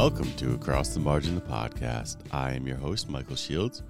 Welcome 0.00 0.32
to 0.36 0.54
Across 0.54 0.94
the 0.94 0.98
Margin, 0.98 1.34
the 1.34 1.42
podcast. 1.42 2.16
I 2.32 2.52
am 2.52 2.66
your 2.66 2.78
host, 2.78 3.10
Michael 3.10 3.36
Shields. 3.36 3.82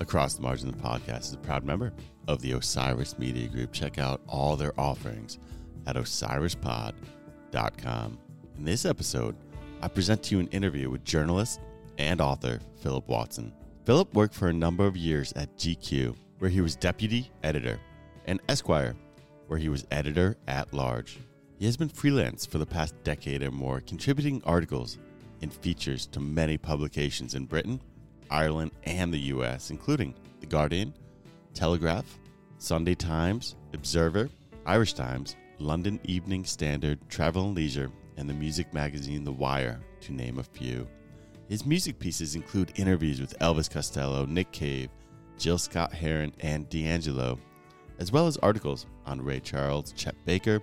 Across 0.00 0.36
the 0.36 0.40
Margin, 0.40 0.70
the 0.70 0.76
podcast 0.78 1.24
is 1.24 1.34
a 1.34 1.36
proud 1.36 1.62
member 1.62 1.92
of 2.26 2.40
the 2.40 2.52
Osiris 2.52 3.18
Media 3.18 3.48
Group. 3.48 3.74
Check 3.74 3.98
out 3.98 4.22
all 4.26 4.56
their 4.56 4.72
offerings 4.80 5.38
at 5.86 5.96
osirispod.com. 5.96 8.18
In 8.56 8.64
this 8.64 8.86
episode, 8.86 9.36
I 9.82 9.88
present 9.88 10.22
to 10.22 10.36
you 10.36 10.40
an 10.40 10.48
interview 10.52 10.88
with 10.88 11.04
journalist 11.04 11.60
and 11.98 12.22
author 12.22 12.60
Philip 12.80 13.06
Watson. 13.06 13.52
Philip 13.84 14.14
worked 14.14 14.34
for 14.34 14.48
a 14.48 14.54
number 14.54 14.86
of 14.86 14.96
years 14.96 15.34
at 15.34 15.54
GQ, 15.58 16.16
where 16.38 16.50
he 16.50 16.62
was 16.62 16.76
deputy 16.76 17.30
editor, 17.42 17.78
and 18.24 18.40
Esquire, 18.48 18.96
where 19.48 19.58
he 19.58 19.68
was 19.68 19.86
editor 19.90 20.38
at 20.48 20.72
large. 20.72 21.18
He 21.58 21.66
has 21.66 21.76
been 21.76 21.90
freelance 21.90 22.46
for 22.46 22.56
the 22.56 22.64
past 22.64 22.94
decade 23.04 23.42
or 23.42 23.50
more, 23.50 23.82
contributing 23.82 24.40
articles 24.46 24.96
and 25.42 25.52
features 25.52 26.06
to 26.06 26.20
many 26.20 26.58
publications 26.58 27.34
in 27.34 27.46
Britain, 27.46 27.80
Ireland, 28.30 28.72
and 28.84 29.12
the 29.12 29.20
US, 29.34 29.70
including 29.70 30.14
The 30.40 30.46
Guardian, 30.46 30.94
Telegraph, 31.54 32.18
Sunday 32.58 32.94
Times, 32.94 33.56
Observer, 33.72 34.28
Irish 34.66 34.94
Times, 34.94 35.36
London 35.58 35.98
Evening 36.04 36.44
Standard, 36.44 36.98
Travel 37.08 37.46
and 37.46 37.56
Leisure, 37.56 37.90
and 38.16 38.28
the 38.28 38.34
music 38.34 38.72
magazine 38.74 39.24
The 39.24 39.32
Wire, 39.32 39.80
to 40.02 40.12
name 40.12 40.38
a 40.38 40.44
few. 40.44 40.86
His 41.48 41.64
music 41.64 41.98
pieces 41.98 42.34
include 42.34 42.72
interviews 42.76 43.20
with 43.20 43.38
Elvis 43.38 43.70
Costello, 43.70 44.26
Nick 44.26 44.52
Cave, 44.52 44.90
Gil 45.38 45.58
Scott 45.58 45.92
Heron, 45.92 46.32
and 46.40 46.68
D'Angelo, 46.68 47.38
as 47.98 48.12
well 48.12 48.26
as 48.26 48.36
articles 48.38 48.86
on 49.06 49.22
Ray 49.22 49.40
Charles, 49.40 49.92
Chet 49.92 50.14
Baker, 50.24 50.60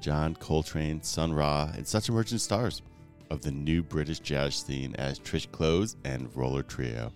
John 0.00 0.34
Coltrane, 0.34 1.02
Sun 1.02 1.32
Ra, 1.32 1.70
and 1.76 1.86
such 1.86 2.08
emerging 2.08 2.38
stars 2.38 2.82
of 3.32 3.40
the 3.40 3.50
new 3.50 3.82
British 3.82 4.20
jazz 4.20 4.56
scene 4.56 4.94
as 4.96 5.18
Trish 5.18 5.50
Clowes 5.50 5.96
and 6.04 6.28
Roller 6.36 6.62
Trio. 6.62 7.10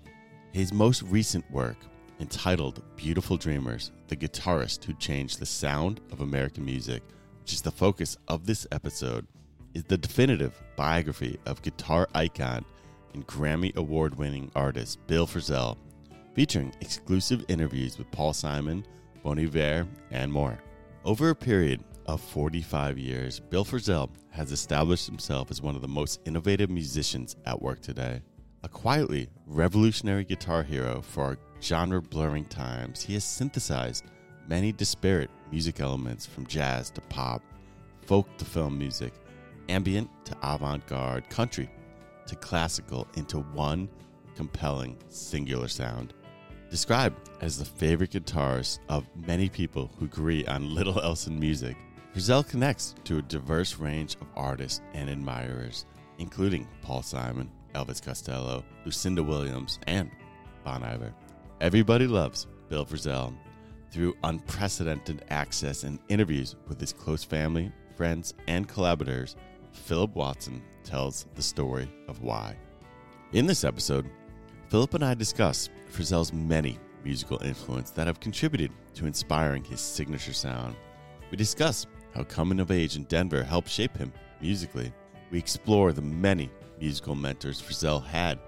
His 0.53 0.73
most 0.73 1.03
recent 1.03 1.49
work, 1.51 1.77
entitled 2.21 2.83
Beautiful 2.97 3.37
Dreamers 3.37 3.93
The 4.09 4.17
Guitarist 4.17 4.83
Who 4.85 4.95
Changed 4.95 5.39
the 5.39 5.47
Sound 5.47 6.01
of 6.11 6.23
American 6.23 6.65
Music, 6.65 7.03
which 7.43 7.53
is 7.53 7.61
the 7.61 7.71
focus 7.71 8.17
of 8.29 8.47
this 8.47 8.67
episode, 8.73 9.27
is 9.75 9.85
the 9.85 9.99
definitive 9.99 10.59
biography 10.75 11.39
of 11.45 11.61
guitar 11.61 12.09
icon 12.15 12.65
and 13.13 13.27
Grammy 13.27 13.77
Award 13.77 14.17
winning 14.17 14.51
artist 14.57 15.07
Bill 15.07 15.27
Frisell, 15.27 15.77
featuring 16.35 16.73
exclusive 16.81 17.45
interviews 17.49 17.99
with 17.99 18.11
Paul 18.11 18.33
Simon, 18.33 18.87
Bon 19.23 19.39
Iver, 19.39 19.87
and 20.11 20.33
more. 20.33 20.59
Over 21.05 21.29
a 21.29 21.35
period 21.35 21.85
of 22.07 22.21
45 22.21 22.99
years, 22.99 23.41
Bill 23.41 23.65
Frisell 23.65 24.11
has 24.31 24.53
established 24.53 25.07
himself 25.07 25.51
as 25.51 25.63
one 25.63 25.77
of 25.77 25.83
the 25.83 25.89
most 25.89 26.21
innovative 26.25 26.71
musicians 26.71 27.37
at 27.45 27.61
work 27.61 27.81
today. 27.81 28.23
A 28.63 28.69
quietly 28.69 29.29
revolutionary 29.47 30.25
guitar 30.25 30.63
hero 30.63 31.03
for 31.03 31.25
our 31.25 31.39
genre 31.63 32.01
blurring 32.01 32.45
times, 32.47 33.03
he 33.03 33.15
has 33.15 33.25
synthesized 33.25 34.05
many 34.49 34.73
disparate 34.73 35.31
music 35.51 35.81
elements 35.81 36.27
from 36.27 36.47
jazz 36.47 36.91
to 36.91 37.01
pop, 37.03 37.43
folk 38.03 38.27
to 38.39 38.45
film 38.45 38.79
music, 38.79 39.13
ambient 39.69 40.09
to 40.25 40.37
avant 40.43 40.87
garde, 40.87 41.29
country 41.29 41.69
to 42.27 42.37
classical 42.37 43.07
into 43.15 43.39
one 43.39 43.89
compelling 44.35 44.97
singular 45.09 45.69
sound. 45.69 46.15
Described 46.71 47.31
as 47.41 47.59
the 47.59 47.65
favorite 47.65 48.11
guitarist 48.11 48.81
of 48.89 49.07
many 49.27 49.49
people 49.49 49.91
who 49.99 50.07
agree 50.07 50.45
on 50.47 50.75
little 50.75 51.01
else 51.01 51.27
in 51.27 51.39
music, 51.39 51.77
Frisell 52.17 52.49
connects 52.49 52.95
to 53.05 53.19
a 53.19 53.23
diverse 53.23 53.77
range 53.77 54.15
of 54.23 54.29
artists 54.35 54.81
and 54.95 55.11
admirers, 55.11 55.85
including 56.17 56.67
Paul 56.81 57.03
Simon, 57.03 57.51
Elvis 57.75 58.03
Costello, 58.03 58.65
Lucinda 58.87 59.23
Williams, 59.23 59.79
and 59.87 60.11
Bon 60.65 60.83
Iver. 60.83 61.13
Everybody 61.61 62.07
loves 62.07 62.47
Bill 62.71 62.87
Frisell 62.87 63.35
through 63.91 64.17
unprecedented 64.25 65.27
access 65.29 65.83
and 65.83 65.99
interviews 66.09 66.57
with 66.69 66.81
his 66.81 66.95
close 66.95 67.23
family, 67.23 67.71
friends, 67.97 68.33
and 68.49 68.67
collaborators. 68.67 69.37
Philip 69.73 70.15
Watson 70.15 70.63
tells 70.85 71.27
the 71.35 71.43
story 71.43 71.87
of 72.09 72.23
why. 72.23 72.57
In 73.35 73.45
this 73.45 73.63
episode, 73.63 74.09
Philip 74.71 74.95
and 74.95 75.05
I 75.05 75.13
discuss 75.13 75.69
Frisell's 75.93 76.33
many 76.33 76.79
musical 77.05 77.43
influences 77.43 77.93
that 77.93 78.07
have 78.07 78.21
contributed 78.21 78.73
to 78.95 79.05
inspiring 79.05 79.65
his 79.65 79.83
signature 79.83 80.33
sound. 80.33 80.77
We 81.31 81.37
discuss 81.37 81.87
how 82.17 82.25
coming 82.25 82.61
of 82.61 82.71
age 82.71 82.97
in 82.97 83.05
Denver 83.05 83.45
helped 83.45 83.69
shape 83.69 83.97
him 83.97 84.13
musically. 84.41 84.93
We 85.31 85.39
explore 85.39 85.93
the 85.93 86.03
many 86.03 86.51
musical 86.81 87.15
mentors 87.15 87.61
Frisell 87.61 88.05
had 88.05 88.39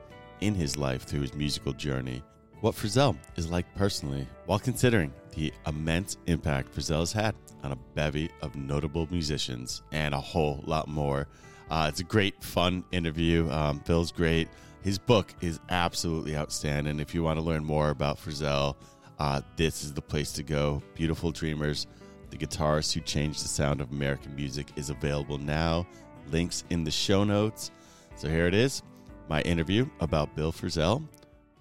in 0.41 0.55
his 0.55 0.77
life 0.77 1.03
through 1.03 1.21
his 1.21 1.35
musical 1.35 1.73
journey, 1.73 2.23
what 2.61 2.75
Frisell 2.75 3.17
is 3.37 3.51
like 3.51 3.73
personally, 3.75 4.27
while 4.47 4.59
considering 4.59 5.13
the 5.35 5.53
immense 5.67 6.17
impact 6.27 6.75
Frisell 6.75 7.01
has 7.01 7.13
had 7.13 7.35
on 7.63 7.73
a 7.73 7.79
bevy 7.95 8.31
of 8.41 8.57
notable 8.57 9.07
musicians 9.11 9.83
and 9.93 10.15
a 10.15 10.21
whole 10.21 10.63
lot 10.67 10.89
more. 10.89 11.29
Uh, 11.71 11.87
it's 11.89 12.01
a 12.01 12.05
great, 12.05 12.43
fun 12.43 12.85
interview. 12.93 13.51
Um, 13.51 13.81
Phil's 13.81 14.13
great. 14.13 14.49
His 14.83 14.99
book 14.99 15.35
is 15.41 15.61
absolutely 15.69 16.37
outstanding. 16.37 17.01
If 17.01 17.15
you 17.15 17.23
want 17.23 17.39
to 17.39 17.45
learn 17.45 17.65
more 17.65 17.91
about 17.91 18.19
Frisell, 18.19 18.77
uh, 19.19 19.43
this 19.57 19.85
is 19.85 19.93
the 19.93 20.01
place 20.01 20.33
to 20.33 20.43
go. 20.43 20.83
Beautiful 20.95 21.33
Dreamers 21.33 21.87
the 22.31 22.37
Guitarist 22.37 22.93
Who 22.95 23.01
Changed 23.01 23.43
the 23.43 23.49
Sound 23.49 23.81
of 23.81 23.91
American 23.91 24.35
Music 24.35 24.67
is 24.77 24.91
available 24.91 25.39
now. 25.39 25.87
Links 26.31 26.65
in 26.71 26.85
the 26.85 26.91
show 26.91 27.25
notes. 27.25 27.71
So 28.17 28.29
here 28.29 28.47
it 28.47 28.55
is 28.55 28.83
my 29.29 29.43
interview 29.43 29.89
about 30.01 30.35
Bill 30.35 30.53
Frisell 30.53 31.03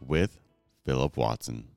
with 0.06 0.38
Philip 0.86 1.18
Watson. 1.18 1.68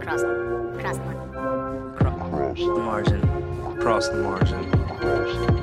Cross 0.00 0.22
the, 0.22 0.78
cross 0.80 0.98
the, 0.98 1.94
cross 1.96 2.58
the 2.58 2.78
margin. 2.78 3.20
Cross 3.80 4.08
the 4.08 4.16
margin. 4.16 4.70
margin. 4.70 5.61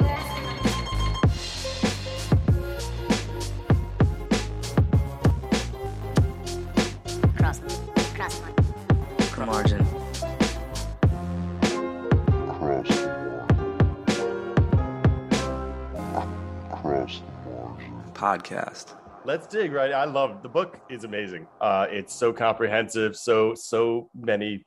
Podcast. 18.13 18.97
Let's 19.23 19.47
dig 19.47 19.71
right. 19.71 19.93
I 19.93 20.03
love 20.03 20.43
the 20.43 20.49
book. 20.49 20.81
is 20.89 21.05
amazing. 21.05 21.47
Uh, 21.61 21.87
it's 21.89 22.13
so 22.13 22.33
comprehensive. 22.33 23.15
So 23.15 23.53
so 23.55 24.09
many. 24.13 24.65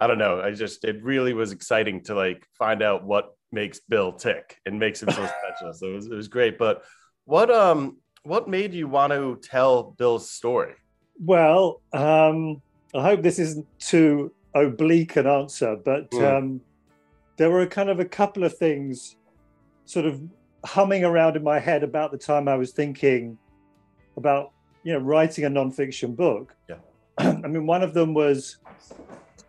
I 0.00 0.06
don't 0.06 0.16
know. 0.16 0.40
I 0.40 0.52
just 0.52 0.84
it 0.84 1.02
really 1.02 1.34
was 1.34 1.52
exciting 1.52 2.02
to 2.04 2.14
like 2.14 2.46
find 2.58 2.82
out 2.82 3.04
what 3.04 3.36
makes 3.52 3.80
Bill 3.80 4.12
tick 4.12 4.56
and 4.64 4.78
makes 4.78 5.02
him 5.02 5.10
so 5.10 5.28
special. 5.56 5.74
So 5.74 5.88
it 5.88 5.94
was, 5.94 6.06
it 6.06 6.14
was 6.14 6.28
great. 6.28 6.56
But 6.56 6.82
what 7.26 7.50
um 7.50 7.98
what 8.22 8.48
made 8.48 8.72
you 8.72 8.88
want 8.88 9.12
to 9.12 9.38
tell 9.42 9.94
Bill's 9.98 10.30
story? 10.30 10.76
Well, 11.20 11.82
um, 11.92 12.62
I 12.94 13.02
hope 13.02 13.22
this 13.22 13.38
isn't 13.38 13.66
too 13.78 14.32
oblique 14.54 15.16
an 15.16 15.26
answer, 15.26 15.76
but 15.76 16.10
mm. 16.10 16.38
um, 16.38 16.60
there 17.36 17.50
were 17.50 17.60
a 17.60 17.66
kind 17.66 17.90
of 17.90 18.00
a 18.00 18.04
couple 18.04 18.44
of 18.44 18.56
things 18.56 19.16
sort 19.84 20.06
of 20.06 20.20
humming 20.64 21.04
around 21.04 21.36
in 21.36 21.42
my 21.42 21.58
head 21.58 21.82
about 21.82 22.10
the 22.10 22.18
time 22.18 22.48
I 22.48 22.56
was 22.56 22.72
thinking 22.72 23.38
about, 24.16 24.52
you 24.82 24.92
know, 24.92 24.98
writing 24.98 25.44
a 25.44 25.50
nonfiction 25.50 26.16
book. 26.16 26.54
Yeah. 26.68 26.76
I 27.18 27.32
mean, 27.34 27.66
one 27.66 27.82
of 27.82 27.94
them 27.94 28.14
was 28.14 28.56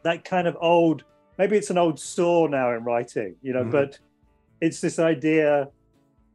that 0.03 0.23
kind 0.23 0.47
of 0.47 0.57
old, 0.61 1.03
maybe 1.37 1.57
it's 1.57 1.69
an 1.69 1.77
old 1.77 1.99
saw 1.99 2.47
now 2.47 2.73
in 2.73 2.83
writing, 2.83 3.35
you 3.41 3.53
know, 3.53 3.61
mm-hmm. 3.61 3.71
but 3.71 3.99
it's 4.61 4.81
this 4.81 4.99
idea, 4.99 5.69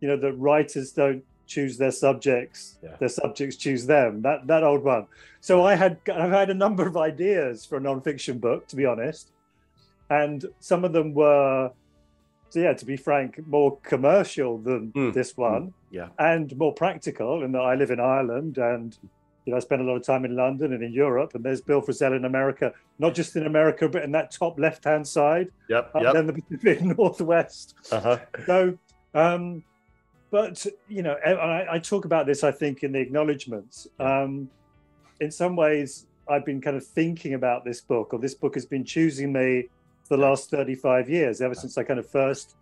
you 0.01 0.09
know, 0.09 0.17
that 0.17 0.33
writers 0.35 0.93
don't 0.93 1.23
choose 1.47 1.77
their 1.77 1.91
subjects 1.91 2.79
yeah. 2.83 2.97
their 2.99 3.09
subjects 3.09 3.57
choose 3.57 3.87
them 3.87 4.23
that 4.23 4.47
that 4.47 4.63
old 4.63 4.83
one 4.83 5.07
so 5.41 5.65
i 5.65 5.75
had 5.75 5.99
i've 6.13 6.31
had 6.31 6.51
a 6.51 6.55
number 6.55 6.87
of 6.87 6.97
ideas 6.97 7.65
for 7.65 7.77
a 7.77 7.81
non-fiction 7.81 8.39
book 8.39 8.67
to 8.67 8.77
be 8.77 8.87
honest 8.87 9.31
and 10.11 10.47
some 10.61 10.85
of 10.85 10.93
them 10.93 11.15
were 11.15 11.71
so 12.49 12.61
yeah 12.61 12.73
to 12.73 12.85
be 12.85 12.97
frank 12.97 13.45
more 13.47 13.77
commercial 13.79 14.59
than 14.59 14.93
mm. 14.93 15.13
this 15.13 15.37
one 15.37 15.67
mm. 15.67 15.73
yeah 15.91 16.09
and 16.19 16.57
more 16.57 16.73
practical 16.73 17.43
in 17.43 17.53
that 17.53 17.63
i 17.63 17.75
live 17.75 17.91
in 17.91 18.01
ireland 18.01 18.59
and 18.59 18.99
you 19.45 19.53
know 19.53 19.57
i 19.57 19.61
spend 19.61 19.83
a 19.83 19.85
lot 19.85 19.97
of 19.97 20.05
time 20.05 20.25
in 20.25 20.37
london 20.37 20.73
and 20.73 20.83
in 20.83 20.93
europe 20.93 21.35
and 21.35 21.45
there's 21.45 21.61
bill 21.61 21.83
frisell 21.83 22.17
in 22.17 22.25
america 22.25 22.73
not 22.99 23.15
just 23.15 23.37
in 23.37 23.47
america 23.47 23.89
but 23.89 24.03
in 24.03 24.13
that 24.13 24.31
top 24.31 24.59
left 24.59 24.85
hand 24.85 25.07
side 25.07 25.49
yep, 25.69 25.91
up 25.95 26.03
yep. 26.03 26.15
then 26.15 26.27
the 26.27 26.33
pacific 26.33 26.81
northwest 26.99 27.75
uh-huh. 27.91 28.19
so 28.47 28.79
um 29.15 29.63
but 30.35 30.67
you 30.89 31.01
know, 31.01 31.15
I, 31.25 31.75
I, 31.75 31.79
talk 31.79 32.07
about 32.07 32.27
this. 32.27 32.43
I 32.43 32.51
think 32.51 32.83
in 32.83 32.91
the 32.91 32.99
acknowledgements. 32.99 33.87
Um, 34.01 34.51
in 35.21 35.31
some 35.31 35.55
ways, 35.55 36.07
I've 36.29 36.45
been 36.45 36.61
kind 36.61 36.77
of 36.77 36.85
thinking 36.85 37.35
about 37.35 37.65
this 37.65 37.81
book, 37.81 38.13
or 38.13 38.19
this 38.19 38.35
book 38.35 38.55
has 38.55 38.67
been 38.67 38.85
choosing 38.85 39.33
me 39.33 39.69
for 40.03 40.17
the 40.17 40.23
last 40.25 40.51
35 40.51 41.09
years, 41.09 41.41
ever 41.41 41.55
since 41.55 41.79
I 41.79 41.85
kind 41.85 42.01
of 42.01 42.11
first 42.11 42.57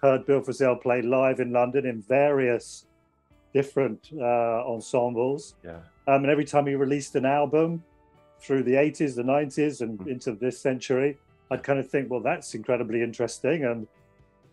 heard 0.00 0.24
Bill 0.24 0.40
Frisell 0.40 0.80
play 0.80 1.02
live 1.02 1.40
in 1.40 1.52
London 1.52 1.84
in 1.84 2.00
various 2.00 2.86
different 3.52 4.08
uh, 4.18 4.64
ensembles. 4.66 5.56
Yeah. 5.62 5.80
Um, 6.08 6.22
and 6.24 6.30
every 6.30 6.46
time 6.46 6.66
he 6.66 6.74
released 6.74 7.16
an 7.16 7.26
album 7.26 7.84
through 8.40 8.62
the 8.62 8.76
80s, 8.76 9.14
the 9.14 9.22
90s, 9.22 9.82
and 9.82 9.98
Mhm. 9.98 10.06
into 10.06 10.32
this 10.32 10.58
century, 10.58 11.18
I'd 11.50 11.62
kind 11.62 11.78
of 11.78 11.86
think, 11.86 12.10
well, 12.10 12.20
that's 12.20 12.54
incredibly 12.54 13.02
interesting. 13.02 13.66
And 13.66 13.86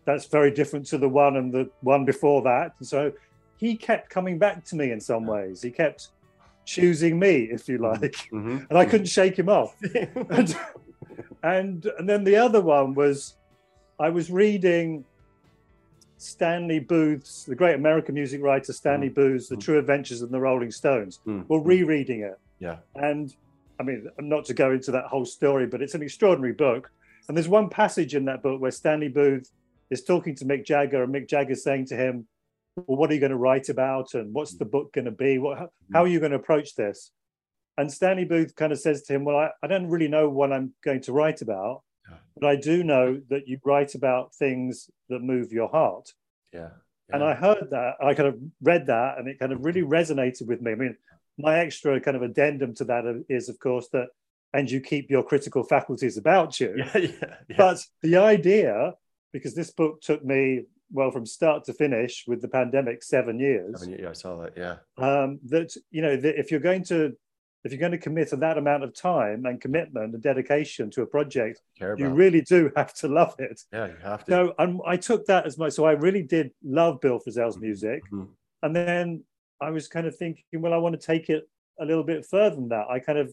that's 0.04 0.26
very 0.26 0.50
different 0.50 0.86
to 0.86 0.98
the 0.98 1.08
one 1.08 1.36
and 1.36 1.52
the 1.52 1.70
one 1.80 2.04
before 2.04 2.42
that. 2.42 2.74
And 2.78 2.86
so 2.88 3.12
he 3.56 3.76
kept 3.76 4.10
coming 4.10 4.38
back 4.38 4.64
to 4.66 4.76
me 4.76 4.90
in 4.90 5.00
some 5.00 5.26
ways. 5.26 5.62
He 5.62 5.70
kept 5.70 6.08
choosing 6.64 7.18
me, 7.18 7.48
if 7.52 7.68
you 7.68 7.78
like. 7.78 8.16
Mhm. 8.32 8.66
And 8.68 8.78
I 8.78 8.84
couldn't 8.84 9.06
shake 9.06 9.38
him 9.38 9.48
off. 9.48 9.76
and, 10.30 10.56
and 11.42 11.86
and 11.98 12.08
then 12.08 12.24
the 12.24 12.36
other 12.36 12.60
one 12.60 12.94
was 12.94 13.34
I 14.00 14.08
was 14.10 14.30
reading 14.30 15.04
Stanley 16.18 16.78
Booth's, 16.78 17.44
the 17.44 17.54
great 17.54 17.74
American 17.74 18.14
music 18.14 18.42
writer 18.42 18.72
Stanley 18.72 19.08
Booth's 19.08 19.48
The 19.48 19.56
Mm. 19.56 19.60
True 19.60 19.78
Adventures 19.78 20.22
of 20.22 20.30
the 20.30 20.40
Rolling 20.40 20.70
Stones. 20.70 21.20
Mm. 21.26 21.44
Well, 21.48 21.60
rereading 21.60 22.20
it. 22.20 22.38
Yeah. 22.60 22.76
And 22.94 23.34
I 23.80 23.82
mean, 23.82 24.08
not 24.20 24.44
to 24.46 24.54
go 24.54 24.70
into 24.70 24.92
that 24.92 25.06
whole 25.06 25.24
story, 25.24 25.66
but 25.66 25.82
it's 25.82 25.94
an 25.94 26.02
extraordinary 26.02 26.52
book. 26.52 26.90
And 27.26 27.36
there's 27.36 27.48
one 27.48 27.68
passage 27.68 28.14
in 28.14 28.24
that 28.26 28.42
book 28.42 28.60
where 28.60 28.70
Stanley 28.70 29.08
Booth 29.08 29.50
is 29.92 30.02
talking 30.04 30.34
to 30.36 30.44
Mick 30.44 30.64
Jagger, 30.64 31.02
and 31.02 31.14
Mick 31.14 31.28
Jagger's 31.28 31.62
saying 31.62 31.86
to 31.86 31.96
him, 31.96 32.26
Well, 32.76 32.96
what 32.96 33.10
are 33.10 33.14
you 33.14 33.20
going 33.20 33.30
to 33.30 33.36
write 33.36 33.68
about? 33.68 34.14
And 34.14 34.32
what's 34.32 34.56
the 34.56 34.64
book 34.64 34.92
going 34.92 35.04
to 35.04 35.10
be? 35.10 35.38
What, 35.38 35.58
how, 35.58 35.64
mm. 35.64 35.70
how 35.92 36.04
are 36.04 36.08
you 36.08 36.18
going 36.18 36.32
to 36.32 36.38
approach 36.38 36.74
this? 36.74 37.10
And 37.76 37.92
Stanley 37.92 38.24
Booth 38.24 38.54
kind 38.56 38.72
of 38.72 38.78
says 38.78 39.02
to 39.02 39.14
him, 39.14 39.24
Well, 39.24 39.36
I, 39.36 39.50
I 39.62 39.66
don't 39.66 39.88
really 39.88 40.08
know 40.08 40.28
what 40.28 40.52
I'm 40.52 40.72
going 40.82 41.02
to 41.02 41.12
write 41.12 41.42
about, 41.42 41.82
Yeah. 42.08 42.16
but 42.36 42.46
I 42.48 42.56
do 42.56 42.82
know 42.82 43.20
that 43.28 43.46
you 43.46 43.58
write 43.64 43.94
about 43.94 44.34
things 44.34 44.90
that 45.10 45.20
move 45.20 45.52
your 45.52 45.68
heart. 45.68 46.12
Yeah. 46.52 46.70
And 47.12 47.22
I 47.22 47.34
heard 47.34 47.68
that, 47.72 47.96
I 48.02 48.14
kind 48.14 48.28
of 48.28 48.38
read 48.62 48.86
that, 48.86 49.18
and 49.18 49.28
it 49.28 49.38
kind 49.38 49.52
of 49.52 49.62
really 49.64 49.82
mm-hmm. 49.82 49.92
resonated 49.92 50.46
with 50.46 50.62
me. 50.62 50.72
I 50.72 50.76
mean, 50.76 50.96
my 51.38 51.58
extra 51.58 52.00
kind 52.00 52.16
of 52.16 52.22
addendum 52.22 52.74
to 52.76 52.84
that 52.84 53.24
is, 53.28 53.50
of 53.50 53.58
course, 53.58 53.88
that 53.92 54.08
and 54.54 54.70
you 54.70 54.80
keep 54.80 55.10
your 55.10 55.22
critical 55.22 55.62
faculties 55.62 56.16
about 56.16 56.60
you. 56.60 56.74
Yeah. 56.94 56.98
Yeah. 56.98 57.34
yeah. 57.48 57.56
But 57.56 57.78
the 58.02 58.16
idea, 58.16 58.94
because 59.32 59.54
this 59.54 59.70
book 59.70 60.00
took 60.00 60.24
me, 60.24 60.64
well, 60.92 61.10
from 61.10 61.24
start 61.26 61.64
to 61.64 61.72
finish 61.72 62.24
with 62.26 62.42
the 62.42 62.48
pandemic, 62.48 63.02
seven 63.02 63.38
years, 63.38 63.82
I 63.82 63.86
mean, 63.86 63.98
yeah, 64.00 64.10
I 64.10 64.12
saw 64.12 64.36
that. 64.42 64.52
Yeah. 64.56 64.76
um, 64.98 65.40
that, 65.46 65.74
you 65.90 66.02
know, 66.02 66.16
that 66.16 66.38
if 66.38 66.50
you're 66.50 66.60
going 66.60 66.84
to, 66.84 67.16
if 67.64 67.70
you're 67.72 67.78
going 67.80 67.92
to 67.92 67.98
commit 67.98 68.28
to 68.30 68.36
that 68.36 68.58
amount 68.58 68.82
of 68.82 68.92
time 68.94 69.46
and 69.46 69.60
commitment 69.60 70.12
and 70.14 70.22
dedication 70.22 70.90
to 70.90 71.02
a 71.02 71.06
project, 71.06 71.60
you 71.96 72.08
really 72.08 72.40
do 72.40 72.70
have 72.76 72.92
to 72.94 73.08
love 73.08 73.34
it. 73.38 73.60
yeah, 73.72 73.86
you 73.86 73.96
have 74.02 74.24
to. 74.24 74.30
So 74.30 74.54
um, 74.58 74.80
I 74.86 74.96
took 74.96 75.26
that 75.26 75.46
as 75.46 75.56
my, 75.58 75.68
so 75.68 75.84
I 75.84 75.92
really 75.92 76.22
did 76.22 76.50
love 76.64 77.00
Bill 77.00 77.20
Frisell's 77.20 77.58
music. 77.58 78.02
Mhm. 78.10 78.28
And 78.64 78.74
then 78.76 79.24
I 79.60 79.70
was 79.70 79.86
kind 79.88 80.06
of 80.08 80.16
thinking, 80.16 80.60
well, 80.60 80.74
I 80.74 80.76
want 80.78 81.00
to 81.00 81.06
take 81.06 81.30
it 81.30 81.48
a 81.80 81.84
little 81.84 82.02
bit 82.04 82.26
further 82.26 82.56
than 82.56 82.68
that. 82.70 82.86
I 82.90 82.98
kind 82.98 83.18
of 83.18 83.32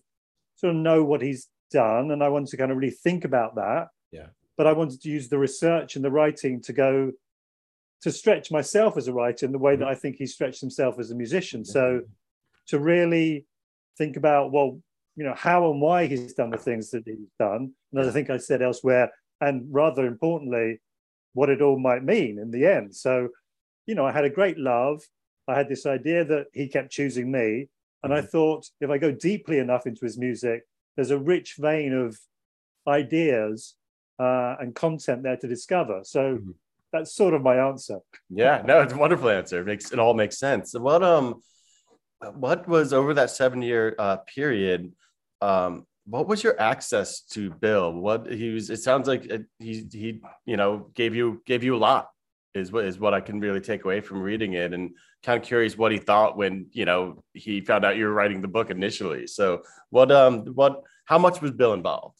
sort 0.55 0.75
of 0.75 0.81
know 0.81 1.03
what 1.03 1.21
he's 1.21 1.47
done, 1.71 2.11
and 2.11 2.23
I 2.23 2.29
wanted 2.29 2.49
to 2.49 2.57
kind 2.57 2.71
of 2.71 2.77
really 2.77 2.91
think 2.91 3.25
about 3.25 3.55
that. 3.55 3.87
Yeah. 4.11 4.27
But 4.59 4.67
I 4.67 4.73
wanted 4.73 5.01
to 5.03 5.09
use 5.09 5.29
the 5.29 5.37
research 5.37 5.95
and 5.95 6.03
the 6.03 6.11
writing 6.11 6.61
to 6.63 6.73
go 6.73 7.13
to 8.01 8.11
stretch 8.11 8.51
myself 8.51 8.97
as 8.97 9.07
a 9.07 9.13
writer 9.13 9.45
in 9.45 9.53
the 9.53 9.57
way 9.57 9.77
that 9.77 9.87
I 9.87 9.95
think 9.95 10.17
he 10.17 10.25
stretched 10.25 10.59
himself 10.59 10.99
as 10.99 11.11
a 11.11 11.15
musician. 11.15 11.63
So 11.63 12.01
to 12.67 12.77
really 12.77 13.45
think 13.97 14.17
about, 14.17 14.51
well, 14.51 14.81
you 15.15 15.23
know, 15.23 15.33
how 15.33 15.71
and 15.71 15.79
why 15.79 16.07
he's 16.07 16.33
done 16.33 16.49
the 16.49 16.57
things 16.57 16.91
that 16.91 17.03
he's 17.05 17.31
done. 17.39 17.71
And 17.93 18.01
as 18.01 18.09
I 18.09 18.11
think 18.11 18.29
I 18.29 18.35
said 18.35 18.61
elsewhere, 18.61 19.13
and 19.39 19.65
rather 19.71 20.05
importantly, 20.05 20.81
what 21.31 21.49
it 21.49 21.61
all 21.61 21.79
might 21.79 22.03
mean 22.03 22.37
in 22.37 22.51
the 22.51 22.65
end. 22.65 22.93
So, 22.93 23.29
you 23.85 23.95
know, 23.95 24.05
I 24.05 24.11
had 24.11 24.25
a 24.25 24.29
great 24.29 24.57
love. 24.57 25.01
I 25.47 25.55
had 25.55 25.69
this 25.69 25.85
idea 25.85 26.25
that 26.25 26.47
he 26.51 26.67
kept 26.67 26.91
choosing 26.91 27.31
me. 27.31 27.69
And 28.03 28.13
I 28.13 28.17
mm-hmm. 28.17 28.27
thought 28.27 28.67
if 28.81 28.89
I 28.89 28.97
go 28.97 29.13
deeply 29.13 29.59
enough 29.59 29.87
into 29.87 30.03
his 30.03 30.17
music, 30.17 30.63
there's 30.97 31.11
a 31.11 31.17
rich 31.17 31.55
vein 31.57 31.93
of 31.93 32.19
ideas 32.85 33.75
uh, 34.19 34.55
and 34.59 34.75
content 34.75 35.23
there 35.23 35.37
to 35.37 35.47
discover. 35.47 36.01
So 36.03 36.37
Mhm. 36.37 36.53
that's 36.91 37.13
sort 37.13 37.33
of 37.33 37.41
my 37.41 37.55
answer. 37.55 37.99
Yeah, 38.29 38.61
no, 38.65 38.81
it's 38.81 38.93
a 38.93 38.97
wonderful 38.97 39.29
answer. 39.29 39.59
It 39.61 39.65
makes 39.65 39.91
it 39.91 39.99
all 39.99 40.13
makes 40.13 40.37
sense. 40.37 40.73
What 40.77 41.03
um, 41.03 41.41
what 42.33 42.67
was 42.67 42.91
over 42.93 43.13
that 43.13 43.29
seven 43.31 43.61
year 43.61 43.95
uh, 43.97 44.17
period? 44.17 44.91
Um, 45.41 45.85
what 46.05 46.27
was 46.27 46.43
your 46.43 46.59
access 46.59 47.21
to 47.21 47.49
Bill? 47.51 47.93
What 47.93 48.29
he 48.31 48.49
was? 48.49 48.69
It 48.69 48.81
sounds 48.81 49.07
like 49.07 49.25
it, 49.25 49.45
he 49.59 49.85
he 49.91 50.21
you 50.45 50.57
know 50.57 50.89
gave 50.93 51.15
you 51.15 51.41
gave 51.45 51.63
you 51.63 51.75
a 51.75 51.77
lot. 51.89 52.09
Is 52.55 52.71
what 52.71 52.85
is 52.85 52.99
what 52.99 53.13
I 53.13 53.21
can 53.21 53.39
really 53.39 53.61
take 53.61 53.85
away 53.85 54.01
from 54.01 54.21
reading 54.21 54.53
it, 54.53 54.73
and 54.73 54.95
kind 55.23 55.39
of 55.39 55.47
curious 55.47 55.77
what 55.77 55.91
he 55.91 55.99
thought 55.99 56.35
when 56.35 56.65
you 56.71 56.83
know 56.85 57.23
he 57.33 57.61
found 57.61 57.85
out 57.85 57.95
you 57.95 58.05
were 58.05 58.13
writing 58.13 58.41
the 58.41 58.47
book 58.47 58.69
initially. 58.71 59.27
So 59.27 59.61
what 59.91 60.11
um 60.11 60.45
what 60.55 60.81
how 61.05 61.19
much 61.19 61.41
was 61.41 61.51
Bill 61.51 61.73
involved? 61.73 62.17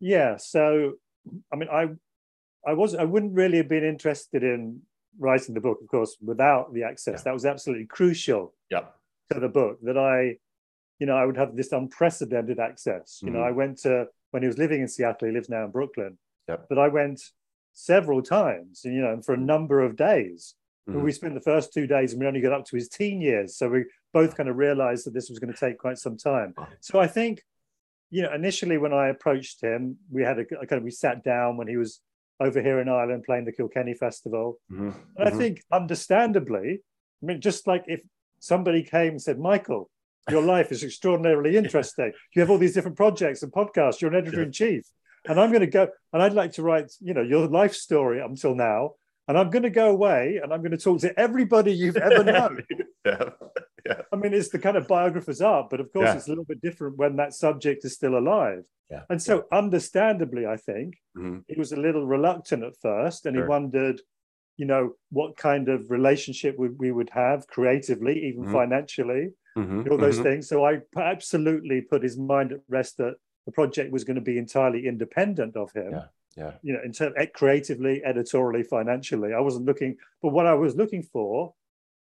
Yeah. 0.00 0.36
So, 0.36 0.94
I 1.52 1.56
mean, 1.56 1.68
I, 1.70 1.88
I 2.66 2.72
was, 2.74 2.94
I 2.94 3.04
wouldn't 3.04 3.34
really 3.34 3.56
have 3.58 3.68
been 3.68 3.84
interested 3.84 4.42
in 4.42 4.80
writing 5.18 5.54
the 5.54 5.60
book, 5.60 5.78
of 5.82 5.88
course, 5.88 6.16
without 6.20 6.72
the 6.74 6.82
access. 6.84 7.20
Yeah. 7.20 7.24
That 7.24 7.34
was 7.34 7.46
absolutely 7.46 7.86
crucial 7.86 8.54
Yep. 8.70 8.94
to 9.32 9.40
the 9.40 9.48
book. 9.48 9.78
That 9.82 9.96
I, 9.96 10.38
you 10.98 11.06
know, 11.06 11.16
I 11.16 11.24
would 11.24 11.36
have 11.36 11.56
this 11.56 11.72
unprecedented 11.72 12.58
access. 12.58 13.20
You 13.22 13.30
know, 13.30 13.38
Mhm. 13.40 13.48
I 13.48 13.50
went 13.52 13.78
to 13.78 14.08
when 14.32 14.42
he 14.42 14.46
was 14.48 14.58
living 14.58 14.80
in 14.82 14.88
Seattle. 14.88 15.28
He 15.28 15.34
lives 15.34 15.48
now 15.48 15.64
in 15.64 15.70
Brooklyn. 15.70 16.18
Yep. 16.48 16.66
But 16.68 16.78
I 16.78 16.88
went 16.88 17.22
several 17.72 18.22
times, 18.22 18.82
you 18.84 19.00
know, 19.02 19.12
and 19.12 19.24
for 19.24 19.34
a 19.34 19.38
number 19.38 19.80
of 19.80 19.96
days. 19.96 20.54
Mhm. 20.88 21.02
we 21.02 21.10
spent 21.10 21.34
the 21.34 21.40
first 21.40 21.72
two 21.72 21.84
days, 21.88 22.12
and 22.12 22.20
we 22.20 22.28
only 22.28 22.40
got 22.40 22.52
up 22.52 22.64
to 22.64 22.76
his 22.76 22.88
teen 22.88 23.20
years. 23.20 23.56
So 23.56 23.68
we 23.68 23.86
both 24.12 24.36
kind 24.36 24.48
of 24.48 24.56
realized 24.56 25.04
that 25.04 25.14
this 25.14 25.28
was 25.28 25.40
going 25.40 25.52
to 25.52 25.58
take 25.58 25.78
quite 25.78 25.98
some 25.98 26.16
time. 26.16 26.54
So 26.80 27.00
I 27.00 27.08
think, 27.08 27.42
you 28.10 28.22
know, 28.22 28.32
initially 28.32 28.78
when 28.78 28.92
I 28.92 29.08
approached 29.08 29.60
him, 29.62 29.96
we 30.10 30.22
had 30.22 30.38
a, 30.38 30.42
a 30.60 30.66
kind 30.66 30.78
of 30.78 30.82
we 30.84 30.90
sat 30.90 31.24
down 31.24 31.56
when 31.56 31.68
he 31.68 31.76
was 31.76 32.00
over 32.40 32.60
here 32.62 32.80
in 32.80 32.88
Ireland 32.88 33.24
playing 33.24 33.46
the 33.46 33.52
Kilkenny 33.52 33.94
Festival, 33.94 34.58
Mhm. 34.70 34.94
and 35.16 35.28
I 35.28 35.30
Mhm. 35.32 35.38
think, 35.38 35.62
understandably, 35.72 36.80
I 37.22 37.26
mean, 37.26 37.40
just 37.40 37.66
like 37.66 37.84
if 37.86 38.02
somebody 38.38 38.82
came 38.82 39.12
and 39.12 39.22
said, 39.22 39.38
"Michael, 39.38 39.90
your 40.30 40.42
life 40.42 40.70
is 40.72 40.84
extraordinarily 40.84 41.56
interesting. 41.62 42.12
You 42.34 42.40
have 42.42 42.50
all 42.50 42.58
these 42.58 42.74
different 42.74 42.96
projects 42.96 43.42
and 43.42 43.52
podcasts. 43.52 44.00
You're 44.00 44.12
an 44.12 44.16
editor 44.22 44.42
in 44.42 44.52
chief, 44.52 44.84
and 45.28 45.40
I'm 45.40 45.50
going 45.50 45.60
to 45.62 45.66
go 45.66 45.88
and 46.12 46.22
I'd 46.22 46.34
like 46.34 46.52
to 46.52 46.62
write, 46.62 46.92
you 47.00 47.14
know, 47.14 47.22
your 47.22 47.48
life 47.48 47.74
story 47.74 48.20
until 48.20 48.54
now." 48.54 48.94
And 49.28 49.36
I'm 49.36 49.50
going 49.50 49.64
to 49.64 49.70
go 49.70 49.90
away 49.90 50.38
and 50.40 50.52
I'm 50.52 50.60
going 50.60 50.70
to 50.70 50.78
talk 50.78 51.00
to 51.00 51.18
everybody 51.18 51.72
you've 51.72 51.96
ever 51.96 52.22
known. 52.32 52.62
yeah. 53.04 53.30
I 54.12 54.16
mean, 54.16 54.32
it's 54.34 54.48
the 54.50 54.58
kind 54.58 54.76
of 54.76 54.86
biographer's 54.88 55.40
art, 55.40 55.68
but 55.70 55.80
of 55.80 55.92
course, 55.92 56.06
Yeah. 56.06 56.16
it's 56.16 56.26
a 56.26 56.30
little 56.30 56.44
bit 56.44 56.60
different 56.60 56.96
when 56.96 57.16
that 57.16 57.32
subject 57.34 57.84
is 57.84 57.94
still 57.94 58.16
alive. 58.18 58.64
Yeah. 58.90 59.02
And 59.10 59.20
so, 59.20 59.46
understandably, 59.52 60.46
I 60.46 60.56
think 60.56 60.94
Mhm. 61.16 61.44
he 61.48 61.58
was 61.58 61.72
a 61.72 61.80
little 61.80 62.06
reluctant 62.06 62.62
at 62.62 62.76
first, 62.76 63.26
and 63.26 63.34
Sure. 63.34 63.44
he 63.44 63.48
wondered, 63.48 64.00
you 64.56 64.66
know, 64.66 64.94
what 65.10 65.36
kind 65.36 65.68
of 65.68 65.90
relationship 65.90 66.56
we, 66.58 66.68
we 66.68 66.92
would 66.92 67.10
have 67.10 67.46
creatively, 67.48 68.24
even 68.26 68.44
Mhm. 68.44 68.52
financially, 68.52 69.34
Mhm. 69.56 69.90
all 69.90 69.98
those 69.98 70.18
Mhm. 70.20 70.22
things. 70.22 70.48
So 70.48 70.64
I 70.64 70.82
absolutely 70.96 71.82
put 71.82 72.02
his 72.02 72.16
mind 72.16 72.52
at 72.52 72.60
rest 72.68 72.98
that 72.98 73.16
the 73.46 73.52
project 73.52 73.92
was 73.92 74.04
going 74.04 74.16
to 74.16 74.20
be 74.32 74.38
entirely 74.38 74.86
independent 74.86 75.56
of 75.56 75.72
him. 75.72 75.92
Yeah. 75.92 76.06
Yeah. 76.36 76.52
You 76.62 76.74
know, 76.74 76.82
in 76.84 76.92
terms 76.92 77.14
creatively, 77.32 78.04
editorially, 78.04 78.62
financially. 78.62 79.32
I 79.32 79.40
wasn't 79.40 79.64
looking, 79.64 79.96
but 80.20 80.32
what 80.32 80.46
I 80.46 80.54
was 80.54 80.76
looking 80.76 81.02
for 81.02 81.54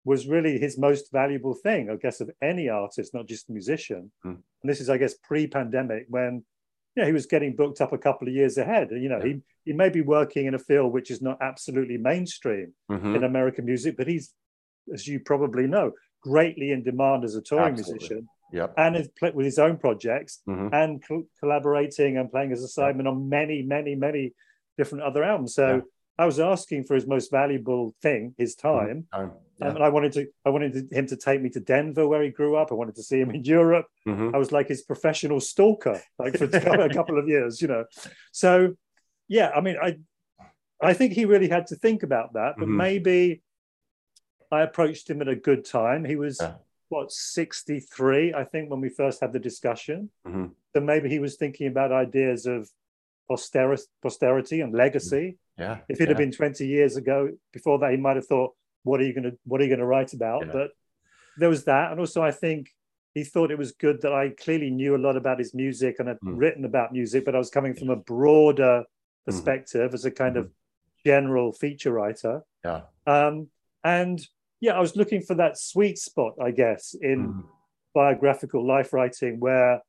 was 0.05 0.27
really 0.27 0.57
his 0.59 0.77
most 0.77 1.11
valuable 1.11 1.53
thing, 1.55 1.89
I 1.89 1.95
guess, 1.95 2.21
of 2.21 2.29
any 2.41 2.69
artist, 2.69 3.13
not 3.13 3.27
just 3.27 3.49
a 3.49 3.51
musician. 3.51 4.11
Mm. 4.23 4.37
And 4.61 4.69
this 4.69 4.79
is, 4.79 4.89
I 4.89 4.97
guess, 4.97 5.15
pre-pandemic 5.15 6.05
when 6.09 6.45
you 6.95 7.01
know, 7.01 7.07
he 7.07 7.11
was 7.13 7.25
getting 7.25 7.55
booked 7.55 7.81
up 7.81 7.91
a 7.91 7.97
couple 7.97 8.27
of 8.27 8.33
years 8.33 8.57
ahead. 8.57 8.87
You 8.91 9.09
know, 9.09 9.17
Yeah. 9.17 9.33
he 9.33 9.41
he 9.65 9.73
may 9.73 9.89
be 9.89 10.01
working 10.01 10.45
in 10.45 10.53
a 10.53 10.59
field 10.59 10.93
which 10.93 11.09
is 11.09 11.23
not 11.23 11.39
absolutely 11.41 11.97
mainstream 11.97 12.73
Mhm. 12.89 13.15
in 13.15 13.23
American 13.23 13.65
music, 13.65 13.97
but 13.97 14.07
he's, 14.07 14.31
as 14.93 15.07
you 15.07 15.19
probably 15.19 15.65
know, 15.65 15.91
greatly 16.21 16.69
in 16.71 16.83
demand 16.83 17.23
as 17.23 17.35
a 17.35 17.41
touring 17.41 17.73
Absolutely. 17.73 17.93
musician 17.95 18.29
Yep. 18.53 18.73
and 18.77 19.09
played 19.15 19.33
with 19.33 19.45
his 19.45 19.57
own 19.57 19.77
projects 19.77 20.43
Mhm. 20.47 20.69
and 20.71 21.03
col- 21.03 21.27
collaborating 21.39 22.17
and 22.17 22.29
playing 22.31 22.51
as 22.51 22.63
a 22.63 22.67
sideman 22.67 23.07
on 23.07 23.27
many, 23.27 23.63
many, 23.63 23.95
many 23.95 24.33
different 24.77 25.03
other 25.03 25.23
albums. 25.23 25.55
So 25.55 25.67
Yeah. 25.77 25.81
I 26.17 26.25
was 26.25 26.39
asking 26.39 26.85
for 26.85 26.95
his 26.95 27.05
most 27.07 27.29
valuable 27.31 27.93
thing, 28.01 28.35
his 28.37 28.55
time. 28.55 29.07
Time. 29.11 29.21
Um, 29.21 29.31
Yeah. 29.59 29.69
and 29.69 29.83
I 29.83 29.87
wanted 29.89 30.11
to, 30.13 30.27
I 30.43 30.49
wanted 30.49 30.91
him 30.91 31.07
to 31.07 31.15
take 31.15 31.41
me 31.41 31.49
to 31.51 31.61
Denver, 31.61 32.07
where 32.09 32.21
he 32.21 32.29
grew 32.29 32.57
up. 32.57 32.71
I 32.71 32.75
wanted 32.75 32.95
to 32.95 33.03
see 33.03 33.19
him 33.21 33.31
in 33.31 33.43
Europe. 33.45 33.87
Mhm. 34.05 34.33
I 34.33 34.37
was 34.37 34.51
like 34.51 34.67
his 34.67 34.81
professional 34.81 35.39
stalker, 35.39 36.01
like 36.19 36.35
for 36.37 36.45
a 36.45 36.89
couple 36.93 37.17
of 37.17 37.27
years, 37.29 37.61
you 37.61 37.69
know. 37.69 37.85
So, 38.33 38.75
yeah, 39.29 39.51
I 39.55 39.61
mean, 39.61 39.77
I, 39.81 39.97
I 40.81 40.93
think 40.93 41.13
he 41.13 41.23
really 41.23 41.47
had 41.47 41.67
to 41.67 41.75
think 41.77 42.03
about 42.03 42.33
that. 42.33 42.55
But 42.57 42.67
Mhm. 42.67 42.75
maybe 42.75 43.41
I 44.51 44.61
approached 44.61 45.09
him 45.09 45.21
at 45.21 45.29
a 45.29 45.35
good 45.37 45.63
time. 45.63 46.03
He 46.03 46.17
was 46.17 46.39
Yeah. 46.41 46.55
what 46.89 47.11
63, 47.11 48.33
I 48.33 48.43
think, 48.43 48.69
when 48.69 48.81
we 48.81 48.89
first 48.89 49.21
had 49.21 49.31
the 49.31 49.39
discussion. 49.39 50.11
Mhm. 50.27 50.51
So 50.73 50.81
maybe 50.81 51.07
he 51.09 51.19
was 51.19 51.37
thinking 51.37 51.67
about 51.67 51.91
ideas 51.93 52.45
of 52.45 52.69
posterity, 53.29 53.83
posterity 54.01 54.59
and 54.61 54.73
legacy. 54.73 55.37
Yeah. 55.57 55.79
If 55.87 56.01
it 56.01 56.03
yeah. 56.03 56.07
had 56.09 56.17
been 56.17 56.31
20 56.31 56.67
years 56.67 56.97
ago, 56.97 57.29
before 57.53 57.79
that, 57.79 57.91
he 57.91 57.97
might 57.97 58.15
have 58.17 58.27
thought, 58.27 58.53
"What 58.83 58.99
are 58.99 59.03
you 59.05 59.13
going 59.13 59.31
to 59.31 59.37
What 59.45 59.61
are 59.61 59.63
you 59.63 59.69
going 59.69 59.79
to 59.79 59.85
write 59.85 60.13
about?" 60.13 60.45
Yeah. 60.47 60.51
But 60.53 60.71
there 61.37 61.49
was 61.49 61.65
that, 61.65 61.91
and 61.91 61.99
also 61.99 62.21
I 62.21 62.31
think 62.31 62.69
he 63.13 63.23
thought 63.23 63.51
it 63.51 63.57
was 63.57 63.71
good 63.71 64.01
that 64.01 64.13
I 64.13 64.29
clearly 64.29 64.69
knew 64.69 64.95
a 64.95 64.97
lot 65.07 65.15
about 65.15 65.39
his 65.39 65.53
music 65.53 65.95
and 65.99 66.07
had 66.09 66.19
Mm. 66.19 66.37
written 66.37 66.65
about 66.65 66.91
music, 66.91 67.23
but 67.23 67.35
I 67.35 67.37
was 67.37 67.49
coming 67.49 67.73
from 67.73 67.89
a 67.89 67.95
broader 67.95 68.83
perspective 69.25 69.93
as 69.93 70.03
a 70.05 70.11
kind 70.11 70.35
of 70.37 70.51
general 71.05 71.53
feature 71.53 71.93
writer. 71.93 72.43
Yeah. 72.63 72.81
Um, 73.07 73.49
and 73.83 74.19
yeah, 74.59 74.73
I 74.75 74.79
was 74.81 74.95
looking 74.97 75.21
for 75.21 75.35
that 75.35 75.57
sweet 75.57 75.97
spot, 75.97 76.33
I 76.41 76.51
guess, 76.51 76.93
in 76.93 77.27
Mhm. 77.33 77.43
biographical 77.93 78.65
life 78.65 78.91
writing 78.91 79.39
where 79.39 79.81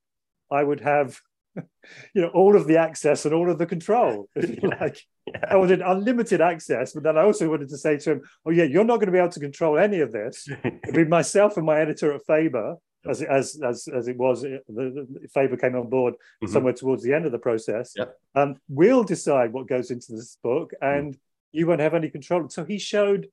I 0.50 0.62
would 0.62 0.80
have, 0.80 1.20
you 2.14 2.22
know, 2.22 2.28
all 2.28 2.56
of 2.56 2.66
the 2.66 2.76
access 2.78 3.24
and 3.24 3.34
all 3.34 3.50
of 3.50 3.58
the 3.58 3.66
control. 3.66 4.28
if 4.34 4.62
you 4.62 4.70
like 4.80 4.98
Yeah. 5.26 5.40
I 5.50 5.56
wanted 5.56 5.80
unlimited 5.80 6.40
access, 6.40 6.92
but 6.92 7.02
then 7.02 7.16
I 7.18 7.22
also 7.22 7.48
wanted 7.48 7.68
to 7.70 7.78
say 7.78 7.96
to 7.98 8.12
him, 8.12 8.22
"Oh 8.44 8.50
yeah, 8.50 8.64
you're 8.64 8.84
not 8.84 8.96
going 8.96 9.06
to 9.06 9.12
be 9.12 9.18
able 9.18 9.30
to 9.30 9.40
control 9.40 9.78
any 9.78 10.00
of 10.00 10.12
this." 10.12 10.48
It'd 10.64 10.94
be 10.94 11.04
myself 11.04 11.56
and 11.56 11.66
my 11.66 11.80
editor 11.80 12.12
at 12.14 12.22
Faber, 12.26 12.76
as 13.08 13.22
as 13.22 13.60
as 13.64 13.88
as 13.88 14.06
it 14.08 14.16
was. 14.16 14.44
uh, 14.44 14.58
The, 14.68 15.06
the, 15.22 15.28
Faber 15.34 15.56
came 15.56 15.74
on 15.76 15.88
board 15.88 16.14
Mhm. 16.44 16.48
somewhere 16.50 16.72
towards 16.74 17.02
the 17.02 17.12
end 17.14 17.26
of 17.26 17.32
the 17.32 17.38
process. 17.48 17.92
Yep. 17.96 18.16
Um, 18.34 18.56
we'll 18.68 19.04
decide 19.04 19.52
what 19.52 19.66
goes 19.66 19.90
into 19.90 20.12
this 20.12 20.38
book, 20.42 20.72
and 20.80 21.16
you 21.52 21.66
won't 21.66 21.80
have 21.80 21.94
any 21.94 22.10
control. 22.10 22.48
So 22.48 22.64
he 22.64 22.78
showed 22.78 23.28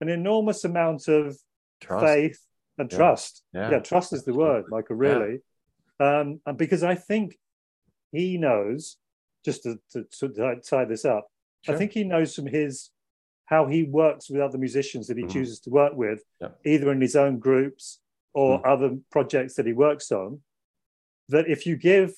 an 0.00 0.08
enormous 0.08 0.64
amount 0.64 1.08
of 1.08 1.36
Trust. 1.80 2.04
faith 2.06 2.38
and 2.78 2.90
Yeah. 2.92 2.98
trust. 2.98 3.42
Yeah. 3.52 3.70
Yeah, 3.72 3.78
trust 3.80 4.12
is 4.12 4.24
the 4.24 4.34
word, 4.34 4.64
Michael. 4.68 4.96
Really, 4.96 5.40
um, 5.98 6.40
and 6.46 6.56
because 6.58 6.82
I 6.84 6.94
think 6.94 7.38
he 8.16 8.38
knows, 8.38 8.96
just 9.44 9.62
to, 9.64 9.78
to, 9.92 10.04
to 10.18 10.60
tie 10.68 10.84
this 10.84 11.04
up, 11.04 11.28
Sure. 11.62 11.74
I 11.74 11.78
think 11.78 11.92
he 11.92 12.04
knows 12.04 12.34
from 12.34 12.46
his 12.46 12.90
how 13.46 13.66
he 13.66 13.82
works 13.84 14.30
with 14.30 14.40
other 14.40 14.58
musicians 14.58 15.06
that 15.08 15.16
he 15.16 15.24
Mhm. 15.24 15.32
chooses 15.32 15.58
to 15.60 15.70
work 15.70 15.94
with, 15.94 16.20
Yeah. 16.40 16.50
either 16.64 16.90
in 16.92 17.00
his 17.00 17.16
own 17.16 17.38
groups 17.38 18.00
or 18.34 18.60
Mm. 18.60 18.66
other 18.72 18.90
projects 19.10 19.54
that 19.56 19.66
he 19.66 19.72
works 19.72 20.10
on. 20.12 20.42
That 21.28 21.48
if 21.48 21.66
you 21.66 21.76
give 21.76 22.12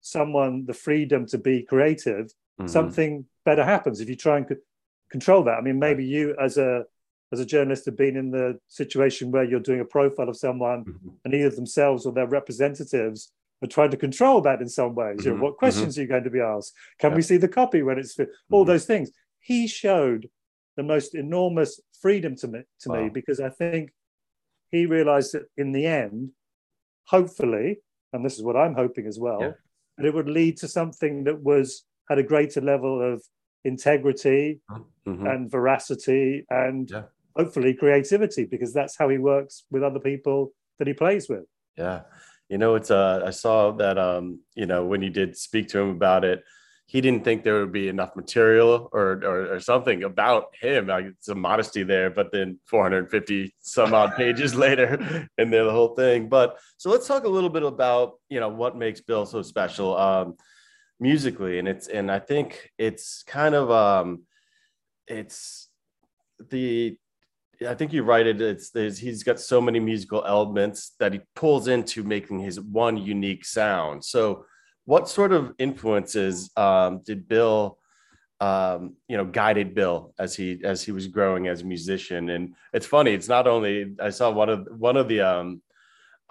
someone 0.00 0.66
the 0.66 0.74
freedom 0.74 1.26
to 1.26 1.38
be 1.38 1.62
creative, 1.62 2.32
Mhm. 2.60 2.68
something 2.70 3.26
better 3.44 3.64
happens. 3.64 4.00
If 4.00 4.08
you 4.08 4.16
try 4.16 4.36
and 4.38 4.48
co- 4.48 4.56
control 5.10 5.42
that, 5.44 5.58
I 5.58 5.62
mean, 5.62 5.78
maybe 5.78 6.04
you 6.04 6.34
as 6.38 6.56
a 6.58 6.86
as 7.32 7.40
a 7.40 7.44
journalist 7.54 7.86
have 7.86 7.96
been 7.96 8.16
in 8.16 8.30
the 8.30 8.60
situation 8.68 9.32
where 9.32 9.42
you're 9.42 9.58
doing 9.68 9.80
a 9.80 9.84
profile 9.84 10.28
of 10.28 10.36
someone 10.36 10.84
Mhm. 10.84 11.12
and 11.24 11.34
either 11.34 11.50
themselves 11.50 12.06
or 12.06 12.12
their 12.12 12.28
representatives 12.28 13.32
are 13.62 13.68
trying 13.68 13.90
to 13.90 13.96
control 13.96 14.40
that 14.42 14.60
in 14.60 14.68
some 14.68 14.94
ways. 14.94 15.24
You 15.24 15.30
know, 15.32 15.36
Mhm, 15.38 15.42
what 15.42 15.56
questions 15.56 15.96
are 15.98 16.02
you 16.02 16.08
going 16.08 16.24
to 16.24 16.30
be 16.30 16.40
asked? 16.40 16.74
Can 16.98 17.10
Yeah. 17.10 17.16
we 17.16 17.22
see 17.22 17.36
the 17.38 17.48
copy 17.48 17.82
when 17.82 17.98
it's 17.98 18.14
fit? 18.14 18.30
All 18.50 18.64
Mhm. 18.64 18.68
those 18.68 18.86
things. 18.86 19.10
He 19.38 19.66
showed 19.66 20.30
the 20.76 20.82
most 20.82 21.14
enormous 21.14 21.80
freedom 22.00 22.36
to 22.36 22.48
me, 22.48 22.62
to 22.80 22.92
me 22.92 23.08
because 23.08 23.40
I 23.40 23.48
think 23.48 23.92
he 24.70 24.84
realized 24.84 25.32
that 25.32 25.46
in 25.56 25.72
the 25.72 25.86
end, 25.86 26.32
hopefully, 27.04 27.80
and 28.12 28.24
this 28.24 28.36
is 28.36 28.42
what 28.42 28.56
I'm 28.56 28.74
hoping 28.74 29.06
as 29.06 29.18
well, 29.18 29.40
Yeah. 29.40 29.52
that 29.96 30.06
it 30.06 30.14
would 30.14 30.28
lead 30.28 30.58
to 30.58 30.68
something 30.68 31.24
that 31.24 31.42
was 31.42 31.84
had 32.10 32.18
a 32.18 32.22
greater 32.22 32.60
level 32.60 33.00
of 33.02 33.24
integrity 33.64 34.60
Mhm. 35.06 35.32
and 35.34 35.50
veracity 35.50 36.44
and 36.50 36.90
Yeah. 36.90 37.04
hopefully 37.34 37.74
creativity 37.74 38.44
because 38.44 38.72
that's 38.72 38.96
how 38.96 39.08
he 39.08 39.18
works 39.18 39.64
with 39.70 39.82
other 39.82 39.98
people 39.98 40.52
that 40.78 40.86
he 40.86 40.94
plays 40.94 41.28
with. 41.28 41.46
Yeah. 41.76 42.04
You 42.48 42.58
know, 42.58 42.74
it's 42.76 42.90
uh 42.90 43.22
I 43.26 43.30
saw 43.30 43.72
that 43.72 43.98
um, 43.98 44.40
you 44.54 44.66
know, 44.66 44.84
when 44.84 45.02
you 45.02 45.10
did 45.10 45.36
speak 45.36 45.68
to 45.68 45.80
him 45.80 45.90
about 45.90 46.24
it, 46.24 46.44
he 46.86 47.00
didn't 47.00 47.24
think 47.24 47.42
there 47.42 47.58
would 47.58 47.72
be 47.72 47.88
enough 47.88 48.14
material 48.14 48.88
or 48.92 49.20
or, 49.24 49.54
or 49.54 49.60
something 49.60 50.04
about 50.04 50.54
him. 50.60 50.86
Like 50.86 51.06
some 51.20 51.40
modesty 51.40 51.82
there, 51.82 52.10
but 52.10 52.30
then 52.32 52.60
450 52.66 53.54
some 53.58 53.92
odd 53.94 54.14
pages 54.16 54.54
later 54.54 55.28
and 55.36 55.52
there 55.52 55.64
the 55.64 55.72
whole 55.72 55.94
thing. 55.96 56.28
But 56.28 56.58
so 56.76 56.90
let's 56.90 57.08
talk 57.08 57.24
a 57.24 57.28
little 57.28 57.50
bit 57.50 57.64
about, 57.64 58.14
you 58.28 58.38
know, 58.38 58.48
what 58.48 58.76
makes 58.76 59.00
Bill 59.00 59.26
so 59.26 59.42
special 59.42 59.96
um 59.96 60.36
musically. 61.00 61.58
And 61.58 61.66
it's 61.66 61.88
and 61.88 62.10
I 62.10 62.20
think 62.20 62.70
it's 62.78 63.24
kind 63.24 63.56
of 63.56 63.70
um 63.70 64.22
it's 65.08 65.68
the 66.50 66.96
I 67.66 67.74
think 67.74 67.92
you 67.92 68.02
write 68.02 68.26
it. 68.26 68.40
It's 68.40 68.70
there's, 68.70 68.98
he's 68.98 69.22
got 69.22 69.40
so 69.40 69.60
many 69.60 69.80
musical 69.80 70.24
elements 70.24 70.92
that 70.98 71.12
he 71.12 71.20
pulls 71.34 71.68
into 71.68 72.02
making 72.02 72.40
his 72.40 72.60
one 72.60 72.96
unique 72.96 73.44
sound. 73.44 74.04
So, 74.04 74.44
what 74.84 75.08
sort 75.08 75.32
of 75.32 75.54
influences 75.58 76.50
um, 76.56 77.00
did 77.04 77.26
Bill, 77.28 77.78
um, 78.40 78.94
you 79.08 79.16
know, 79.16 79.24
guided 79.24 79.74
Bill 79.74 80.14
as 80.18 80.36
he 80.36 80.60
as 80.64 80.82
he 80.82 80.92
was 80.92 81.08
growing 81.08 81.48
as 81.48 81.62
a 81.62 81.64
musician? 81.64 82.30
And 82.30 82.54
it's 82.72 82.86
funny. 82.86 83.12
It's 83.12 83.28
not 83.28 83.46
only 83.46 83.94
I 84.00 84.10
saw 84.10 84.30
one 84.30 84.48
of 84.48 84.68
one 84.70 84.96
of 84.96 85.08
the 85.08 85.22
um, 85.22 85.62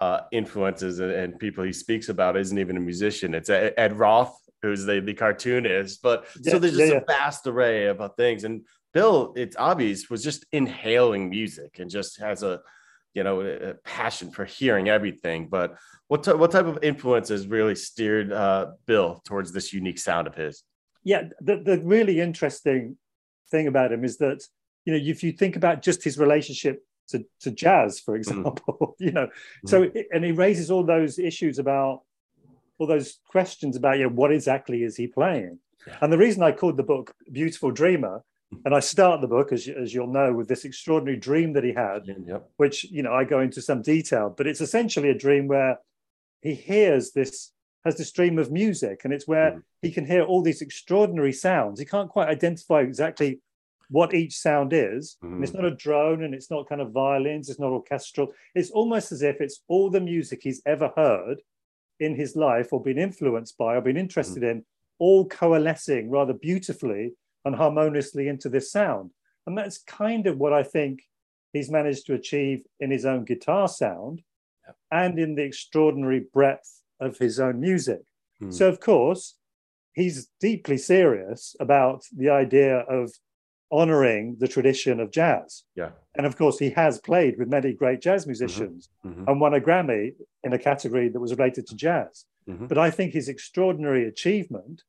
uh, 0.00 0.20
influences 0.32 1.00
and, 1.00 1.10
and 1.12 1.38
people 1.38 1.64
he 1.64 1.72
speaks 1.72 2.08
about 2.08 2.36
isn't 2.36 2.58
even 2.58 2.76
a 2.76 2.80
musician. 2.80 3.34
It's 3.34 3.50
Ed 3.50 3.98
Roth, 3.98 4.38
who's 4.62 4.84
the 4.84 5.00
the 5.00 5.14
cartoonist. 5.14 6.02
But 6.02 6.26
so 6.42 6.58
there's 6.58 6.76
just 6.76 6.92
yeah. 6.92 6.98
a 6.98 7.04
vast 7.04 7.46
array 7.46 7.86
of 7.86 8.00
uh, 8.00 8.08
things 8.10 8.44
and 8.44 8.62
Bill, 8.96 9.34
it's 9.36 9.56
obvious, 9.58 10.08
was 10.08 10.24
just 10.24 10.46
inhaling 10.52 11.28
music 11.28 11.80
and 11.80 11.90
just 11.90 12.18
has 12.18 12.42
a, 12.42 12.62
you 13.12 13.22
know, 13.24 13.42
a 13.42 13.74
passion 13.84 14.30
for 14.30 14.46
hearing 14.46 14.88
everything. 14.88 15.48
But 15.48 15.76
what 16.08 16.22
ty- 16.22 16.32
what 16.32 16.50
type 16.50 16.64
of 16.64 16.78
influences 16.82 17.46
really 17.46 17.74
steered 17.74 18.32
uh, 18.32 18.68
Bill 18.86 19.20
towards 19.26 19.52
this 19.52 19.74
unique 19.74 19.98
sound 19.98 20.26
of 20.26 20.34
his? 20.34 20.62
Yeah, 21.04 21.24
the, 21.42 21.56
the 21.62 21.78
really 21.84 22.20
interesting 22.20 22.96
thing 23.50 23.66
about 23.66 23.92
him 23.92 24.02
is 24.02 24.16
that, 24.16 24.42
you 24.86 24.94
know, 24.94 24.98
if 24.98 25.22
you 25.22 25.32
think 25.32 25.56
about 25.56 25.82
just 25.82 26.02
his 26.02 26.16
relationship 26.18 26.82
to, 27.08 27.22
to 27.40 27.50
jazz, 27.50 28.00
for 28.00 28.16
example, 28.16 28.96
you 28.98 29.12
know, 29.12 29.28
so, 29.66 29.90
and 30.10 30.24
he 30.24 30.32
raises 30.32 30.70
all 30.70 30.84
those 30.84 31.18
issues 31.18 31.58
about, 31.58 32.00
all 32.78 32.86
those 32.86 33.18
questions 33.28 33.76
about, 33.76 33.98
you 33.98 34.04
know, 34.04 34.14
what 34.14 34.32
exactly 34.32 34.84
is 34.84 34.96
he 34.96 35.06
playing? 35.06 35.58
Yeah. 35.86 35.98
And 36.00 36.10
the 36.10 36.18
reason 36.18 36.42
I 36.42 36.52
called 36.52 36.78
the 36.78 36.82
book 36.82 37.14
Beautiful 37.30 37.70
Dreamer, 37.70 38.24
and 38.64 38.74
I 38.74 38.80
start 38.80 39.20
the 39.20 39.26
book, 39.28 39.52
as, 39.52 39.68
as 39.68 39.92
you'll 39.92 40.06
know, 40.12 40.32
with 40.32 40.48
this 40.48 40.64
extraordinary 40.64 41.18
dream 41.18 41.52
that 41.54 41.64
he 41.64 41.72
had, 41.72 42.06
Yep. 42.06 42.50
which 42.56 42.84
you 42.84 43.02
know 43.02 43.12
I 43.12 43.24
go 43.24 43.40
into 43.40 43.60
some 43.60 43.82
detail, 43.82 44.32
but 44.36 44.46
it's 44.46 44.60
essentially 44.60 45.10
a 45.10 45.14
dream 45.18 45.48
where 45.48 45.78
he 46.42 46.54
hears 46.54 47.12
this 47.12 47.52
has 47.84 47.96
this 47.96 48.10
dream 48.12 48.38
of 48.38 48.50
music, 48.50 49.02
and 49.04 49.12
it's 49.14 49.28
where 49.28 49.52
Mhm. 49.52 49.62
he 49.82 49.92
can 49.92 50.04
hear 50.06 50.22
all 50.22 50.42
these 50.42 50.60
extraordinary 50.60 51.32
sounds. 51.32 51.78
He 51.78 51.86
can't 51.86 52.10
quite 52.10 52.28
identify 52.28 52.80
exactly 52.80 53.40
what 53.90 54.12
each 54.12 54.36
sound 54.36 54.72
is. 54.72 55.16
And 55.22 55.44
it's 55.44 55.54
not 55.54 55.64
a 55.64 55.70
drone, 55.70 56.24
and 56.24 56.34
it's 56.34 56.50
not 56.50 56.68
kind 56.68 56.80
of 56.80 56.90
violins. 56.90 57.48
It's 57.48 57.60
not 57.60 57.70
orchestral. 57.70 58.32
It's 58.56 58.70
almost 58.72 59.12
as 59.12 59.22
if 59.22 59.40
it's 59.40 59.62
all 59.68 59.88
the 59.90 60.00
music 60.00 60.40
he's 60.42 60.60
ever 60.66 60.92
heard 60.96 61.40
in 62.00 62.16
his 62.16 62.34
life, 62.34 62.72
or 62.72 62.82
been 62.82 62.98
influenced 62.98 63.56
by, 63.56 63.76
or 63.76 63.80
been 63.80 63.96
interested 63.96 64.42
in, 64.42 64.64
all 64.98 65.24
coalescing 65.28 66.10
rather 66.10 66.32
beautifully 66.32 67.14
and 67.46 67.54
harmoniously 67.56 68.26
into 68.28 68.48
this 68.50 68.70
sound. 68.70 69.12
And 69.46 69.56
that's 69.56 69.78
kind 69.78 70.26
of 70.26 70.36
what 70.38 70.52
I 70.52 70.62
think 70.64 71.00
he's 71.52 71.70
managed 71.70 72.06
to 72.06 72.14
achieve 72.14 72.64
in 72.80 72.90
his 72.90 73.06
own 73.06 73.24
guitar 73.24 73.68
sound 73.68 74.22
and 74.90 75.18
in 75.18 75.36
the 75.36 75.44
extraordinary 75.44 76.26
breadth 76.34 76.82
of 77.00 77.16
his 77.18 77.38
own 77.38 77.60
music. 77.60 78.02
Hmm. 78.40 78.50
So, 78.50 78.68
of 78.68 78.80
course, 78.80 79.38
he's 79.94 80.28
deeply 80.40 80.76
serious 80.76 81.54
about 81.60 82.02
the 82.14 82.28
idea 82.30 82.78
of 82.80 83.12
honoring 83.70 84.36
the 84.38 84.48
tradition 84.48 84.98
of 85.00 85.10
jazz. 85.10 85.64
Yeah. 85.76 85.90
And 86.16 86.26
of 86.26 86.36
course, 86.36 86.58
he 86.58 86.70
has 86.70 86.98
played 87.00 87.38
with 87.38 87.48
many 87.48 87.72
great 87.72 88.00
jazz 88.00 88.26
musicians 88.26 88.88
Mhm. 89.04 89.26
and 89.28 89.40
won 89.40 89.54
a 89.54 89.60
Grammy 89.60 90.14
in 90.44 90.52
a 90.52 90.58
category 90.58 91.08
that 91.08 91.20
was 91.20 91.32
related 91.32 91.66
to 91.68 91.76
jazz. 91.76 92.26
Mhm. 92.48 92.68
But 92.68 92.78
I 92.78 92.90
think 92.90 93.12
his 93.12 93.28
extraordinary 93.28 94.04
achievement 94.06 94.82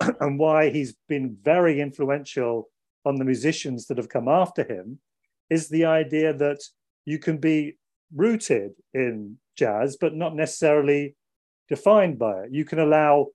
and 0.20 0.38
why 0.38 0.70
he's 0.70 0.94
been 1.08 1.36
very 1.42 1.80
influential 1.80 2.68
on 3.04 3.16
the 3.16 3.24
musicians 3.24 3.86
that 3.86 3.96
have 3.96 4.08
come 4.08 4.28
after 4.28 4.64
him 4.64 4.98
is 5.50 5.68
the 5.68 5.84
idea 5.84 6.32
that 6.34 6.60
you 7.04 7.18
can 7.18 7.38
be 7.38 7.76
rooted 8.14 8.72
in 8.94 9.38
jazz, 9.56 9.96
but 9.96 10.14
not 10.14 10.34
necessarily 10.34 11.14
defined 11.68 12.18
by 12.18 12.42
it. 12.42 12.52
You 12.52 12.64
can 12.64 12.78
allow 12.78 13.28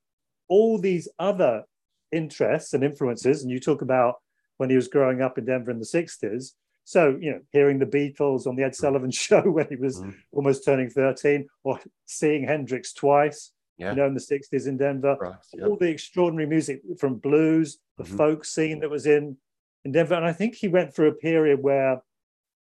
all 0.47 0.77
these 0.77 1.07
other 1.19 1.63
interests 2.11 2.73
and 2.73 2.83
influences, 2.83 3.41
and 3.41 3.51
you 3.51 3.59
talk 3.59 3.81
about 3.81 4.15
when 4.57 4.69
he 4.69 4.75
was 4.75 4.87
growing 4.87 5.21
up 5.21 5.37
in 5.37 5.45
Denver 5.45 5.71
in 5.71 5.79
the 5.79 5.85
60s. 5.85 6.53
So, 6.85 7.17
you 7.19 7.31
know, 7.31 7.39
hearing 7.51 7.79
the 7.79 7.85
Beatles 7.85 8.45
on 8.45 8.55
the 8.55 8.63
Ed 8.63 8.75
Sullivan 8.75 9.09
show 9.25 9.41
when 9.41 9.67
he 9.69 9.75
was 9.75 10.01
Mhm. 10.01 10.13
almost 10.31 10.65
turning 10.65 10.89
13, 10.89 11.47
or 11.63 11.79
seeing 12.05 12.43
Hendrix 12.43 12.93
twice, 12.93 13.52
Yeah. 13.77 13.91
you 13.91 13.95
know, 13.97 14.05
in 14.07 14.13
the 14.13 14.19
60s 14.19 14.67
in 14.67 14.77
Denver. 14.77 15.17
Rocks, 15.19 15.49
yep. 15.53 15.67
All 15.67 15.77
the 15.77 15.89
extraordinary 15.89 16.47
music 16.47 16.81
from 16.99 17.15
blues, 17.15 17.79
the 17.97 18.03
Mhm. 18.03 18.17
folk 18.17 18.45
scene 18.45 18.79
that 18.79 18.89
was 18.89 19.05
in, 19.05 19.37
in 19.83 19.91
Denver. 19.91 20.13
And 20.15 20.25
I 20.25 20.33
think 20.33 20.55
he 20.55 20.67
went 20.67 20.93
through 20.93 21.07
a 21.09 21.13
period 21.15 21.61
where, 21.61 22.01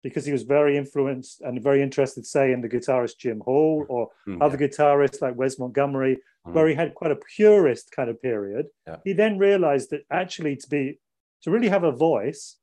because 0.03 0.25
he 0.25 0.33
was 0.33 0.43
very 0.45 0.77
influenced 0.77 1.41
and 1.41 1.63
very 1.63 1.83
interested, 1.83 2.27
say, 2.27 2.53
in 2.53 2.61
the 2.61 2.69
guitarist 2.69 3.19
Jim 3.19 3.41
Hall 3.41 3.85
or 3.89 4.11
Mm, 4.27 4.41
other 4.43 4.57
guitarists 4.59 5.21
like 5.21 5.37
Wes 5.37 5.59
Montgomery, 5.59 6.21
where 6.45 6.69
he 6.69 6.75
had 6.75 6.95
quite 6.95 7.11
a 7.11 7.17
purist 7.17 7.91
kind 7.91 8.09
of 8.11 8.21
period. 8.21 8.67
Yeah. 8.87 8.99
He 9.03 9.15
then 9.15 9.39
realized 9.39 9.91
that 9.91 10.03
actually 10.11 10.57
to 10.57 10.69
be 10.69 11.01
to 11.43 11.51
really 11.51 11.69
have 11.69 11.85
a 11.85 11.93
voice 11.93 12.57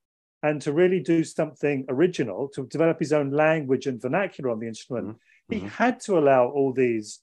and 0.44 0.60
to 0.62 0.72
really 0.74 1.00
do 1.00 1.24
something 1.24 1.86
original, 1.88 2.48
to 2.50 2.66
develop 2.68 2.98
his 3.00 3.14
own 3.14 3.30
language 3.30 3.86
and 3.86 4.02
vernacular 4.02 4.50
on 4.50 4.60
the 4.60 4.68
instrument, 4.68 5.18
he 5.50 5.60
Mhm. 5.60 5.68
had 5.70 6.00
to 6.02 6.18
allow 6.18 6.48
all 6.50 6.74
these 6.74 7.22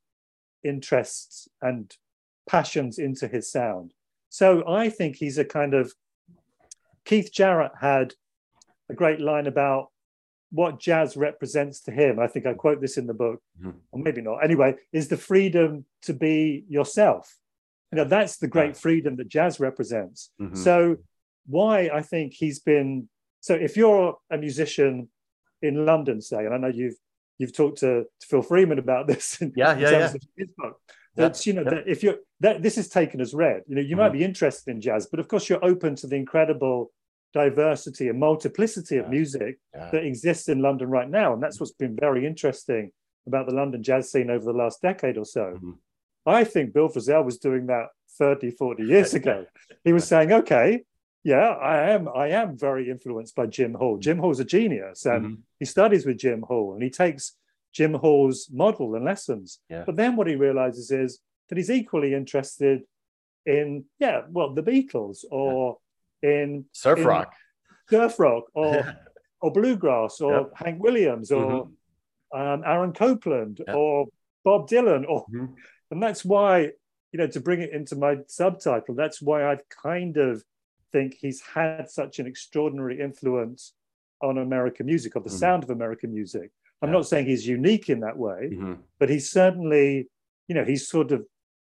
interests 0.65 1.49
and 1.63 1.95
passions 2.49 2.99
into 2.99 3.29
his 3.29 3.51
sound. 3.51 3.95
So 4.29 4.67
I 4.69 4.89
think 4.89 5.17
he's 5.17 5.39
a 5.39 5.45
kind 5.45 5.75
of 5.75 5.95
Keith 7.05 7.31
Jarrett 7.33 7.73
had 7.81 8.15
a 8.91 8.95
great 8.95 9.21
line 9.21 9.47
about 9.47 9.89
what 10.51 10.81
jazz 10.81 11.17
represents 11.17 11.81
to 11.83 11.91
him. 11.91 12.19
I 12.19 12.27
think 12.27 12.47
I 12.47 12.55
quote 12.55 12.81
this 12.81 12.97
in 12.97 13.07
the 13.07 13.15
book, 13.15 13.43
Mhm. 13.61 13.75
or 13.93 14.01
maybe 14.01 14.23
not. 14.23 14.43
Anyway, 14.43 14.77
is 14.93 15.09
the 15.09 15.17
freedom 15.17 15.85
to 16.03 16.15
be 16.15 16.65
yourself. 16.69 17.39
You 17.93 17.97
know, 17.97 18.05
that's 18.05 18.37
the 18.39 18.49
great 18.49 18.77
freedom 18.77 19.17
that 19.17 19.29
jazz 19.29 19.61
represents. 19.61 20.31
Mhm. 20.41 20.57
So 20.57 20.97
why 21.47 21.89
I 21.93 22.03
think 22.03 22.35
he's 22.35 22.59
been 22.61 23.09
so 23.41 23.55
if 23.55 23.77
you're 23.77 24.19
a 24.31 24.37
musician 24.37 25.11
in 25.63 25.87
London, 25.87 26.21
say, 26.21 26.45
and 26.45 26.53
I 26.55 26.59
know 26.59 26.69
you've 26.69 26.99
you've 27.39 27.53
talked 27.57 27.79
to, 27.79 28.05
to 28.21 28.27
Phil 28.27 28.43
Freeman 28.43 28.79
about 28.79 29.07
this 29.07 29.41
in, 29.41 29.53
Yeah, 29.57 29.73
in 29.75 29.81
yeah, 29.81 29.91
terms 29.91 30.11
yeah. 30.13 30.17
of 30.17 30.23
his 30.37 30.51
book. 30.57 30.81
That's 31.17 31.47
you 31.47 31.53
know 31.55 31.63
yeah. 31.63 31.71
that 31.71 31.89
if 31.89 32.03
you're 32.05 32.17
that 32.41 32.63
this 32.63 32.79
is 32.79 32.89
taken 32.89 33.21
as 33.21 33.35
read, 33.35 33.63
you 33.67 33.75
know, 33.75 33.81
you 33.81 33.89
Mm-hmm. 33.97 33.99
might 34.05 34.13
be 34.13 34.23
interested 34.25 34.71
in 34.71 34.81
jazz, 34.81 35.07
but 35.07 35.19
of 35.21 35.27
course 35.29 35.49
you're 35.49 35.65
open 35.65 35.97
to 35.97 36.07
the 36.07 36.15
incredible 36.17 36.93
diversity 37.35 38.09
and 38.09 38.19
multiplicity 38.19 38.97
of 38.97 39.07
Yeah. 39.07 39.11
music 39.11 39.59
Yeah. 39.75 39.91
that 39.91 40.05
exists 40.05 40.49
in 40.49 40.61
London 40.63 40.89
right 40.91 41.09
now. 41.11 41.33
And 41.35 41.43
that's 41.43 41.59
what's 41.61 41.73
been 41.73 41.97
very 41.97 42.27
interesting 42.27 42.91
about 43.27 43.47
the 43.47 43.55
London 43.55 43.83
jazz 43.83 44.11
scene 44.11 44.31
over 44.31 44.45
the 44.45 44.53
last 44.59 44.81
decade 44.81 45.19
or 45.19 45.25
so. 45.25 45.59
Mhm. 45.63 45.79
I 46.25 46.45
think 46.45 46.73
Bill 46.73 46.89
Frisell 46.89 47.25
was 47.25 47.39
doing 47.39 47.67
that 47.67 47.89
30, 48.19 48.51
40 48.51 48.85
years 48.85 49.13
ago. 49.21 49.47
he 49.85 49.93
was 49.93 50.07
saying, 50.07 50.33
okay, 50.33 50.85
yeah, 51.25 51.51
I 51.51 51.91
am, 51.91 52.09
I 52.09 52.29
am 52.29 52.57
very 52.57 52.91
influenced 52.91 53.35
by 53.35 53.47
Jim 53.47 53.75
Hall. 53.75 53.99
Jim 53.99 54.19
Hall's 54.19 54.41
a 54.41 54.45
genius 54.45 55.05
and 55.07 55.25
Mhm. 55.27 55.39
he 55.59 55.65
studies 55.65 56.07
with 56.07 56.19
Jim 56.19 56.43
Hall 56.43 56.75
and 56.75 56.83
he 56.83 56.91
takes 56.91 57.37
Jim 57.73 57.95
Hall's 57.95 58.49
model 58.51 58.95
and 58.95 59.05
lessons. 59.05 59.61
Yeah. 59.69 59.85
But 59.85 59.97
then 59.97 60.17
what 60.17 60.27
he 60.27 60.37
realizes 60.37 60.91
is 60.91 61.21
that 61.49 61.59
he's 61.59 61.71
equally 61.71 62.15
interested 62.15 62.83
in, 63.47 63.85
yeah, 63.99 64.23
well, 64.31 64.55
the 64.55 64.63
Beatles 64.63 65.25
or 65.31 65.79
in 66.23 66.67
Surf 66.73 66.99
in- 66.99 67.07
rock. 67.07 67.35
surf 67.89 68.19
rock 68.19 68.45
or 68.55 68.75
Yeah. 68.75 68.93
or 69.41 69.53
bluegrass 69.53 70.21
or 70.21 70.33
Yep. 70.33 70.43
Mm-hmm. 70.47 70.65
Hank 70.65 70.83
Williams 70.83 71.31
or 71.33 71.69
um, 72.33 72.63
Aaron 72.67 72.93
Copland 72.93 73.61
Yep. 73.67 73.75
or 73.77 74.07
Bob 74.45 74.69
Dylan 74.69 75.05
or 75.09 75.27
Mhm. 75.27 75.55
and 75.91 76.03
that's 76.03 76.25
why 76.25 76.73
you 77.13 77.19
know 77.19 77.27
to 77.29 77.41
bring 77.41 77.61
it 77.63 77.71
into 77.73 77.97
my 77.97 78.19
subtitle 78.27 78.95
that's 78.95 79.23
why 79.23 79.51
I've 79.51 79.67
kind 79.69 80.17
of 80.19 80.45
think 80.93 81.15
he's 81.15 81.41
had 81.41 81.91
such 81.91 82.19
an 82.19 82.27
extraordinary 82.27 83.01
influence 83.01 83.75
on 84.23 84.39
American 84.39 84.87
music 84.87 85.15
of 85.17 85.25
the 85.25 85.31
Mhm. 85.31 85.39
sound 85.39 85.63
of 85.65 85.71
American 85.71 86.13
music. 86.13 86.51
I'm 86.83 86.89
Yeah. 86.91 86.95
not 86.97 87.07
saying 87.07 87.27
he's 87.27 87.47
unique 87.47 87.89
in 87.89 88.01
that 88.01 88.17
way, 88.19 88.51
Mhm. 88.53 88.79
but 88.99 89.09
he's 89.11 89.31
certainly 89.31 90.09
you 90.49 90.55
know 90.55 90.65
he's 90.65 90.89
sort 90.89 91.13
of 91.13 91.27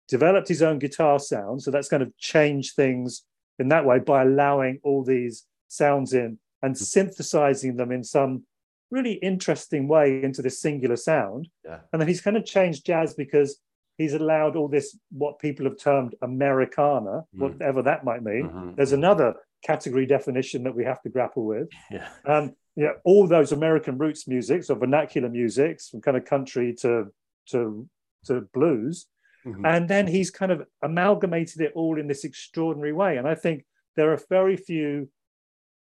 developed 0.07 0.47
his 0.47 0.63
own 0.63 0.79
guitar 0.79 1.19
sound 1.19 1.61
so 1.63 1.71
that's 1.71 1.89
kind 1.89 2.03
of 2.03 2.17
changed 2.17 2.77
things 2.77 3.25
in 3.59 3.69
that 3.71 3.85
way 3.85 3.99
by 3.99 4.23
allowing 4.23 4.79
all 4.85 5.03
these 5.03 5.47
sounds 5.67 6.15
in 6.15 6.39
and 6.63 6.75
Mm-hmm. 6.77 6.85
synthesizing 6.85 7.75
them 7.77 7.91
in 7.91 8.05
some 8.05 8.47
really 8.91 9.15
interesting 9.15 9.89
way 9.89 10.23
into 10.23 10.41
this 10.43 10.61
singular 10.61 10.95
sound 10.97 11.49
Yeah. 11.65 11.81
and 11.93 12.01
then 12.01 12.07
he's 12.09 12.21
kind 12.21 12.37
of 12.37 12.45
changed 12.45 12.87
jazz 12.87 13.15
because 13.15 13.61
he's 13.99 14.15
allowed 14.15 14.57
all 14.57 14.69
this 14.69 14.97
what 15.11 15.39
people 15.39 15.65
have 15.67 15.77
termed 15.77 16.15
americana 16.23 17.25
Mm. 17.35 17.41
whatever 17.41 17.83
that 17.83 18.05
might 18.05 18.23
mean 18.23 18.45
Mhm. 18.49 18.77
there's 18.77 18.93
another 18.93 19.35
category 19.71 20.07
definition 20.07 20.63
that 20.63 20.75
we 20.79 20.85
have 20.85 21.03
to 21.03 21.11
grapple 21.11 21.45
with 21.45 21.69
Yeah. 21.91 22.09
um, 22.25 22.55
yeah, 22.77 22.93
all 23.05 23.27
those 23.27 23.51
American 23.51 23.99
roots 23.99 24.29
musics 24.29 24.71
or 24.71 24.77
vernacular 24.79 25.29
musics 25.29 25.89
from 25.89 26.01
kind 26.01 26.17
of 26.17 26.25
country 26.25 26.69
to 26.83 27.13
to 27.53 27.89
to 28.27 28.33
blues, 28.55 28.97
Mhm. 29.45 29.65
and 29.73 29.89
then 29.89 30.07
he's 30.07 30.31
kind 30.31 30.53
of 30.53 30.59
amalgamated 30.83 31.61
it 31.67 31.73
all 31.75 31.99
in 31.99 32.07
this 32.09 32.25
extraordinary 32.25 32.93
way. 32.93 33.17
And 33.19 33.27
I 33.27 33.35
think 33.35 33.65
there 33.97 34.13
are 34.13 34.21
very 34.39 34.57
few 34.57 35.09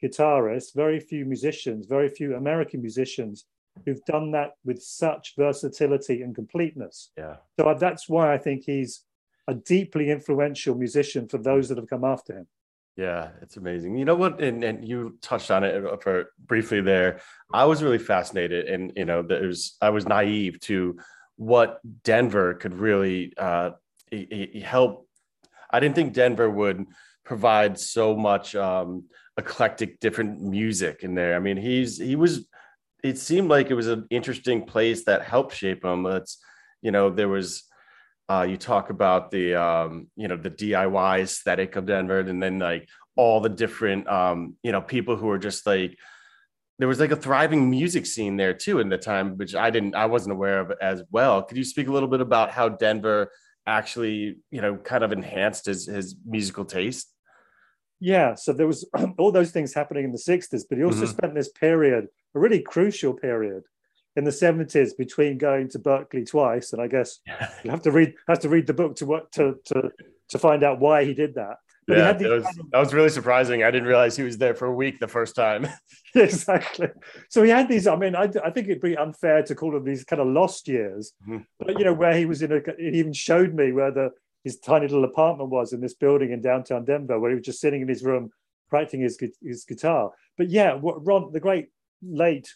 guitarists, 0.02 0.74
very 0.74 1.00
few 1.00 1.24
musicians, 1.24 1.86
very 1.86 2.08
few 2.08 2.34
American 2.34 2.80
musicians 2.82 3.46
who've 3.84 4.04
done 4.04 4.32
that 4.32 4.52
with 4.64 4.82
such 4.82 5.34
versatility 5.36 6.22
and 6.22 6.34
completeness. 6.34 7.10
Yeah. 7.16 7.36
So 7.58 7.74
that's 7.78 8.08
why 8.08 8.32
I 8.32 8.38
think 8.38 8.64
he's 8.64 9.04
a 9.48 9.54
deeply 9.54 10.10
influential 10.10 10.74
musician 10.74 11.28
for 11.28 11.38
those 11.38 11.68
that 11.68 11.78
have 11.78 11.88
come 11.88 12.04
after 12.04 12.38
him. 12.38 12.46
Yeah, 12.96 13.30
it's 13.40 13.56
amazing. 13.56 13.96
You 13.96 14.04
know 14.04 14.14
what? 14.14 14.42
And, 14.42 14.62
and 14.62 14.86
you 14.86 15.16
touched 15.22 15.50
on 15.50 15.64
it 15.64 15.84
uh, 15.84 15.96
for 15.96 16.26
briefly 16.46 16.82
there. 16.82 17.20
I 17.52 17.64
was 17.64 17.82
really 17.82 17.98
fascinated, 17.98 18.66
and 18.66 18.92
you 18.94 19.06
know, 19.06 19.22
there's 19.22 19.76
I 19.80 19.88
was 19.90 20.06
naive 20.06 20.60
to 20.60 20.98
what 21.36 21.80
Denver 22.04 22.54
could 22.54 22.74
really 22.74 23.32
uh, 23.38 23.70
help. 24.62 25.08
I 25.70 25.80
didn't 25.80 25.94
think 25.94 26.12
Denver 26.12 26.50
would 26.50 26.84
provide 27.24 27.78
so 27.78 28.14
much 28.14 28.54
um, 28.54 29.04
eclectic, 29.38 29.98
different 29.98 30.42
music 30.42 31.02
in 31.02 31.14
there. 31.14 31.34
I 31.34 31.38
mean, 31.38 31.56
he's 31.56 31.98
he 31.98 32.14
was. 32.14 32.46
It 33.02 33.18
seemed 33.18 33.48
like 33.48 33.70
it 33.70 33.74
was 33.74 33.88
an 33.88 34.06
interesting 34.10 34.64
place 34.64 35.04
that 35.04 35.22
helped 35.22 35.54
shape 35.54 35.84
him. 35.84 36.06
It's 36.06 36.38
you 36.82 36.90
know 36.90 37.10
there 37.10 37.28
was 37.28 37.64
uh, 38.28 38.46
you 38.48 38.56
talk 38.56 38.90
about 38.90 39.30
the 39.30 39.54
um, 39.54 40.08
you 40.16 40.28
know 40.28 40.36
the 40.36 40.50
DIY 40.50 41.20
aesthetic 41.20 41.76
of 41.76 41.86
Denver, 41.86 42.20
and 42.20 42.42
then 42.42 42.58
like 42.58 42.88
all 43.16 43.40
the 43.40 43.48
different 43.48 44.08
um, 44.08 44.56
you 44.62 44.72
know 44.72 44.80
people 44.80 45.16
who 45.16 45.28
are 45.30 45.38
just 45.38 45.66
like 45.66 45.96
there 46.78 46.88
was 46.88 47.00
like 47.00 47.10
a 47.10 47.16
thriving 47.16 47.70
music 47.70 48.06
scene 48.06 48.36
there 48.36 48.54
too 48.54 48.80
in 48.80 48.88
the 48.88 48.98
time, 48.98 49.36
which 49.36 49.54
I 49.54 49.70
didn't 49.70 49.94
I 49.94 50.06
wasn't 50.06 50.32
aware 50.32 50.60
of 50.60 50.72
as 50.80 51.02
well. 51.10 51.42
Could 51.42 51.56
you 51.56 51.64
speak 51.64 51.88
a 51.88 51.92
little 51.92 52.08
bit 52.08 52.20
about 52.20 52.50
how 52.50 52.68
Denver 52.68 53.30
actually 53.66 54.36
you 54.50 54.60
know 54.60 54.76
kind 54.76 55.04
of 55.04 55.12
enhanced 55.12 55.66
his 55.66 55.86
his 55.86 56.16
musical 56.24 56.64
taste? 56.64 57.12
Yeah, 58.00 58.34
so 58.34 58.52
there 58.52 58.66
was 58.66 58.88
all 59.18 59.32
those 59.32 59.50
things 59.50 59.74
happening 59.74 60.04
in 60.04 60.12
the 60.12 60.18
60s, 60.18 60.64
but 60.68 60.78
he 60.78 60.84
also 60.84 61.04
Mhm. 61.04 61.08
spent 61.08 61.34
this 61.34 61.50
period, 61.50 62.08
a 62.34 62.40
really 62.40 62.60
crucial 62.60 63.14
period 63.14 63.64
in 64.16 64.24
the 64.24 64.30
70s 64.30 64.96
between 64.96 65.38
going 65.38 65.68
to 65.70 65.78
Berklee 65.78 66.28
twice. 66.28 66.72
And 66.72 66.82
I 66.82 66.86
guess 66.86 67.20
you 67.64 67.70
have 67.70 67.82
to 67.82 67.90
read 67.90 68.14
have 68.28 68.40
to 68.40 68.48
read 68.48 68.66
the 68.66 68.74
book 68.74 68.96
to 68.96 69.06
what 69.06 69.32
to 69.32 69.56
to 69.66 69.90
to 70.30 70.38
find 70.38 70.62
out 70.62 70.80
why 70.80 71.04
he 71.04 71.14
did 71.14 71.34
that. 71.34 71.56
But 71.86 71.96
he 71.96 72.00
yeah, 72.00 72.06
had 72.06 72.18
that 72.18 72.24
these 72.24 72.44
was, 72.44 72.58
that 72.70 72.78
was 72.78 72.94
really 72.94 73.08
surprising. 73.08 73.64
I 73.64 73.70
didn't 73.70 73.88
realize 73.88 74.16
he 74.16 74.22
was 74.22 74.38
there 74.38 74.54
for 74.54 74.66
a 74.66 74.74
week 74.74 75.00
the 75.00 75.08
first 75.08 75.34
time. 75.34 75.66
exactly. 76.14 76.88
So 77.28 77.42
he 77.42 77.50
had 77.50 77.68
these. 77.68 77.86
I 77.86 77.96
mean, 77.96 78.14
I, 78.14 78.24
I 78.44 78.50
think 78.50 78.68
it'd 78.68 78.82
be 78.82 78.96
unfair 78.96 79.42
to 79.44 79.54
call 79.54 79.72
them 79.72 79.84
these 79.84 80.04
kind 80.04 80.20
of 80.20 80.28
lost 80.28 80.68
years. 80.68 81.12
Mhm. 81.26 81.46
But 81.58 81.78
you 81.78 81.84
know, 81.84 81.94
where 81.94 82.14
he 82.14 82.26
was 82.26 82.42
in 82.42 82.52
a, 82.52 82.60
he 82.78 82.98
even 82.98 83.12
showed 83.12 83.54
me 83.54 83.72
where 83.72 83.90
the 83.90 84.10
his 84.44 84.58
tiny 84.58 84.88
little 84.88 85.04
apartment 85.04 85.50
was 85.50 85.72
in 85.72 85.80
this 85.80 85.94
building 85.94 86.32
in 86.32 86.42
downtown 86.42 86.84
Denver, 86.84 87.18
where 87.18 87.30
he 87.30 87.36
was 87.36 87.46
just 87.46 87.60
sitting 87.60 87.80
in 87.80 87.88
his 87.88 88.04
room 88.04 88.30
practicing 88.68 89.00
his 89.00 89.18
his 89.42 89.64
guitar. 89.64 90.12
But 90.36 90.50
yeah, 90.50 90.74
what 90.74 91.04
Ron, 91.04 91.32
the 91.32 91.40
great 91.40 91.68
late 92.02 92.48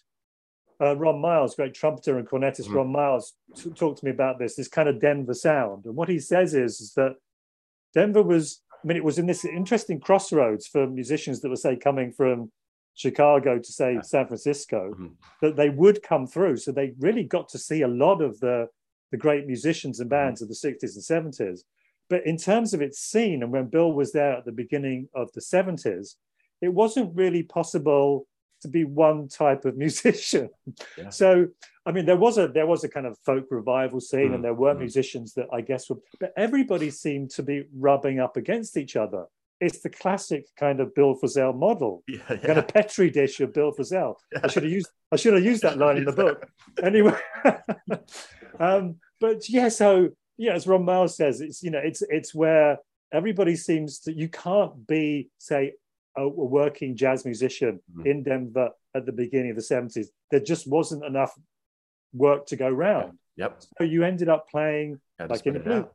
uh, 0.80 0.94
Ron 0.96 1.20
Miles, 1.20 1.54
great 1.54 1.72
trumpeter 1.72 2.18
and 2.18 2.28
cornetist 2.28 2.68
Mhm. 2.68 2.74
Ron 2.74 2.88
Miles, 2.92 3.34
t- 3.54 3.70
talked 3.70 3.98
to 4.00 4.04
me 4.04 4.10
about 4.10 4.38
this 4.38 4.56
this 4.56 4.68
kind 4.68 4.88
of 4.90 5.00
Denver 5.00 5.32
sound. 5.32 5.86
And 5.86 5.96
what 5.96 6.08
he 6.10 6.18
says 6.18 6.52
is, 6.54 6.80
is 6.80 6.92
that 6.94 7.16
Denver 7.94 8.22
was. 8.22 8.62
I 8.84 8.86
mean, 8.88 8.96
it 8.98 9.04
was 9.04 9.18
in 9.18 9.26
this 9.26 9.44
interesting 9.44 9.98
crossroads 10.00 10.66
for 10.66 10.86
musicians 10.86 11.40
that 11.40 11.48
were 11.48 11.56
say 11.56 11.76
coming 11.76 12.12
from 12.12 12.52
Chicago 12.94 13.58
to 13.58 13.72
say 13.72 13.98
San 14.02 14.26
Francisco 14.26 14.92
Mhm. 14.92 15.12
that 15.40 15.56
they 15.56 15.70
would 15.70 16.02
come 16.02 16.26
through. 16.26 16.58
So 16.58 16.72
they 16.72 16.94
really 16.98 17.24
got 17.24 17.48
to 17.50 17.58
see 17.58 17.80
a 17.82 17.88
lot 17.88 18.20
of 18.20 18.38
the 18.40 18.68
the 19.12 19.16
great 19.16 19.46
musicians 19.46 19.98
and 20.00 20.10
bands 20.10 20.42
of 20.42 20.48
the 20.48 20.54
60s 20.54 20.94
and 20.96 21.02
70s. 21.04 21.64
But 22.10 22.26
in 22.26 22.36
terms 22.36 22.74
of 22.74 22.82
its 22.82 22.98
scene, 22.98 23.42
and 23.42 23.50
when 23.52 23.68
Bill 23.68 23.92
was 23.92 24.12
there 24.12 24.32
at 24.36 24.44
the 24.44 24.52
beginning 24.52 25.08
of 25.14 25.32
the 25.32 25.40
70s, 25.40 26.16
it 26.60 26.74
wasn't 26.74 27.14
really 27.16 27.44
possible 27.44 28.26
to 28.62 28.68
be 28.68 28.84
one 28.84 29.28
type 29.28 29.64
of 29.64 29.76
musician. 29.86 30.50
Yeah. 30.96 31.10
So 31.10 31.48
I 31.86 31.92
mean, 31.92 32.04
there 32.04 32.16
was 32.16 32.36
a 32.36 32.48
there 32.48 32.66
was 32.66 32.82
a 32.82 32.88
kind 32.88 33.06
of 33.06 33.16
folk 33.24 33.46
revival 33.50 34.00
scene, 34.00 34.30
Mm, 34.30 34.34
and 34.36 34.44
there 34.44 34.54
were 34.54 34.74
mm. 34.74 34.80
musicians 34.80 35.34
that 35.34 35.46
I 35.52 35.60
guess 35.60 35.88
were, 35.88 35.98
but 36.18 36.32
everybody 36.36 36.90
seemed 36.90 37.30
to 37.30 37.42
be 37.42 37.64
rubbing 37.74 38.18
up 38.18 38.36
against 38.36 38.76
each 38.76 38.96
other. 38.96 39.26
It's 39.60 39.80
the 39.80 39.88
classic 39.88 40.46
kind 40.58 40.80
of 40.80 40.94
Bill 40.94 41.16
Frisell 41.16 41.56
model 41.56 42.02
Yeah, 42.08 42.36
kind 42.36 42.58
of 42.58 42.68
petri 42.68 43.08
dish 43.10 43.40
of 43.40 43.54
Bill 43.54 43.72
Frisell. 43.72 44.16
I 44.42 44.48
should 44.48 44.64
have 44.64 44.72
used 44.72 44.90
I 45.12 45.16
should 45.16 45.34
have 45.34 45.44
used 45.44 45.62
that 45.62 45.78
line 45.78 45.96
in 45.96 46.04
the 46.04 46.12
book. 46.12 46.48
Anyway, 46.82 47.18
um, 48.60 48.96
but 49.18 49.48
yeah, 49.48 49.68
so 49.68 50.10
yeah, 50.36 50.52
as 50.52 50.66
Ron 50.66 50.84
Miles 50.84 51.16
says, 51.16 51.40
it's 51.40 51.62
you 51.62 51.70
know, 51.70 51.78
it's 51.78 52.02
it's 52.02 52.34
where 52.34 52.78
everybody 53.12 53.54
seems 53.54 54.00
to 54.00 54.12
you 54.12 54.28
can't 54.28 54.86
be 54.86 55.30
say 55.38 55.72
a, 56.16 56.22
a 56.22 56.28
working 56.28 56.96
jazz 56.96 57.24
musician 57.24 57.80
Mhm. 57.94 58.06
in 58.06 58.22
Denver 58.22 58.70
at 58.94 59.06
the 59.06 59.12
beginning 59.12 59.50
of 59.50 59.56
the 59.56 59.62
seventies. 59.62 60.10
There 60.30 60.40
just 60.40 60.66
wasn't 60.68 61.04
enough 61.04 61.32
work 62.12 62.46
to 62.46 62.56
go 62.56 62.68
round. 62.68 63.18
Yep. 63.36 63.62
So 63.78 63.84
you 63.84 64.04
ended 64.04 64.28
up 64.28 64.48
playing 64.48 65.00
Had 65.18 65.30
like 65.30 65.46
in 65.46 65.56
a 65.56 65.60
blue, 65.60 65.88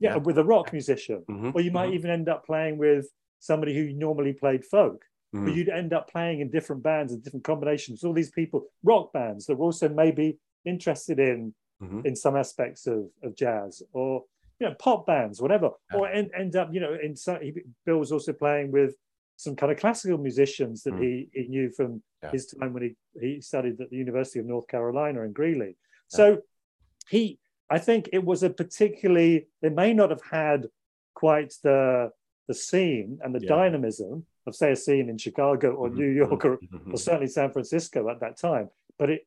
yeah, 0.00 0.14
Yeah. 0.14 0.16
with 0.16 0.38
a 0.38 0.44
rock 0.44 0.72
musician, 0.72 1.24
Mhm, 1.28 1.54
or 1.54 1.60
you 1.60 1.70
might 1.70 1.90
mhm, 1.90 1.94
even 1.94 2.10
end 2.10 2.28
up 2.28 2.44
playing 2.44 2.78
with 2.78 3.06
somebody 3.38 3.74
who 3.74 3.92
normally 3.92 4.32
played 4.32 4.64
folk. 4.64 5.04
But 5.32 5.40
mhm. 5.40 5.54
you'd 5.56 5.68
end 5.68 5.92
up 5.92 6.08
playing 6.10 6.40
in 6.40 6.50
different 6.50 6.82
bands 6.82 7.12
and 7.12 7.22
different 7.22 7.44
combinations. 7.44 8.02
All 8.02 8.14
these 8.14 8.30
people, 8.30 8.66
rock 8.82 9.12
bands 9.12 9.46
that 9.46 9.56
were 9.56 9.66
also 9.66 9.88
maybe 9.88 10.38
interested 10.64 11.18
in 11.20 11.54
Mhm. 11.82 12.04
in 12.04 12.16
some 12.16 12.34
aspects 12.34 12.86
of, 12.88 13.08
of 13.22 13.36
jazz 13.36 13.82
or 13.92 14.24
you 14.58 14.66
know 14.68 14.74
pop 14.80 15.06
bands 15.06 15.40
whatever 15.40 15.70
Yeah. 15.92 15.98
or 15.98 16.08
end, 16.08 16.32
end 16.34 16.56
up 16.56 16.74
you 16.74 16.80
know 16.80 16.94
in 16.94 17.14
some, 17.14 17.40
he, 17.40 17.54
bill 17.86 17.98
was 17.98 18.10
also 18.10 18.32
playing 18.32 18.72
with 18.72 18.96
some 19.38 19.54
kind 19.54 19.70
of 19.72 19.78
classical 19.78 20.18
musicians 20.18 20.82
that 20.82 20.94
Mm. 20.94 21.02
he, 21.04 21.28
he 21.32 21.48
knew 21.48 21.70
from 21.70 22.02
Yeah. 22.22 22.32
his 22.32 22.46
time 22.46 22.72
when 22.74 22.82
he, 22.86 22.92
he 23.24 23.40
studied 23.40 23.80
at 23.80 23.88
the 23.90 23.96
university 23.96 24.38
of 24.40 24.46
north 24.46 24.66
colorado 24.68 25.22
in 25.22 25.32
greeley 25.32 25.72
so 26.08 26.24
he 27.08 27.38
i 27.70 27.78
think 27.86 28.08
it 28.12 28.24
was 28.30 28.42
a 28.42 28.50
particularly 28.50 29.46
they 29.62 29.68
may 29.82 29.92
not 30.00 30.10
have 30.10 30.24
had 30.42 30.60
quite 31.14 31.52
the 31.62 32.10
the 32.48 32.54
scene 32.54 33.10
and 33.22 33.30
the 33.34 33.40
Yeah. 33.44 33.54
dynamism 33.56 34.26
of 34.46 34.52
say 34.56 34.70
a 34.72 34.76
scene 34.86 35.06
in 35.12 35.16
chicago 35.26 35.68
or 35.80 35.88
Mhm, 35.88 35.94
new 36.02 36.12
york 36.22 36.44
or 36.44 36.54
mhm, 36.58 36.92
or 36.94 36.98
certainly 36.98 37.28
San 37.38 37.50
Francisco 37.52 38.08
at 38.12 38.18
that 38.20 38.36
time. 38.48 38.66
But 38.98 39.10
it 39.10 39.20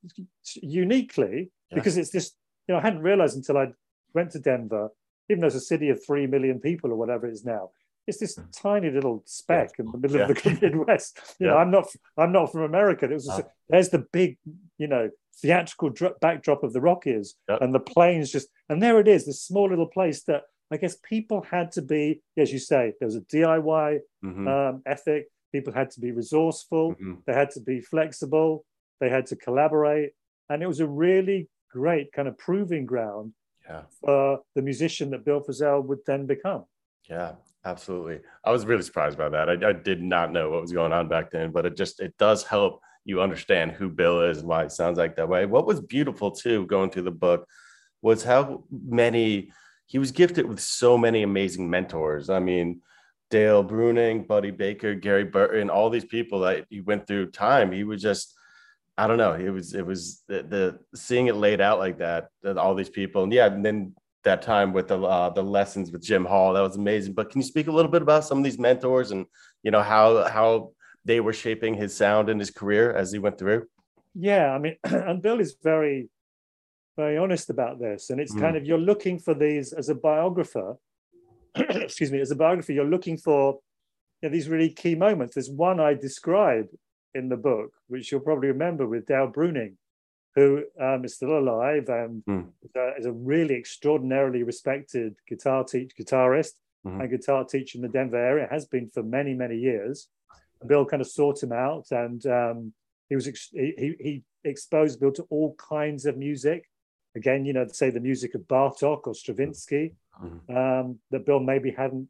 uniquely 0.61 1.37
Yeah. 1.69 1.75
because 1.77 1.95
it's 2.01 2.09
this, 2.11 2.27
you 2.67 2.73
know, 2.73 2.79
I 2.79 2.81
hadn't 2.87 3.03
realized 3.11 3.35
until 3.37 3.57
I 3.57 3.67
went 4.13 4.31
to 4.31 4.39
Denver, 4.39 4.89
even 5.29 5.39
though 5.41 5.47
it's 5.47 5.55
a 5.55 5.61
city 5.73 5.89
of 5.89 6.03
three 6.05 6.27
million 6.27 6.59
people 6.59 6.91
or 6.91 6.97
whatever 6.97 7.27
it 7.27 7.33
is 7.33 7.45
now. 7.45 7.71
It's 8.07 8.19
this 8.19 8.37
tiny 8.51 8.89
little 8.89 9.21
speck 9.25 9.71
in 9.79 9.85
the 9.91 9.97
middle 9.97 10.21
of 10.21 10.27
the 10.29 10.57
Midwest. 10.61 11.19
You 11.39 11.47
know, 11.47 11.53
Yeah. 11.53 11.59
I'm 11.59 11.71
not, 11.71 11.87
I'm 12.17 12.31
not 12.31 12.51
from 12.51 12.61
America. 12.61 13.05
It 13.05 13.13
was 13.13 13.25
just, 13.25 13.41
Ah. 13.45 13.49
there's 13.69 13.89
the 13.89 14.05
big, 14.11 14.37
you 14.77 14.87
know, 14.87 15.09
theatrical 15.41 15.89
dr- 15.91 16.19
backdrop 16.19 16.63
of 16.63 16.73
the 16.73 16.81
Rockies, 16.81 17.35
Yep. 17.49 17.61
and 17.61 17.73
the 17.73 17.79
plains 17.79 18.31
just, 18.31 18.47
and 18.69 18.81
there 18.81 18.99
it 18.99 19.07
is, 19.07 19.25
this 19.25 19.41
small 19.41 19.69
little 19.69 19.87
place 19.87 20.23
that 20.23 20.43
I 20.71 20.77
guess 20.77 20.95
people 21.03 21.41
had 21.41 21.71
to 21.73 21.81
be, 21.81 22.21
as 22.37 22.51
you 22.53 22.59
say, 22.59 22.93
there 22.99 23.05
was 23.07 23.15
a 23.17 23.21
DIY 23.21 23.99
Mhm, 24.23 24.47
um, 24.47 24.81
ethic. 24.85 25.27
People 25.51 25.73
had 25.73 25.91
to 25.91 25.99
be 25.99 26.11
resourceful. 26.11 26.95
mhm. 26.95 27.23
They 27.25 27.33
had 27.33 27.51
to 27.51 27.59
be 27.59 27.81
flexible. 27.81 28.65
They 29.01 29.09
had 29.09 29.25
to 29.27 29.35
collaborate. 29.35 30.13
And 30.49 30.63
it 30.63 30.67
was 30.67 30.79
a 30.79 30.87
really 30.87 31.49
great 31.69 32.13
kind 32.13 32.27
of 32.29 32.37
proving 32.37 32.85
ground 32.85 33.33
Yeah. 33.65 33.83
for 33.99 34.41
the 34.55 34.61
musician 34.61 35.09
that 35.11 35.25
Bill 35.25 35.41
Frisell 35.41 35.83
would 35.85 35.99
then 36.05 36.25
become. 36.25 36.65
Yeah, 37.09 37.33
absolutely. 37.65 38.19
I 38.43 38.51
was 38.51 38.65
really 38.65 38.83
surprised 38.83 39.17
by 39.17 39.29
that. 39.29 39.49
I, 39.49 39.69
I 39.69 39.73
did 39.73 40.01
not 40.01 40.31
know 40.31 40.49
what 40.49 40.61
was 40.61 40.71
going 40.71 40.93
on 40.93 41.07
back 41.07 41.31
then, 41.31 41.51
but 41.51 41.65
it 41.65 41.75
just 41.75 41.99
it 41.99 42.17
does 42.17 42.43
help 42.43 42.81
you 43.03 43.21
understand 43.21 43.71
who 43.71 43.89
Bill 43.89 44.21
is 44.21 44.39
and 44.39 44.47
why 44.47 44.63
it 44.63 44.71
sounds 44.71 44.97
like 44.97 45.15
that 45.15 45.27
way. 45.29 45.45
What 45.45 45.65
was 45.65 45.81
beautiful 45.81 46.31
too, 46.31 46.65
going 46.67 46.91
through 46.91 47.03
the 47.03 47.11
book, 47.11 47.47
was 48.01 48.23
how 48.23 48.63
many 48.71 49.51
he 49.87 49.99
was 49.99 50.11
gifted 50.11 50.45
with 50.45 50.59
so 50.61 50.97
many 50.97 51.23
amazing 51.23 51.69
mentors. 51.69 52.29
I 52.29 52.39
mean, 52.39 52.81
Dale 53.29 53.63
Bruning, 53.63 54.25
Buddy 54.27 54.51
Baker, 54.51 54.95
Gary 54.95 55.25
Burton, 55.25 55.69
all 55.69 55.89
these 55.89 56.05
people 56.05 56.41
that 56.41 56.65
he 56.69 56.81
went 56.81 57.07
through 57.07 57.31
time. 57.31 57.71
He 57.71 57.83
was 57.83 58.01
just 58.01 58.35
I 58.97 59.07
don't 59.07 59.17
know. 59.17 59.33
It 59.33 59.49
was 59.49 59.73
it 59.73 59.85
was 59.85 60.21
the, 60.27 60.43
the 60.43 60.79
seeing 60.97 61.27
it 61.27 61.35
laid 61.35 61.61
out 61.61 61.79
like 61.79 61.97
that, 61.99 62.27
that 62.43 62.57
all 62.57 62.75
these 62.75 62.89
people, 62.89 63.23
and 63.23 63.33
yeah, 63.33 63.47
and 63.47 63.65
then 63.65 63.95
that 64.23 64.41
time 64.41 64.73
with 64.73 64.87
the 64.87 65.01
uh, 65.01 65.29
the 65.29 65.43
lessons 65.43 65.91
with 65.91 66.03
Jim 66.03 66.25
Hall, 66.25 66.53
that 66.53 66.61
was 66.61 66.75
amazing. 66.75 67.13
But 67.13 67.29
can 67.31 67.41
you 67.41 67.47
speak 67.47 67.67
a 67.67 67.71
little 67.71 67.91
bit 67.91 68.01
about 68.01 68.25
some 68.25 68.37
of 68.37 68.43
these 68.43 68.59
mentors 68.59 69.11
and 69.11 69.25
you 69.63 69.71
know 69.71 69.81
how 69.81 70.27
how 70.27 70.71
they 71.05 71.19
were 71.19 71.33
shaping 71.33 71.73
his 71.73 71.95
sound 71.95 72.29
and 72.29 72.39
his 72.39 72.51
career 72.51 72.93
as 72.93 73.11
he 73.11 73.19
went 73.19 73.37
through? 73.37 73.65
Yeah, 74.13 74.51
I 74.51 74.59
mean, 74.59 74.75
and 74.83 75.21
Bill 75.21 75.39
is 75.39 75.55
very, 75.63 76.09
very 76.97 77.17
honest 77.17 77.49
about 77.49 77.79
this. 77.79 78.09
And 78.09 78.19
it's 78.19 78.35
Mm. 78.35 78.39
kind 78.41 78.57
of 78.57 78.65
you're 78.65 78.77
looking 78.77 79.19
for 79.19 79.33
these 79.33 79.73
as 79.73 79.89
a 79.89 79.95
biographer. 79.95 80.77
excuse 81.55 82.11
me, 82.11 82.21
as 82.21 82.31
a 82.31 82.35
biographer, 82.35 82.73
you're 82.73 82.85
looking 82.85 83.17
for 83.17 83.59
you 84.21 84.29
know, 84.29 84.33
these 84.33 84.47
really 84.49 84.69
key 84.69 84.95
moments. 84.95 85.33
There's 85.35 85.49
one 85.49 85.79
I 85.79 85.93
describe 85.95 86.67
in 87.13 87.29
the 87.29 87.37
book, 87.37 87.71
which 87.87 88.11
you'll 88.11 88.21
probably 88.21 88.49
remember 88.49 88.87
with 88.87 89.05
Dale 89.05 89.27
Bruning, 89.31 89.75
who 90.35 90.63
um, 90.79 91.03
is 91.05 91.15
still 91.15 91.37
alive 91.37 91.89
and 91.89 92.23
Mm. 92.25 92.47
is, 92.63 92.71
a, 92.75 92.93
is 92.99 93.05
a 93.05 93.11
really 93.11 93.55
extraordinarily 93.55 94.43
respected 94.43 95.15
guitar 95.27 95.63
teach 95.63 95.91
guitarist 95.99 96.53
Mhm. 96.85 96.99
and 97.01 97.09
guitar 97.11 97.45
teacher 97.45 97.77
in 97.77 97.83
the 97.83 97.89
Denver 97.89 98.17
area. 98.17 98.47
Has 98.49 98.65
been 98.65 98.89
for 98.89 99.03
many 99.03 99.33
many 99.35 99.55
years. 99.57 100.09
Bill 100.65 100.85
kind 100.85 101.01
of 101.01 101.07
sought 101.07 101.41
him 101.43 101.51
out, 101.51 101.91
and 101.91 102.25
um, 102.25 102.73
he 103.09 103.15
was 103.15 103.27
ex- 103.27 103.51
he, 103.53 103.95
he 103.99 104.23
exposed 104.43 104.99
Bill 104.99 105.11
to 105.11 105.23
all 105.29 105.53
kinds 105.55 106.05
of 106.07 106.17
music. 106.17 106.67
Again, 107.15 107.45
you 107.45 107.53
know, 107.53 107.67
say 107.67 107.89
the 107.91 107.99
music 107.99 108.33
of 108.35 108.41
Bartok 108.47 109.05
or 109.05 109.13
Stravinsky 109.13 109.95
Mhm. 110.23 110.49
um, 110.55 110.99
that 111.11 111.25
Bill 111.25 111.39
maybe 111.39 111.69
hadn't 111.71 112.09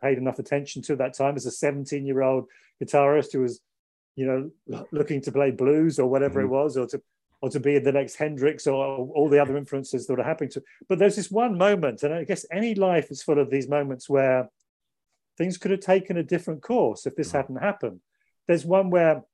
paid 0.00 0.18
enough 0.18 0.38
attention 0.38 0.82
to 0.82 0.92
at 0.92 0.98
that 0.98 1.14
time 1.14 1.34
as 1.36 1.46
a 1.46 1.50
17 1.50 2.04
year 2.06 2.22
old 2.22 2.48
guitarist 2.82 3.32
who 3.32 3.40
was, 3.40 3.60
you 4.16 4.26
know, 4.26 4.84
looking 4.92 5.20
to 5.22 5.32
play 5.32 5.50
blues 5.50 5.98
or 5.98 6.08
whatever 6.08 6.40
it 6.40 6.46
was, 6.48 6.76
or 6.76 6.86
to 6.88 7.02
or 7.42 7.50
to 7.50 7.58
be 7.60 7.78
the 7.80 7.90
next 7.92 8.14
Hendrix 8.14 8.66
or 8.68 8.74
all 9.16 9.28
the 9.28 9.40
other 9.42 9.56
influences 9.56 10.06
that 10.06 10.18
are 10.18 10.22
happening 10.22 10.50
to. 10.50 10.62
But 10.88 10.98
there's 11.00 11.16
this 11.16 11.30
one 11.30 11.58
moment, 11.58 12.04
and 12.04 12.14
I 12.14 12.22
guess 12.24 12.46
any 12.52 12.74
life 12.76 13.10
is 13.10 13.20
full 13.22 13.40
of 13.40 13.50
these 13.50 13.68
moments 13.68 14.08
where 14.08 14.48
things 15.36 15.58
could 15.58 15.72
have 15.72 15.80
taken 15.80 16.16
a 16.16 16.22
different 16.22 16.62
course 16.62 17.04
if 17.04 17.16
this 17.16 17.30
Mhm. 17.30 17.36
hadn't 17.36 17.56
happened. 17.56 18.00
There's 18.46 18.64
one 18.64 18.90
where 18.90 19.24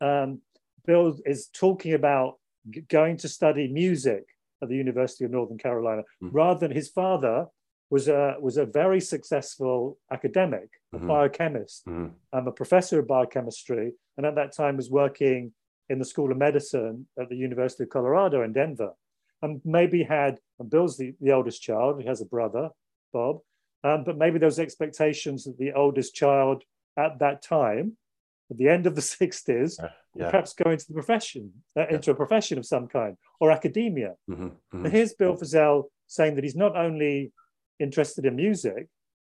um, 0.00 0.40
Bill 0.84 1.16
is 1.24 1.46
talking 1.48 1.92
about 1.94 2.38
g- 2.70 2.80
going 2.82 3.16
to 3.18 3.28
study 3.28 3.68
music 3.68 4.24
at 4.60 4.68
the 4.68 4.74
University 4.76 5.24
of 5.24 5.30
Northern 5.30 5.58
Colorado, 5.58 6.02
Mhm. 6.20 6.30
rather 6.32 6.58
than 6.66 6.72
his 6.76 6.88
father 6.88 7.46
was 7.90 8.08
a 8.08 8.36
was 8.40 8.56
a 8.56 8.64
very 8.66 9.00
successful 9.00 9.98
academic, 10.10 10.70
a 10.92 10.98
Mhm. 10.98 11.06
biochemist, 11.06 11.84
Mhm. 11.86 12.10
um, 12.32 12.48
a 12.48 12.52
professor 12.52 12.98
of 13.00 13.06
biochemistry, 13.06 13.92
and 14.16 14.26
at 14.26 14.34
that 14.34 14.52
time 14.52 14.76
was 14.76 14.90
working 14.90 15.52
in 15.92 15.98
the 15.98 16.04
School 16.06 16.32
of 16.32 16.38
Medicine 16.38 17.06
at 17.20 17.28
the 17.28 17.36
University 17.36 17.82
of 17.84 17.90
Colorado 17.90 18.42
in 18.42 18.52
Denver, 18.54 18.92
and 19.42 19.60
maybe 19.64 20.02
had 20.02 20.38
and 20.58 20.70
Bill's 20.70 20.96
the, 20.96 21.14
the 21.20 21.32
oldest 21.32 21.60
child. 21.62 22.00
He 22.00 22.06
has 22.08 22.22
a 22.22 22.24
brother, 22.24 22.70
Bob, 23.12 23.40
um, 23.84 24.02
but 24.04 24.16
maybe 24.16 24.38
those 24.38 24.58
expectations 24.58 25.44
that 25.44 25.58
the 25.58 25.72
oldest 25.72 26.14
child 26.14 26.64
at 26.96 27.18
that 27.18 27.42
time, 27.42 27.98
at 28.50 28.56
the 28.56 28.68
end 28.68 28.86
of 28.86 28.94
the 28.96 29.02
sixties, 29.18 29.78
Yeah. 30.14 30.30
perhaps 30.30 30.52
go 30.62 30.70
into 30.70 30.86
the 30.88 30.94
profession, 30.94 31.44
uh, 31.78 31.86
into 31.94 32.10
a 32.10 32.14
profession 32.14 32.56
of 32.58 32.66
some 32.74 32.86
kind 32.98 33.14
or 33.40 33.50
academia. 33.58 34.12
Mhm. 34.30 34.50
But 34.70 34.88
Mhm. 34.90 34.94
here's 34.96 35.14
Bill 35.20 35.36
Frisell 35.36 35.78
saying 36.16 36.34
that 36.36 36.44
he's 36.44 36.56
not 36.64 36.74
only 36.86 37.32
interested 37.78 38.24
in 38.26 38.34
music, 38.46 38.82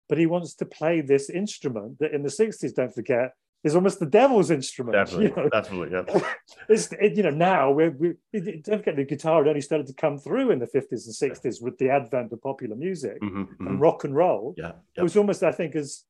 but 0.09 0.17
he 0.21 0.27
wants 0.33 0.51
to 0.61 0.65
play 0.79 0.95
this 1.01 1.25
instrument 1.41 1.91
that 1.99 2.13
in 2.17 2.21
the 2.27 2.29
60s, 2.41 2.73
don't 2.79 2.93
forget, 2.99 3.27
is 3.63 3.75
almost 3.75 3.99
the 3.99 4.05
devil's 4.05 4.51
instrument. 4.51 4.93
Definitely, 5.01 5.25
You 5.29 5.35
know, 5.35 5.49
definitely, 5.49 5.89
yeah. 5.91 6.21
it's, 6.69 6.91
it, 6.93 7.17
you 7.17 7.23
know 7.23 7.29
now 7.31 7.71
we're, 7.71 7.91
we 7.91 8.09
it- 8.31 8.47
it- 8.47 8.63
don't 8.63 8.79
forget 8.79 8.95
the 8.95 9.03
guitar 9.05 9.43
had 9.43 9.47
only 9.49 9.61
started 9.61 9.87
to 9.87 9.93
come 9.93 10.17
through 10.17 10.51
in 10.51 10.59
the 10.59 10.67
50s 10.67 11.05
and 11.21 11.31
60s 11.31 11.61
with 11.61 11.77
the 11.77 11.89
advent 11.89 12.31
of 12.31 12.41
popular 12.41 12.75
music 12.75 13.19
Mhm, 13.21 13.47
and 13.59 13.69
mhm. 13.79 13.81
rock 13.81 14.03
and 14.03 14.15
roll. 14.15 14.53
Yeah, 14.57 14.73
It 14.95 15.03
was 15.03 15.17
almost, 15.17 15.43
I 15.43 15.51
think, 15.51 15.75
as 15.75 16.03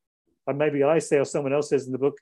and 0.46 0.58
maybe 0.58 0.84
I 0.84 1.00
say 1.00 1.18
or 1.18 1.26
someone 1.26 1.54
else 1.54 1.70
says 1.70 1.86
in 1.88 1.92
the 1.92 1.98
book, 1.98 2.18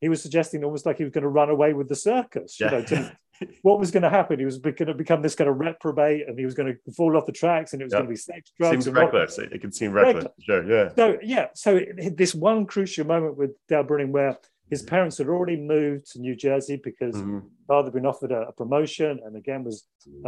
he 0.00 0.08
was 0.08 0.22
suggesting 0.22 0.62
almost 0.64 0.86
like 0.86 0.98
he 0.98 1.04
was 1.04 1.12
going 1.12 1.22
to 1.22 1.28
run 1.28 1.50
away 1.50 1.72
with 1.72 1.88
the 1.88 1.96
circus. 1.96 2.58
You 2.60 2.66
Yeah. 2.66 2.72
know, 2.72 2.82
to, 2.84 3.16
what 3.62 3.80
was 3.80 3.90
going 3.90 4.02
to 4.02 4.10
happen? 4.10 4.38
He 4.38 4.44
was 4.44 4.58
going 4.58 4.74
to 4.76 4.94
become 4.94 5.22
this 5.22 5.34
kind 5.34 5.48
of 5.50 5.58
reprobate, 5.58 6.28
and 6.28 6.38
he 6.38 6.44
was 6.44 6.54
going 6.54 6.76
to 6.84 6.92
fall 6.92 7.16
off 7.16 7.26
the 7.26 7.32
tracks, 7.32 7.72
and 7.72 7.80
it 7.80 7.86
was 7.86 7.92
Yeah. 7.92 7.98
going 8.00 8.06
to 8.08 8.10
be 8.10 8.16
sex, 8.16 8.52
drugs, 8.58 8.72
Seems 8.72 8.86
and 8.88 8.96
rock. 8.96 9.12
reckless. 9.12 9.38
It, 9.38 9.52
it 9.52 9.60
can 9.60 9.72
seem 9.72 9.92
reckless. 9.92 10.26
Sure, 10.40 10.62
yeah. 10.70 10.90
So 10.94 11.18
yeah, 11.22 11.46
so 11.54 11.76
it- 11.76 12.16
this 12.16 12.34
one 12.34 12.66
crucial 12.66 13.06
moment 13.06 13.36
with 13.36 13.52
Dale 13.68 13.82
Bruning 13.84 14.10
where 14.10 14.36
his 14.74 14.82
parents 14.94 15.16
had 15.20 15.28
already 15.34 15.58
moved 15.74 16.04
to 16.12 16.16
New 16.26 16.36
Jersey 16.46 16.76
because 16.90 17.16
Mhm. 17.16 17.40
father 17.70 17.86
had 17.88 17.96
been 17.98 18.10
offered 18.12 18.32
a, 18.38 18.42
a 18.52 18.54
promotion, 18.62 19.12
and 19.24 19.32
again 19.42 19.60
was 19.68 19.76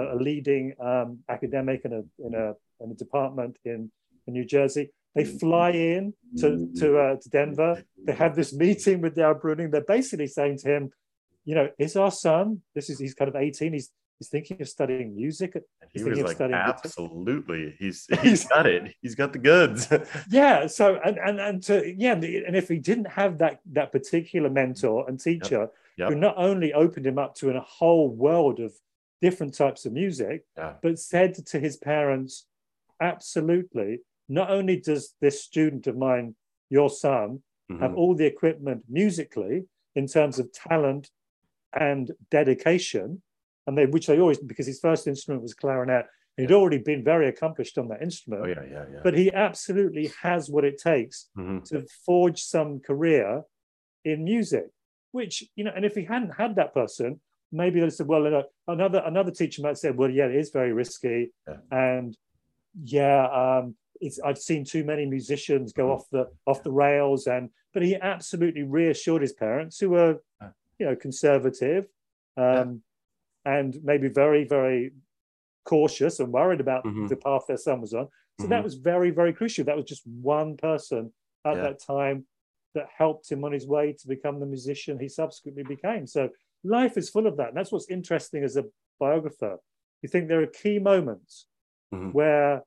a, 0.01 0.03
a 0.15 0.17
leading 0.29 0.65
um, 0.91 1.09
academic 1.37 1.81
in 1.87 1.93
a 2.01 2.03
in 2.27 2.33
a 2.45 2.47
in 2.83 2.87
a 2.95 2.97
department 3.05 3.53
in, 3.73 3.79
in 4.27 4.31
New 4.39 4.47
Jersey. 4.55 4.85
They 5.17 5.25
fly 5.45 5.71
in 5.93 6.03
to 6.41 6.49
to, 6.81 6.87
uh, 7.05 7.15
to 7.23 7.29
Denver. 7.39 7.73
They 8.07 8.17
have 8.25 8.35
this 8.41 8.51
meeting 8.65 8.97
with 9.03 9.13
Dale 9.19 9.35
Bruning. 9.43 9.69
They're 9.73 9.93
basically 9.99 10.31
saying 10.39 10.57
to 10.63 10.67
him, 10.75 10.83
you 11.49 11.55
know, 11.59 11.67
is 11.87 11.95
our 12.05 12.15
son? 12.27 12.45
This 12.77 12.87
is 12.91 12.97
he's 13.05 13.15
kind 13.21 13.31
of 13.33 13.37
eighteen. 13.45 13.73
He's 13.79 13.91
he's 14.19 14.29
thinking 14.29 14.61
of 14.61 14.69
studying 14.69 15.15
music. 15.15 15.55
And 15.55 15.65
he 15.93 16.01
He's 16.01 16.09
was 16.09 16.19
of 16.19 16.27
like, 16.27 16.37
studying 16.37 16.59
guitar. 16.59 16.81
absolutely. 16.85 17.75
He's 17.79 18.07
he's 18.23 18.47
got 18.47 18.67
it. 18.67 18.95
He's 19.03 19.15
got 19.15 19.33
the 19.33 19.39
goods. 19.39 19.89
yeah 20.31 20.67
so 20.67 20.99
and 21.05 21.19
and, 21.19 21.41
and 21.41 21.63
to 21.65 21.95
yeah 21.97 22.13
and 22.13 22.57
if 22.57 22.69
he 22.69 22.79
didn't 22.79 23.11
have 23.11 23.39
that 23.39 23.61
that 23.73 23.93
particular 23.93 24.51
mentor 24.51 25.09
and 25.09 25.19
teacher 25.21 25.69
Yep. 25.99 26.11
who 26.11 26.15
not 26.17 26.35
only 26.37 26.75
opened 26.75 27.07
him 27.07 27.19
up 27.19 27.35
to 27.37 27.49
a 27.49 27.61
whole 27.61 28.11
world 28.11 28.61
of 28.61 28.75
different 29.23 29.55
types 29.55 29.87
of 29.87 29.95
music 29.95 30.45
Yeah. 30.55 30.75
but 30.83 30.99
said 30.99 31.35
to 31.47 31.59
his 31.59 31.79
parents 31.79 32.45
absolutely 33.01 34.01
not 34.29 34.51
only 34.51 34.77
does 34.79 35.15
this 35.23 35.43
student 35.43 35.87
of 35.87 35.97
mine 35.97 36.35
your 36.69 36.91
son 36.91 37.43
have 37.81 37.93
Mhm. 37.93 37.97
all 37.97 38.15
the 38.15 38.27
equipment 38.27 38.85
musically 38.91 39.65
in 39.95 40.07
terms 40.07 40.39
of 40.39 40.53
talent 40.53 41.11
and 41.73 42.13
dedication 42.31 43.23
and 43.67 43.77
they 43.77 43.87
which 43.87 44.07
they 44.07 44.21
always 44.21 44.39
because 44.39 44.67
his 44.67 44.81
first 44.81 45.07
instrument 45.07 45.43
was 45.43 45.55
clarinet 45.55 46.07
He'd 46.39 46.53
already 46.53 46.77
been 46.77 47.03
very 47.03 47.29
accomplished 47.29 47.79
on 47.79 47.89
that 47.89 48.03
instrument, 48.03 48.43
Oh 48.45 48.47
yeah, 48.47 48.63
yeah, 48.71 48.85
yeah. 48.93 49.01
but 49.03 49.17
he 49.17 49.33
absolutely 49.33 50.11
has 50.21 50.51
what 50.51 50.67
it 50.67 50.77
takes 50.77 51.31
Mhm. 51.39 51.65
to 51.71 51.87
forge 52.05 52.43
some 52.43 52.79
career 52.81 53.43
in 54.05 54.23
music. 54.25 54.67
Which 55.13 55.45
you 55.57 55.65
know, 55.65 55.73
and 55.75 55.83
if 55.87 55.95
he 55.95 56.05
hadn't 56.05 56.35
had 56.35 56.55
that 56.57 56.75
person, 56.75 57.21
maybe 57.51 57.81
they 57.81 57.89
said, 57.89 58.07
well, 58.07 58.25
you 58.25 58.31
know, 58.33 58.45
another 58.69 59.03
another 59.07 59.31
teacher 59.31 59.63
might 59.63 59.79
say, 59.79 59.93
well, 59.93 60.11
yeah, 60.11 60.27
it 60.27 60.35
is 60.37 60.51
very 60.51 60.75
risky, 60.75 61.33
Yeah. 61.49 61.57
and 61.71 62.15
yeah, 62.85 63.25
um, 63.43 63.75
it's 64.03 64.21
I've 64.21 64.37
seen 64.37 64.63
too 64.67 64.85
many 64.85 65.07
musicians 65.07 65.73
go 65.73 65.87
Mhm. 65.87 65.95
off 65.95 66.05
the 66.11 66.31
off 66.47 66.63
the 66.63 66.71
rails, 66.71 67.27
and 67.27 67.49
but 67.73 67.83
he 67.83 67.95
absolutely 67.97 68.63
reassured 68.63 69.23
his 69.23 69.33
parents, 69.33 69.79
who 69.81 69.89
were, 69.97 70.21
Yeah. 70.43 70.51
you 70.79 70.85
know, 70.87 70.97
conservative, 70.97 71.89
um, 72.37 72.83
and 73.47 73.79
maybe 73.83 74.09
very 74.09 74.45
very 74.45 74.93
cautious 75.65 76.21
and 76.21 76.33
worried 76.33 76.61
about 76.61 76.85
Mhm. 76.85 77.09
the 77.09 77.17
path 77.17 77.45
their 77.49 77.57
son 77.57 77.81
was 77.81 77.95
on. 77.95 78.09
So 78.41 78.47
that 78.49 78.61
Mhm. 78.61 78.65
was 78.65 78.75
very 78.75 79.11
very 79.11 79.33
crucial. 79.33 79.65
That 79.65 79.77
was 79.77 79.87
just 79.87 80.07
one 80.07 80.57
person 80.57 81.13
at 81.45 81.57
Yeah. 81.57 81.63
that 81.63 81.79
time 81.81 82.27
that 82.75 82.89
helped 82.91 83.31
him 83.33 83.43
on 83.45 83.53
his 83.53 83.67
way 83.67 83.93
to 83.95 84.07
become 84.09 84.39
the 84.39 84.47
musician 84.47 84.99
he 84.99 85.09
subsequently 85.09 85.63
became. 85.63 86.07
So 86.07 86.31
life 86.63 86.97
is 86.99 87.09
full 87.09 87.27
of 87.27 87.37
that. 87.39 87.49
And 87.49 87.57
that's 87.57 87.73
what's 87.73 87.89
interesting 87.91 88.45
as 88.45 88.57
a 88.57 88.65
biographer. 89.01 89.59
You 90.03 90.09
think 90.11 90.29
there 90.29 90.43
are 90.43 90.47
key 90.47 90.79
moments 90.79 91.49
Mhm. 91.95 92.13
where 92.13 92.65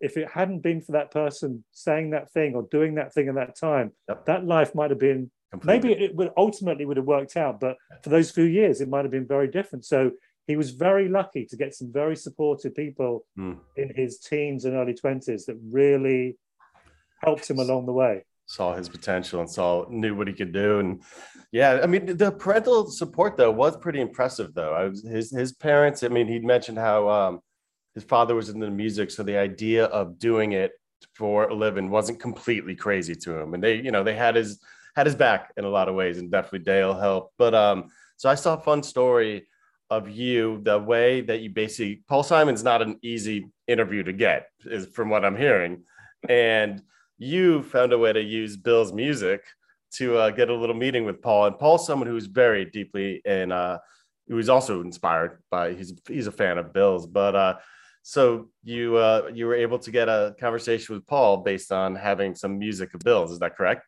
if 0.00 0.16
it 0.16 0.28
hadn't 0.30 0.60
been 0.60 0.80
for 0.80 0.92
that 0.92 1.10
person 1.10 1.64
saying 1.70 2.10
that 2.10 2.30
thing 2.32 2.54
or 2.54 2.62
doing 2.64 2.94
that 2.96 3.12
thing 3.14 3.28
at 3.28 3.34
that 3.36 3.54
time, 3.54 3.94
Yep. 4.08 4.24
that 4.26 4.44
life 4.46 4.74
might 4.74 4.90
have 4.90 4.98
been 4.98 5.30
Completely. 5.50 5.88
maybe 5.90 6.04
it 6.04 6.14
would 6.14 6.30
ultimately 6.36 6.84
would 6.84 6.96
have 6.96 7.06
worked 7.06 7.36
out, 7.36 7.58
but 7.60 7.76
for 8.02 8.10
those 8.10 8.30
few 8.30 8.44
years 8.44 8.80
it 8.80 8.88
might 8.88 9.04
have 9.04 9.10
been 9.10 9.26
very 9.26 9.48
different. 9.48 9.84
So 9.84 10.12
he 10.46 10.56
was 10.56 10.70
very 10.70 11.08
lucky 11.08 11.44
to 11.46 11.56
get 11.56 11.74
some 11.74 11.92
very 11.92 12.16
supportive 12.16 12.74
people 12.74 13.24
Mm. 13.38 13.58
in 13.76 13.92
his 13.94 14.18
teens 14.20 14.64
and 14.64 14.74
early 14.76 14.94
20s 14.94 15.46
that 15.46 15.56
really 15.70 16.36
helped 17.22 17.48
him 17.50 17.58
along 17.58 17.86
the 17.86 17.92
way. 17.92 18.24
saw 18.46 18.74
his 18.74 18.88
potential 18.88 19.40
and 19.40 19.48
saw 19.50 19.86
knew 19.88 20.14
what 20.14 20.26
he 20.26 20.34
could 20.34 20.52
do 20.52 20.80
and 20.80 21.02
yeah 21.52 21.78
i 21.84 21.86
mean 21.86 22.04
the 22.16 22.32
parental 22.32 22.80
support 22.90 23.36
though 23.36 23.50
was 23.64 23.76
pretty 23.76 24.00
impressive 24.00 24.52
though 24.54 24.72
i 24.80 24.84
was 24.88 24.98
his 25.16 25.30
his 25.30 25.52
parents 25.52 26.02
i 26.02 26.08
mean 26.08 26.26
he'd 26.26 26.42
mentioned 26.44 26.76
how 26.76 27.08
um 27.08 27.40
his 27.94 28.02
father 28.02 28.34
was 28.34 28.48
into 28.48 28.68
music 28.68 29.08
so 29.12 29.22
the 29.22 29.36
idea 29.36 29.84
of 30.00 30.18
doing 30.18 30.50
it 30.52 30.72
for 31.14 31.44
a 31.48 31.54
living 31.54 31.90
wasn't 31.90 32.18
completely 32.18 32.74
crazy 32.74 33.14
to 33.14 33.30
him 33.38 33.54
and 33.54 33.62
they 33.62 33.74
you 33.86 33.92
know 33.92 34.02
they 34.02 34.16
had 34.16 34.34
his 34.34 34.50
had 34.96 35.06
his 35.06 35.14
back 35.14 35.52
in 35.56 35.64
a 35.64 35.68
lot 35.68 35.88
of 35.88 35.94
ways 35.94 36.18
and 36.18 36.30
definitely 36.30 36.60
dale 36.60 36.94
helped 36.94 37.34
but 37.38 37.54
um 37.54 37.88
so 38.16 38.28
i 38.28 38.34
saw 38.34 38.54
a 38.54 38.60
fun 38.60 38.82
story 38.82 39.46
of 39.90 40.08
you 40.08 40.60
the 40.62 40.78
way 40.78 41.20
that 41.20 41.40
you 41.40 41.50
basically 41.50 42.02
paul 42.08 42.22
simon's 42.22 42.62
not 42.62 42.82
an 42.82 42.98
easy 43.02 43.46
interview 43.66 44.02
to 44.02 44.12
get 44.12 44.46
is 44.64 44.86
from 44.86 45.08
what 45.08 45.24
i'm 45.24 45.36
hearing 45.36 45.82
and 46.28 46.82
you 47.20 47.62
found 47.62 47.92
a 47.92 47.98
way 47.98 48.12
to 48.12 48.22
use 48.22 48.56
Bill's 48.56 48.92
music 48.92 49.42
to 49.92 50.16
uh, 50.16 50.30
get 50.30 50.48
a 50.48 50.54
little 50.54 50.74
meeting 50.74 51.04
with 51.04 51.20
Paul. 51.20 51.46
And 51.46 51.58
Paul's 51.58 51.86
someone 51.86 52.08
who's 52.08 52.26
very 52.26 52.64
deeply 52.64 53.20
in, 53.24 53.52
uh, 53.52 53.78
who's 54.26 54.48
also 54.48 54.80
inspired 54.80 55.42
by, 55.50 55.74
he's, 55.74 55.92
he's 56.08 56.26
a 56.26 56.32
fan 56.32 56.58
of 56.58 56.72
Bill's. 56.72 57.06
But 57.06 57.34
uh, 57.36 57.54
so 58.02 58.48
you, 58.64 58.96
uh, 58.96 59.30
you 59.34 59.46
were 59.46 59.54
able 59.54 59.78
to 59.80 59.90
get 59.90 60.08
a 60.08 60.34
conversation 60.40 60.94
with 60.94 61.06
Paul 61.06 61.38
based 61.38 61.72
on 61.72 61.94
having 61.94 62.34
some 62.34 62.58
music 62.58 62.94
of 62.94 63.00
Bill's. 63.00 63.32
Is 63.32 63.38
that 63.40 63.56
correct? 63.56 63.86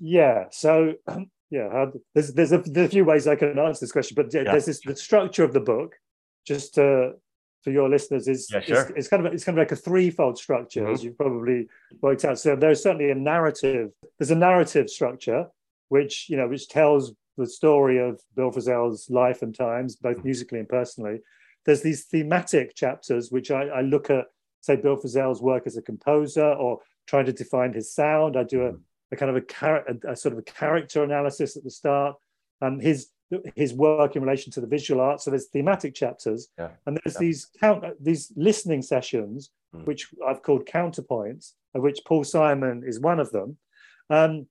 Yeah. 0.00 0.44
So, 0.50 0.94
yeah, 1.50 1.86
there's 2.14 2.32
there's 2.34 2.52
a, 2.52 2.58
there's 2.58 2.86
a 2.88 2.90
few 2.90 3.04
ways 3.04 3.26
I 3.26 3.36
can 3.36 3.58
answer 3.58 3.80
this 3.80 3.92
question, 3.92 4.14
but 4.16 4.32
yeah, 4.32 4.42
Yeah. 4.42 4.52
there's 4.52 4.66
this 4.66 4.80
the 4.80 4.96
structure 4.96 5.44
of 5.44 5.52
the 5.52 5.60
book. 5.60 5.94
Just 6.46 6.74
to, 6.74 7.12
for 7.62 7.70
your 7.70 7.88
listeners, 7.88 8.28
is 8.28 8.50
Yeah, 8.52 8.58
is- 8.58 8.66
sure. 8.66 8.92
it's, 8.96 9.08
kind 9.08 9.26
of 9.26 9.32
it's 9.32 9.44
kind 9.44 9.56
of 9.58 9.62
like 9.62 9.72
a 9.72 9.76
threefold 9.76 10.36
structure, 10.36 10.90
as 10.90 11.02
you've 11.02 11.16
probably 11.16 11.68
worked 12.02 12.24
out. 12.26 12.38
So 12.38 12.54
there's 12.54 12.82
certainly 12.82 13.10
a 13.10 13.14
narrative. 13.14 13.92
There's 14.18 14.30
a 14.30 14.34
narrative 14.34 14.90
structure, 14.90 15.46
which 15.88 16.28
you 16.28 16.36
know, 16.36 16.48
which 16.48 16.68
tells 16.68 17.12
the 17.38 17.46
story 17.46 17.98
of 17.98 18.20
Bill 18.36 18.50
Frisell's 18.52 19.08
life 19.10 19.40
and 19.42 19.54
times, 19.54 19.96
both 19.96 20.18
Mhm. 20.18 20.24
musically 20.24 20.58
and 20.60 20.68
personally. 20.68 21.20
There's 21.64 21.80
these 21.82 22.04
thematic 22.04 22.74
chapters, 22.74 23.32
which 23.32 23.50
I, 23.50 23.62
I 23.68 23.80
look 23.80 24.10
at, 24.10 24.26
say, 24.60 24.76
Bill 24.76 24.96
Frisell's 24.96 25.40
work 25.42 25.66
as 25.66 25.76
a 25.78 25.82
composer, 25.82 26.44
or 26.52 26.80
trying 27.06 27.24
to 27.26 27.32
define 27.32 27.72
his 27.72 27.90
sound. 27.92 28.36
I 28.36 28.42
do 28.44 28.66
a 28.66 28.72
a 29.14 29.16
kind 29.16 29.30
of 29.30 29.36
a, 29.36 29.40
char- 29.40 29.84
a, 29.88 30.12
a 30.12 30.16
sort 30.16 30.32
of 30.34 30.38
a 30.38 30.42
character 30.42 31.02
analysis 31.02 31.56
at 31.56 31.64
the 31.64 31.70
start, 31.70 32.16
and 32.60 32.82
his 32.82 33.08
his 33.56 33.72
work 33.72 34.14
in 34.16 34.22
relation 34.22 34.52
to 34.52 34.60
the 34.60 34.66
visual 34.66 35.00
art. 35.00 35.20
So 35.20 35.30
there's 35.30 35.48
thematic 35.48 35.94
chapters, 35.94 36.48
Yeah. 36.58 36.70
and 36.86 36.98
there's 37.02 37.14
Yeah. 37.16 37.20
these 37.26 37.46
count 37.58 37.84
these 38.00 38.32
listening 38.36 38.82
sessions, 38.82 39.50
Mm. 39.74 39.86
which 39.86 40.02
I've 40.28 40.42
called 40.42 40.66
counterpoints, 40.66 41.54
of 41.74 41.82
which 41.82 42.00
Paul 42.06 42.22
Simon 42.22 42.84
is 42.86 43.00
one 43.00 43.18
of 43.18 43.30
them, 43.32 43.56
um, 44.10 44.46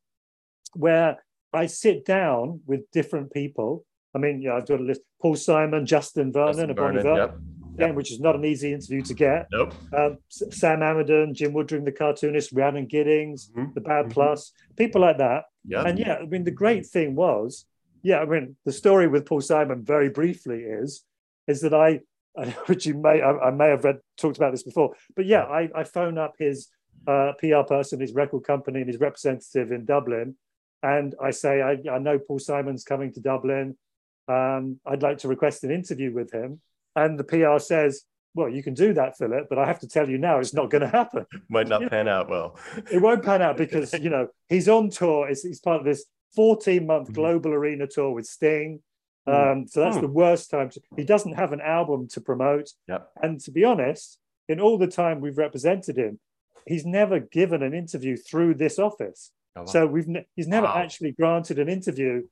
where 0.74 1.24
I 1.54 1.68
sit 1.68 2.04
down 2.04 2.62
with 2.66 2.90
different 2.92 3.32
people. 3.32 3.86
I 4.16 4.18
mean, 4.18 4.42
yeah, 4.42 4.56
I've 4.56 4.68
got 4.68 4.80
a 4.82 4.84
list: 4.84 5.02
Paul 5.22 5.36
Simon, 5.36 5.86
Justin 5.86 6.34
Vernon, 6.34 6.54
Justin 6.54 6.76
Bon 6.76 6.94
Vernon, 6.96 7.16
yep. 7.16 7.38
Again, 7.76 7.96
which 7.96 8.12
is 8.12 8.20
not 8.20 8.36
an 8.36 8.46
easy 8.46 8.72
interview 8.74 9.02
to 9.04 9.14
get. 9.14 9.48
Nope. 9.52 9.74
Um, 9.96 10.18
Sam 10.30 10.80
Amidon, 10.82 11.34
Jim 11.34 11.54
Woodring, 11.54 11.86
the 11.86 11.92
cartoonist, 11.92 12.52
Rhiannon 12.52 12.88
Giddens, 12.88 13.52
Mhm. 13.52 13.74
the 13.74 13.82
Bad 13.82 14.06
Mhm. 14.08 14.12
Plus, 14.12 14.52
people 14.76 15.02
like 15.02 15.18
that. 15.18 15.46
Yep. 15.66 15.86
And 15.86 16.00
yeah, 16.00 16.16
I 16.16 16.26
mean, 16.26 16.44
the 16.44 16.52
great 16.52 16.86
thing 16.86 17.16
was, 17.16 17.66
yeah, 18.04 18.20
I 18.20 18.26
mean, 18.26 18.58
the 18.66 18.72
story 18.72 19.08
with 19.08 19.26
Paul 19.26 19.42
Simon, 19.42 19.84
very 19.84 20.10
briefly, 20.10 20.64
is 20.64 21.06
is 21.48 21.62
that 21.62 21.74
I, 21.74 22.02
which 22.68 22.86
you 22.86 22.94
may, 22.94 23.22
I, 23.22 23.32
I 23.48 23.52
may 23.52 23.70
have 23.70 23.84
read 23.84 24.00
talked 24.18 24.38
about 24.38 24.52
this 24.52 24.64
before, 24.64 24.96
but 25.16 25.26
yeah, 25.26 25.44
I, 25.44 25.70
I 25.76 25.84
phone 25.84 26.18
up 26.18 26.36
his 26.40 26.70
uh, 27.06 27.34
PR 27.40 27.64
person, 27.68 28.00
his 28.00 28.14
record 28.14 28.44
company, 28.46 28.80
and 28.80 28.88
his 28.90 29.00
representative 29.00 29.72
in 29.74 29.84
Dublin, 29.84 30.36
and 30.84 31.16
I 31.22 31.32
say, 31.32 31.62
I, 31.62 31.78
I 31.92 31.98
know 32.00 32.18
Paul 32.20 32.40
Simon's 32.40 32.84
coming 32.86 33.12
to 33.14 33.20
Dublin. 33.20 33.78
Um, 34.30 34.80
I'd 34.86 35.02
like 35.04 35.18
to 35.20 35.28
request 35.28 35.66
an 35.66 35.72
interview 35.72 36.14
with 36.14 36.32
him, 36.32 36.62
and 36.96 37.18
the 37.20 37.24
PR 37.24 37.60
says, 37.60 38.04
well, 38.36 38.50
you 38.50 38.64
can 38.64 38.74
do 38.74 38.94
that, 38.94 39.16
Philip, 39.18 39.48
but 39.50 39.60
I 39.60 39.66
have 39.68 39.80
to 39.80 39.88
tell 39.88 40.10
you 40.10 40.18
now, 40.18 40.40
it's 40.40 40.54
not 40.54 40.70
going 40.72 40.82
to 40.82 40.88
happen 40.88 41.26
Might 41.50 41.68
not 41.68 41.88
pan 41.90 42.08
out 42.08 42.30
well. 42.30 42.58
it 42.92 43.02
won't 43.02 43.24
pan 43.24 43.42
out 43.42 43.58
because 43.58 43.94
you 44.02 44.10
know 44.10 44.28
he's 44.50 44.68
on 44.68 44.90
tour. 44.90 45.28
He's, 45.28 45.44
he's 45.44 45.60
part 45.60 45.80
of 45.80 45.86
this 45.86 46.06
14 46.36 46.86
month 46.88 47.10
Mhm. 47.10 47.14
global 47.14 47.54
arena 47.54 47.86
tour 47.88 48.12
with 48.12 48.26
Sting. 48.26 48.80
Mm. 49.28 49.52
Um, 49.52 49.68
so 49.68 49.82
that's 49.82 49.98
Mm. 49.98 50.02
the 50.02 50.08
worst 50.08 50.50
time. 50.50 50.70
To, 50.70 50.82
he 50.98 51.04
doesn't 51.04 51.34
have 51.34 51.54
an 51.54 51.62
album 51.62 52.08
to 52.10 52.22
promote. 52.22 52.70
Yep. 52.88 53.10
And 53.22 53.40
to 53.42 53.52
be 53.52 53.64
honest, 53.64 54.18
in 54.50 54.60
all 54.60 54.78
the 54.80 54.88
time 54.88 55.22
we've 55.22 55.38
represented 55.38 55.96
him, 55.98 56.20
he's 56.66 56.86
never 56.86 57.20
given 57.20 57.62
an 57.62 57.74
interview 57.74 58.18
through 58.18 58.56
this 58.56 58.80
office. 58.80 59.32
Oh, 59.56 59.62
wow. 59.62 59.66
So 59.68 59.86
we've 59.86 60.08
ne- 60.08 60.26
he's 60.36 60.48
never 60.48 60.66
Wow. 60.66 60.78
actually 60.78 61.12
granted 61.12 61.60
an 61.60 61.70
interview 61.70 62.24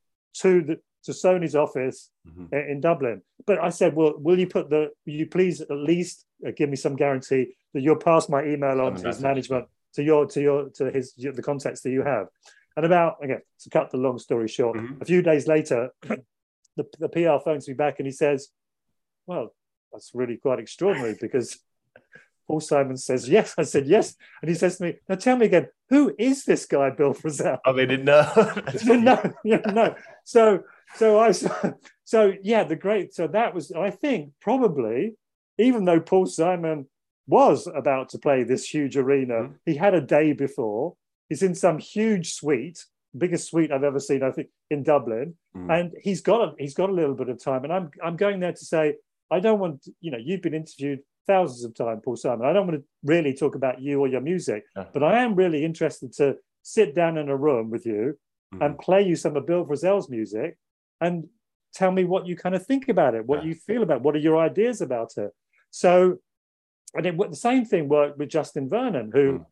to 0.42 0.62
the 0.64 0.80
to 1.04 1.12
Sony's 1.12 1.56
office 1.56 2.12
Mhm. 2.28 2.70
in 2.70 2.82
Dublin. 2.82 3.22
But 3.46 3.60
I 3.60 3.70
said, 3.70 3.96
well, 3.96 4.14
will 4.18 4.38
you 4.40 4.48
put 4.48 4.70
the, 4.70 4.92
will 5.06 5.14
you 5.14 5.26
please 5.26 5.62
at 5.62 5.72
least 5.72 6.26
uh, 6.46 6.52
give 6.56 6.70
me 6.70 6.76
some 6.76 6.96
guarantee 6.96 7.56
that 7.74 7.82
you'll 7.82 7.96
pass 7.96 8.30
my 8.30 8.44
email 8.44 8.82
on 8.82 8.94
Send 8.98 9.02
to 9.04 9.08
his 9.10 9.22
management, 9.22 9.66
to 9.96 10.04
your, 10.04 10.26
to 10.28 10.42
your, 10.42 10.70
to 10.70 10.92
his, 10.92 11.14
the 11.16 11.42
contacts 11.42 11.82
that 11.82 11.90
you 11.92 12.04
have. 12.04 12.28
And 12.78 12.86
about, 12.86 13.18
again, 13.24 13.42
to 13.62 13.70
cut 13.70 13.90
the 13.92 13.98
long 13.98 14.20
story 14.20 14.48
short, 14.48 14.78
Mhm. 14.78 15.02
a 15.02 15.06
few 15.06 15.22
days 15.22 15.48
later, 15.48 15.90
the, 16.02 16.86
the 17.00 17.10
PR 17.10 17.44
phones 17.44 17.68
me 17.68 17.74
back 17.74 17.96
and 18.00 18.06
he 18.06 18.12
says, 18.12 18.50
well, 19.26 19.54
that's 19.92 20.12
really 20.14 20.38
quite 20.38 20.60
extraordinary 20.60 21.18
because 21.20 21.60
Paul 22.48 22.60
Simon 22.60 22.98
says 22.98 23.28
yes. 23.30 23.54
I 23.58 23.64
said 23.64 23.88
yes. 23.88 24.16
And 24.42 24.50
he 24.50 24.56
says 24.56 24.78
to 24.78 24.84
me, 24.84 24.96
now 25.10 25.16
tell 25.16 25.38
me 25.38 25.46
again, 25.48 25.68
who 25.90 26.14
is 26.18 26.44
this 26.46 26.66
guy, 26.66 26.90
Bill 26.90 27.14
Frisell? 27.14 27.60
Oh, 27.66 27.74
they 27.74 27.86
didn't 27.86 28.06
know. 28.06 28.24
no, 28.86 29.34
yeah, 29.44 29.58
no. 29.72 29.96
So, 30.24 30.64
so 30.96 31.20
I, 31.20 31.32
so 32.04 32.34
yeah, 32.42 32.64
the 32.64 32.76
great. 32.76 33.14
So 33.14 33.28
that 33.28 33.54
was, 33.54 33.72
I 33.72 33.90
think, 33.90 34.32
probably, 34.42 35.16
even 35.58 35.86
though 35.86 36.00
Paul 36.00 36.26
Simon 36.26 36.88
was 37.28 37.68
about 37.68 38.10
to 38.10 38.20
play 38.20 38.44
this 38.44 38.66
huge 38.74 38.98
arena, 38.98 39.34
Mhm. 39.34 39.54
he 39.66 39.76
had 39.76 39.94
a 39.94 40.02
day 40.02 40.34
before. 40.34 40.96
He's 41.30 41.44
in 41.44 41.56
some 41.56 41.78
huge 41.80 42.34
suite, 42.34 42.86
biggest 43.18 43.48
suite 43.50 43.72
I've 43.72 43.84
ever 43.84 44.00
seen. 44.00 44.24
I 44.24 44.32
think 44.32 44.50
in 44.70 44.84
Dublin, 44.84 45.36
Mm. 45.56 45.70
and 45.80 45.94
he's 46.02 46.22
got 46.22 46.42
a, 46.42 46.56
he's 46.58 46.74
got 46.74 46.90
a 46.90 46.94
little 46.94 47.16
bit 47.16 47.30
of 47.30 47.38
time. 47.44 47.64
And 47.66 47.74
I'm 47.74 47.92
I'm 48.04 48.16
going 48.18 48.40
there 48.40 48.54
to 48.54 48.66
say, 48.66 48.96
I 49.30 49.40
don't 49.40 49.60
want, 49.60 49.86
you 50.02 50.12
know, 50.12 50.18
you've 50.18 50.42
been 50.42 50.54
interviewed 50.54 51.00
thousands 51.28 51.64
of 51.64 51.74
times, 51.76 52.02
Paul 52.04 52.16
Simon. 52.18 52.46
I 52.48 52.54
don't 52.54 52.68
want 52.68 52.80
to 52.80 52.86
really 53.04 53.34
talk 53.34 53.56
about 53.56 53.82
you 53.82 54.00
or 54.02 54.08
your 54.08 54.22
music, 54.22 54.64
Yeah. 54.76 54.86
but 54.94 55.04
I 55.04 55.22
am 55.24 55.36
really 55.36 55.64
interested 55.64 56.12
to 56.14 56.38
sit 56.64 56.94
down 56.96 57.18
in 57.18 57.30
a 57.30 57.36
room 57.36 57.70
with 57.70 57.86
you 57.86 58.18
Mhm. 58.54 58.66
and 58.66 58.80
play 58.80 59.02
you 59.04 59.16
some 59.16 59.36
of 59.38 59.46
Bill 59.46 59.66
Frisell's 59.66 60.10
music 60.10 60.58
and 61.02 61.28
tell 61.74 61.92
me 61.92 62.04
what 62.06 62.28
you 62.28 62.36
kind 62.36 62.56
of 62.56 62.66
think 62.66 62.88
about 62.90 63.16
it, 63.16 63.26
what 63.26 63.42
Yeah. 63.44 63.50
you 63.50 63.56
feel 63.56 63.84
about, 63.84 63.98
it, 63.98 64.04
what 64.04 64.16
are 64.16 64.20
your 64.20 64.38
ideas 64.38 64.82
about 64.82 65.18
it. 65.18 65.32
So, 65.72 66.20
and 66.94 67.06
it, 67.06 67.18
the 67.18 67.36
same 67.36 67.66
thing 67.66 67.88
worked 67.90 68.18
with 68.18 68.30
Justin 68.30 68.70
Vernon, 68.70 69.12
who 69.14 69.40
Mm. 69.40 69.46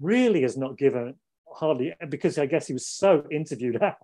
really 0.00 0.42
has 0.42 0.56
not 0.56 0.76
given 0.78 1.14
hardly 1.54 1.92
because 2.08 2.38
I 2.38 2.46
guess 2.46 2.66
he 2.66 2.72
was 2.72 2.86
so 2.86 3.26
interviewed 3.30 3.82
out 3.82 3.96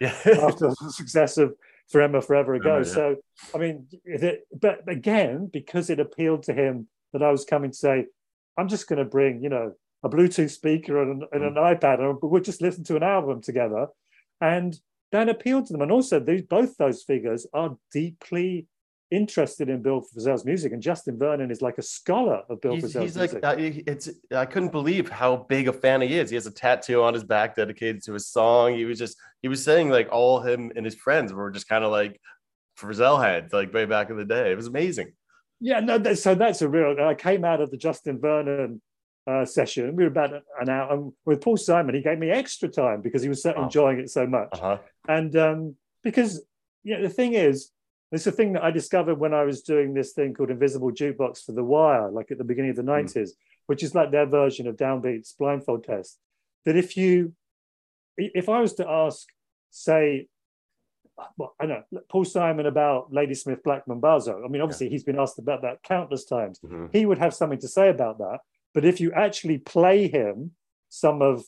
yeah. 0.00 0.14
after 0.42 0.68
the 0.68 0.92
success 0.92 1.38
of 1.38 1.54
for 1.90 2.00
Emma 2.02 2.20
forever 2.20 2.54
ago. 2.54 2.78
Yeah. 2.78 2.82
So 2.84 3.16
I 3.54 3.58
mean, 3.58 3.86
it, 4.04 4.46
but 4.60 4.88
again, 4.88 5.48
because 5.52 5.90
it 5.90 6.00
appealed 6.00 6.42
to 6.44 6.52
him 6.52 6.88
that 7.12 7.22
I 7.22 7.30
was 7.30 7.44
coming 7.44 7.70
to 7.70 7.76
say, 7.76 8.06
I'm 8.58 8.68
just 8.68 8.88
going 8.88 8.98
to 8.98 9.04
bring 9.04 9.42
you 9.42 9.48
know 9.48 9.72
a 10.04 10.08
Bluetooth 10.08 10.50
speaker 10.50 11.00
and, 11.02 11.22
an- 11.22 11.28
and 11.32 11.44
an 11.44 11.54
iPad, 11.54 11.98
and 12.00 12.18
we'll 12.22 12.42
just 12.42 12.60
listen 12.62 12.84
to 12.84 12.96
an 12.96 13.02
album 13.02 13.40
together, 13.42 13.86
and 14.40 14.78
that 15.12 15.28
appealed 15.28 15.66
to 15.66 15.72
them. 15.72 15.82
And 15.82 15.92
also, 15.92 16.20
these 16.20 16.42
both 16.42 16.76
those 16.76 17.02
figures 17.02 17.46
are 17.52 17.76
deeply 17.92 18.66
interested 19.10 19.70
in 19.70 19.80
Bill 19.80 20.02
Frisell's 20.02 20.44
music, 20.44 20.72
and 20.72 20.82
Justin 20.82 21.18
Vernon 21.18 21.50
is 21.50 21.62
like 21.62 21.78
a 21.78 21.82
scholar 21.82 22.42
of 22.50 22.60
Bill 22.60 22.74
He's, 22.74 22.82
Frisell's 22.82 23.02
he's 23.04 23.16
like 23.16 23.32
music. 23.32 23.44
uh, 23.44 23.56
he- 23.56 23.84
it's 23.86 24.10
I 24.34 24.44
couldn't 24.44 24.70
believe 24.72 25.08
how 25.08 25.36
big 25.48 25.66
a 25.68 25.72
fan 25.72 26.02
he 26.02 26.18
is. 26.18 26.28
He 26.28 26.34
has 26.34 26.46
a 26.46 26.50
tattoo 26.50 27.02
on 27.02 27.14
his 27.14 27.24
back 27.24 27.56
dedicated 27.56 28.02
to 28.04 28.12
his 28.12 28.26
song. 28.26 28.74
He 28.74 28.84
was 28.84 28.98
just 28.98 29.16
he 29.40 29.48
was 29.48 29.64
saying 29.64 29.88
like 29.88 30.08
all 30.12 30.40
him 30.40 30.72
and 30.76 30.84
his 30.84 30.94
friends 30.94 31.32
were 31.32 31.50
just 31.50 31.68
kind 31.68 31.84
of 31.84 31.90
like 31.90 32.20
Frisell 32.78 33.22
heads 33.24 33.52
like 33.52 33.72
way 33.72 33.86
back 33.86 34.10
in 34.10 34.16
the 34.18 34.24
day. 34.26 34.52
It 34.52 34.56
was 34.56 34.66
amazing. 34.66 35.12
Yeah, 35.60 35.80
no, 35.80 35.98
that, 35.98 36.18
so 36.18 36.34
that's 36.36 36.62
a 36.62 36.68
real. 36.68 36.94
I 37.00 37.14
came 37.14 37.44
out 37.44 37.60
of 37.60 37.70
the 37.70 37.76
Justin 37.78 38.20
Vernon 38.20 38.80
uh, 39.28 39.44
session. 39.44 39.94
We 39.94 40.04
were 40.04 40.08
about 40.10 40.32
an 40.60 40.68
hour 40.68 40.92
and 40.92 41.12
with 41.26 41.40
Paul 41.42 41.56
Simon. 41.58 41.94
He 41.94 42.00
gave 42.00 42.18
me 42.18 42.30
extra 42.30 42.68
time 42.68 43.02
because 43.02 43.22
he 43.22 43.28
was 43.28 43.42
so 43.42 43.52
Oh. 43.56 43.64
enjoying 43.64 43.98
it 43.98 44.10
so 44.10 44.26
much. 44.26 44.48
Uh-huh. 44.52 44.78
And 45.06 45.36
um, 45.36 45.76
because 46.02 46.42
yeah, 46.84 47.00
the 47.00 47.08
thing 47.10 47.34
is, 47.34 47.70
it's 48.10 48.26
a 48.26 48.32
thing 48.32 48.54
that 48.54 48.64
I 48.64 48.70
discovered 48.70 49.16
when 49.16 49.34
I 49.34 49.44
was 49.44 49.60
doing 49.62 49.92
this 49.92 50.12
thing 50.12 50.32
called 50.32 50.50
Invisible 50.50 50.90
Jukebox 50.90 51.44
for 51.44 51.52
The 51.52 51.62
Wire, 51.64 52.10
like 52.10 52.30
at 52.30 52.38
the 52.38 52.44
beginning 52.44 52.70
of 52.70 52.76
the 52.76 52.82
Hmm. 52.82 52.88
90s, 53.06 53.30
which 53.66 53.82
is 53.82 53.94
like 53.94 54.10
their 54.10 54.24
version 54.26 54.66
of 54.66 54.76
Downbeat's 54.76 55.34
blindfold 55.38 55.84
test. 55.84 56.18
That 56.64 56.76
if 56.76 56.96
you, 56.96 57.34
if 58.16 58.48
I 58.48 58.60
was 58.60 58.74
to 58.74 58.88
ask, 58.88 59.28
say, 59.70 60.28
well, 61.36 61.54
I 61.60 61.66
know 61.66 61.82
Paul 62.08 62.24
Simon 62.24 62.64
about 62.66 63.12
Ladysmith 63.12 63.62
Black 63.62 63.84
Mambazo. 63.86 64.42
I 64.44 64.48
mean, 64.48 64.62
obviously 64.62 64.88
he's 64.88 65.04
been 65.04 65.18
asked 65.18 65.38
about 65.38 65.62
that 65.62 65.82
countless 65.82 66.24
times. 66.24 66.60
Mhm. 66.60 66.90
He 66.92 67.04
would 67.04 67.18
have 67.18 67.34
something 67.34 67.58
to 67.58 67.68
say 67.68 67.90
about 67.90 68.18
that. 68.18 68.38
But 68.78 68.84
if 68.84 69.00
you 69.00 69.10
actually 69.10 69.58
play 69.58 70.06
him 70.06 70.52
some 70.88 71.20
of 71.20 71.44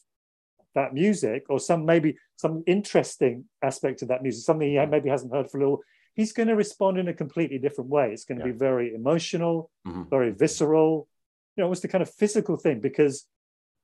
that 0.74 0.92
music 0.92 1.44
or 1.48 1.60
some 1.60 1.84
maybe 1.86 2.16
some 2.34 2.64
interesting 2.66 3.44
aspect 3.62 4.02
of 4.02 4.08
that 4.08 4.20
music, 4.24 4.42
something 4.44 4.68
he 4.68 4.84
maybe 4.86 5.10
hasn't 5.10 5.32
heard 5.32 5.48
for 5.48 5.58
a 5.58 5.60
little, 5.60 5.80
he's 6.16 6.32
going 6.32 6.48
to 6.48 6.56
respond 6.56 6.98
in 6.98 7.06
a 7.06 7.14
completely 7.14 7.56
different 7.56 7.88
way. 7.88 8.10
It's 8.12 8.24
going 8.24 8.40
to 8.40 8.46
Yeah. 8.46 8.50
be 8.52 8.58
very 8.58 8.92
emotional, 8.96 9.70
Mhm. 9.86 10.10
very 10.10 10.32
visceral, 10.32 11.06
you 11.54 11.60
know, 11.60 11.66
almost 11.66 11.84
a 11.84 11.88
kind 11.88 12.02
of 12.02 12.10
physical 12.10 12.56
thing 12.56 12.80
because 12.80 13.28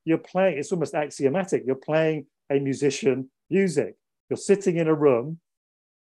you're 0.04 0.18
playing, 0.32 0.59
it's 0.59 0.72
almost 0.72 0.96
axiomatic. 0.96 1.62
You're 1.64 1.76
playing 1.76 2.26
a 2.50 2.59
musician 2.59 3.30
music. 3.48 3.94
You're 4.28 4.38
sitting 4.38 4.76
in 4.76 4.88
a 4.88 4.94
room, 5.06 5.38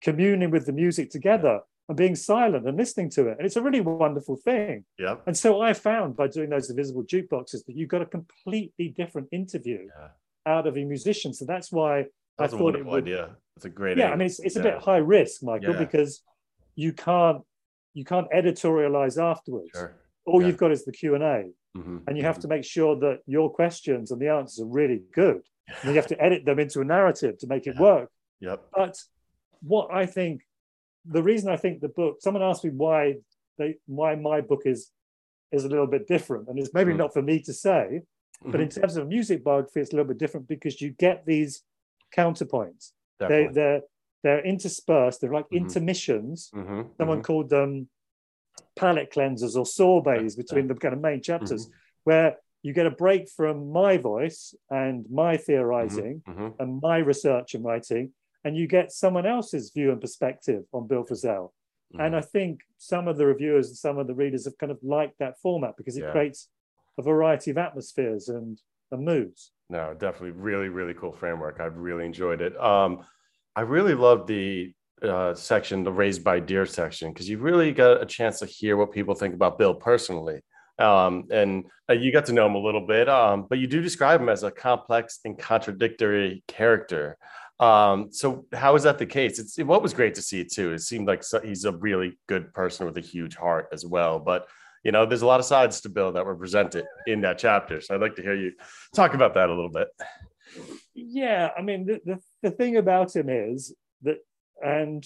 communing 0.01 0.51
with 0.51 0.65
the 0.65 0.73
music 0.73 1.11
together 1.11 1.61
and 1.89 1.97
being 1.97 2.15
silent 2.15 2.67
and 2.67 2.77
listening 2.77 3.11
to 3.11 3.29
it. 3.29 3.37
And 3.39 3.47
it's 3.47 3.57
a 3.57 3.63
really 3.63 3.81
wonderful 3.81 4.37
thing. 4.37 4.85
Yeah. 4.99 5.17
And 5.27 5.37
so 5.37 5.61
I 5.61 5.73
found 5.75 6.17
by 6.17 6.29
doing 6.29 6.51
those 6.51 6.71
invisible 6.71 7.05
jukeboxes 7.05 7.65
that 7.67 7.77
you 7.77 7.87
got 7.87 8.03
a 8.03 8.07
completely 8.07 8.89
different 8.89 9.29
interview 9.33 9.89
Yeah. 9.95 10.09
out 10.47 10.67
of 10.67 10.77
a 10.77 10.85
musician. 10.85 11.35
So 11.35 11.45
that's 11.45 11.71
why 11.71 12.07
That's 12.39 12.53
I 12.53 12.57
a 12.57 12.59
thought 12.59 12.77
it 12.77 12.87
would. 12.87 13.05
idea. 13.05 13.37
It's 13.57 13.67
a 13.67 13.71
great 13.71 13.99
Yeah, 13.99 14.05
idea. 14.05 14.15
I 14.15 14.17
mean 14.17 14.27
it's, 14.27 14.41
it's 14.41 14.57
a 14.57 14.61
Yeah. 14.61 14.71
bit 14.75 14.83
high 14.83 14.97
risk, 14.99 15.43
Michael, 15.43 15.75
Yeah. 15.75 15.79
because 15.79 16.23
you 16.75 16.93
can't 16.93 17.43
you 17.97 18.05
can't 18.05 18.29
editorialize 18.33 19.23
afterwards. 19.23 19.71
Sure. 19.73 19.95
All 20.27 20.43
you've 20.45 20.57
got 20.57 20.73
is 20.73 20.85
the 20.85 20.91
Q 20.91 21.15
and 21.15 21.23
A, 21.23 21.45
Mhm. 21.77 22.03
and 22.09 22.17
you 22.19 22.25
have 22.25 22.41
to 22.41 22.49
make 22.49 22.65
sure 22.65 22.97
that 22.99 23.21
your 23.27 23.49
questions 23.53 24.11
and 24.11 24.21
the 24.21 24.27
answers 24.27 24.59
are 24.61 24.67
really 24.69 25.05
good. 25.13 25.43
And 25.69 25.91
you 25.91 25.95
have 25.95 26.09
to 26.09 26.21
edit 26.25 26.45
them 26.45 26.59
into 26.59 26.81
a 26.81 26.85
narrative 26.85 27.39
to 27.39 27.47
make 27.47 27.69
it 27.69 27.79
work. 27.79 28.11
Yep. 28.41 28.65
But 28.75 28.99
what 29.63 29.95
I 29.95 30.07
think, 30.07 30.43
the 31.05 31.23
reason 31.23 31.51
I 31.51 31.57
think 31.57 31.81
the 31.81 31.89
book, 31.89 32.17
someone 32.21 32.43
asked 32.43 32.65
me 32.65 32.71
why 32.71 33.17
they 33.59 33.77
why 33.87 34.15
my 34.17 34.41
book 34.41 34.63
is 34.65 34.91
is 35.53 35.65
a 35.65 35.69
little 35.69 35.87
bit 35.87 36.09
different, 36.09 36.49
and 36.49 36.59
it's 36.59 36.75
maybe 36.75 36.93
Mm. 36.93 36.97
not 36.99 37.13
for 37.13 37.23
me 37.23 37.39
to 37.41 37.53
say, 37.53 38.03
but 38.45 38.61
in 38.61 38.69
Mhm. 38.69 38.81
terms 38.81 38.97
of 38.97 39.07
music 39.09 39.45
biography, 39.45 39.81
it's 39.81 39.93
a 39.93 39.97
little 39.97 40.09
bit 40.09 40.19
different 40.19 40.49
because 40.49 40.81
you 40.81 40.91
get 40.91 41.25
these 41.27 41.63
counterpoints. 42.17 42.93
They 43.29 43.47
they're 43.55 43.83
they're 44.23 44.45
interspersed. 44.45 45.21
They're 45.21 45.33
like 45.33 45.49
Mhm. 45.51 45.59
intermissions. 45.63 46.51
Mhm. 46.55 46.97
Someone 46.97 47.19
Mhm. 47.21 47.25
called 47.25 47.49
them 47.51 47.89
palette 48.75 49.11
cleansers 49.13 49.55
or 49.57 49.67
sorbets 49.67 50.35
between 50.35 50.67
the 50.67 50.75
kind 50.75 50.95
of 50.95 51.01
main 51.01 51.19
Mm-hmm. 51.21 51.23
chapters, 51.23 51.71
where 52.05 52.39
you 52.63 52.73
get 52.73 52.87
a 52.87 52.91
break 52.91 53.29
from 53.29 53.71
my 53.71 53.99
voice 53.99 54.55
and 54.71 55.09
my 55.11 55.37
theorizing 55.37 56.23
and 56.59 56.81
my 56.81 56.99
research 56.99 57.55
and 57.55 57.63
writing, 57.65 58.15
and 58.45 58.57
you 58.57 58.67
get 58.67 58.93
someone 58.93 59.27
else's 59.27 59.71
view 59.71 59.91
and 59.91 60.01
perspective 60.01 60.65
on 60.73 60.87
Bill 60.87 61.05
Frisell. 61.05 61.51
And 61.99 62.15
Mhm. 62.15 62.19
I 62.19 62.21
think 62.21 62.61
some 62.77 63.09
of 63.09 63.17
the 63.17 63.27
reviewers 63.27 63.69
and 63.69 63.77
some 63.77 63.99
of 63.99 64.07
the 64.07 64.15
readers 64.15 64.45
have 64.47 64.59
kind 64.59 64.73
of 64.73 64.79
liked 64.83 65.19
that 65.19 65.39
format 65.41 65.77
because 65.77 65.97
it 65.97 66.03
Yeah. 66.03 66.11
creates 66.13 66.51
a 66.99 67.03
variety 67.03 67.51
of 67.51 67.59
atmospheres 67.59 68.29
and, 68.29 68.61
and 68.91 69.05
moods. 69.05 69.53
No, 69.71 69.95
definitely 69.95 70.33
really, 70.33 70.69
really 70.69 70.95
cool 70.95 71.13
framework. 71.13 71.61
I've 71.61 71.77
really 71.77 72.05
enjoyed 72.05 72.41
it. 72.41 72.57
Um, 72.61 73.05
I 73.57 73.63
really 73.63 73.95
love 73.95 74.27
the 74.27 74.75
uh, 75.03 75.35
section, 75.35 75.85
the 75.85 75.93
raised 75.93 76.25
by 76.25 76.41
deer 76.41 76.65
section, 76.65 77.13
because 77.13 77.29
you 77.29 77.37
really 77.39 77.73
got 77.73 78.01
a 78.01 78.07
chance 78.07 78.39
to 78.39 78.47
hear 78.47 78.77
what 78.77 78.91
people 78.91 79.15
think 79.15 79.35
about 79.35 79.59
Bill 79.59 79.75
personally. 79.75 80.41
Um, 80.79 81.25
and 81.31 81.67
uh, 81.89 81.93
you 81.93 82.11
got 82.11 82.27
to 82.27 82.33
know 82.33 82.47
him 82.47 82.55
a 82.55 82.59
little 82.59 82.87
bit, 82.87 83.09
um, 83.09 83.47
but 83.49 83.59
you 83.59 83.67
do 83.67 83.81
describe 83.83 84.21
him 84.21 84.29
as 84.29 84.43
a 84.43 84.51
complex 84.51 85.21
and 85.25 85.39
contradictory 85.39 86.43
character. 86.49 87.17
Um, 87.61 88.09
so 88.13 88.47
how 88.53 88.75
is 88.75 88.83
that 88.83 88.99
the 88.99 89.07
case? 89.07 89.39
It's 89.39 89.57
what 89.59 89.83
was 89.83 89.95
great 89.95 90.15
to 90.17 90.23
see 90.23 90.45
too. 90.45 90.73
It 90.73 90.81
seemed 90.81 91.07
like 91.07 91.23
so- 91.23 91.41
he's 91.41 91.65
a 91.65 91.73
really 91.73 92.19
good 92.27 92.53
person 92.53 92.87
with 92.87 92.97
a 92.97 93.01
huge 93.01 93.37
heart 93.37 93.69
as 93.73 93.87
well. 93.87 94.19
But 94.19 94.47
you 94.85 94.93
know, 94.93 95.07
there's 95.07 95.23
a 95.23 95.27
lot 95.27 95.41
of 95.41 95.47
sides 95.47 95.81
to 95.83 95.89
Bill 95.89 96.13
that 96.13 96.27
were 96.27 96.35
presented 96.37 96.85
in 97.07 97.23
that 97.23 97.39
chapter. 97.39 97.81
So 97.81 97.95
I'd 97.95 98.03
like 98.03 98.17
to 98.17 98.23
hear 98.23 98.35
you 98.35 98.53
talk 98.95 99.15
about 99.15 99.33
that 99.35 99.49
a 99.49 99.55
little 99.55 99.71
bit. 99.71 99.89
Yeah, 100.95 101.51
I 101.57 101.63
mean, 101.63 101.87
the, 101.87 102.01
the, 102.05 102.21
the 102.43 102.51
thing 102.51 102.77
about 102.77 103.17
him 103.17 103.31
is 103.31 103.75
that, 104.03 104.19
and 104.63 105.03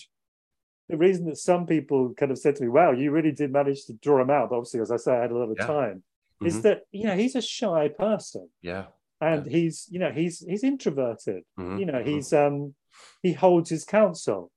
the 0.89 0.97
reason 0.97 1.27
that 1.27 1.37
some 1.37 1.65
people 1.67 2.13
kind 2.15 2.33
of 2.33 2.39
said 2.39 2.57
to 2.57 2.63
me, 2.63 2.69
wow, 2.69 2.91
you 2.91 3.13
really 3.13 3.31
did 3.31 3.53
manage 3.53 3.85
to 3.85 3.93
draw 3.93 4.21
him 4.21 4.31
out, 4.31 4.51
but 4.51 4.57
obviously, 4.57 4.81
as 4.81 4.91
I 4.91 4.97
say, 4.97 5.13
I 5.17 5.23
had 5.23 5.31
a 5.31 5.37
lot 5.39 5.51
of 5.51 5.57
Yeah. 5.61 5.67
time, 5.67 6.03
is 6.45 6.57
Mhm. 6.59 6.63
that, 6.63 6.81
you 6.91 7.05
know, 7.05 7.15
he's 7.17 7.37
a 7.37 7.43
shy 7.43 7.87
person 7.89 8.49
Yeah. 8.63 8.87
And 9.21 9.47
he's, 9.47 9.87
you 9.91 9.99
know, 9.99 10.11
he's, 10.11 10.41
he's 10.41 10.63
introverted. 10.65 11.43
Mhm. 11.59 11.81
You 11.81 11.87
know, 11.87 11.95
Mhm. 12.03 12.07
he's, 12.07 12.33
um, 12.33 12.75
he 13.23 13.33
holds 13.33 13.71
his 13.71 13.85
counsel 13.85 14.51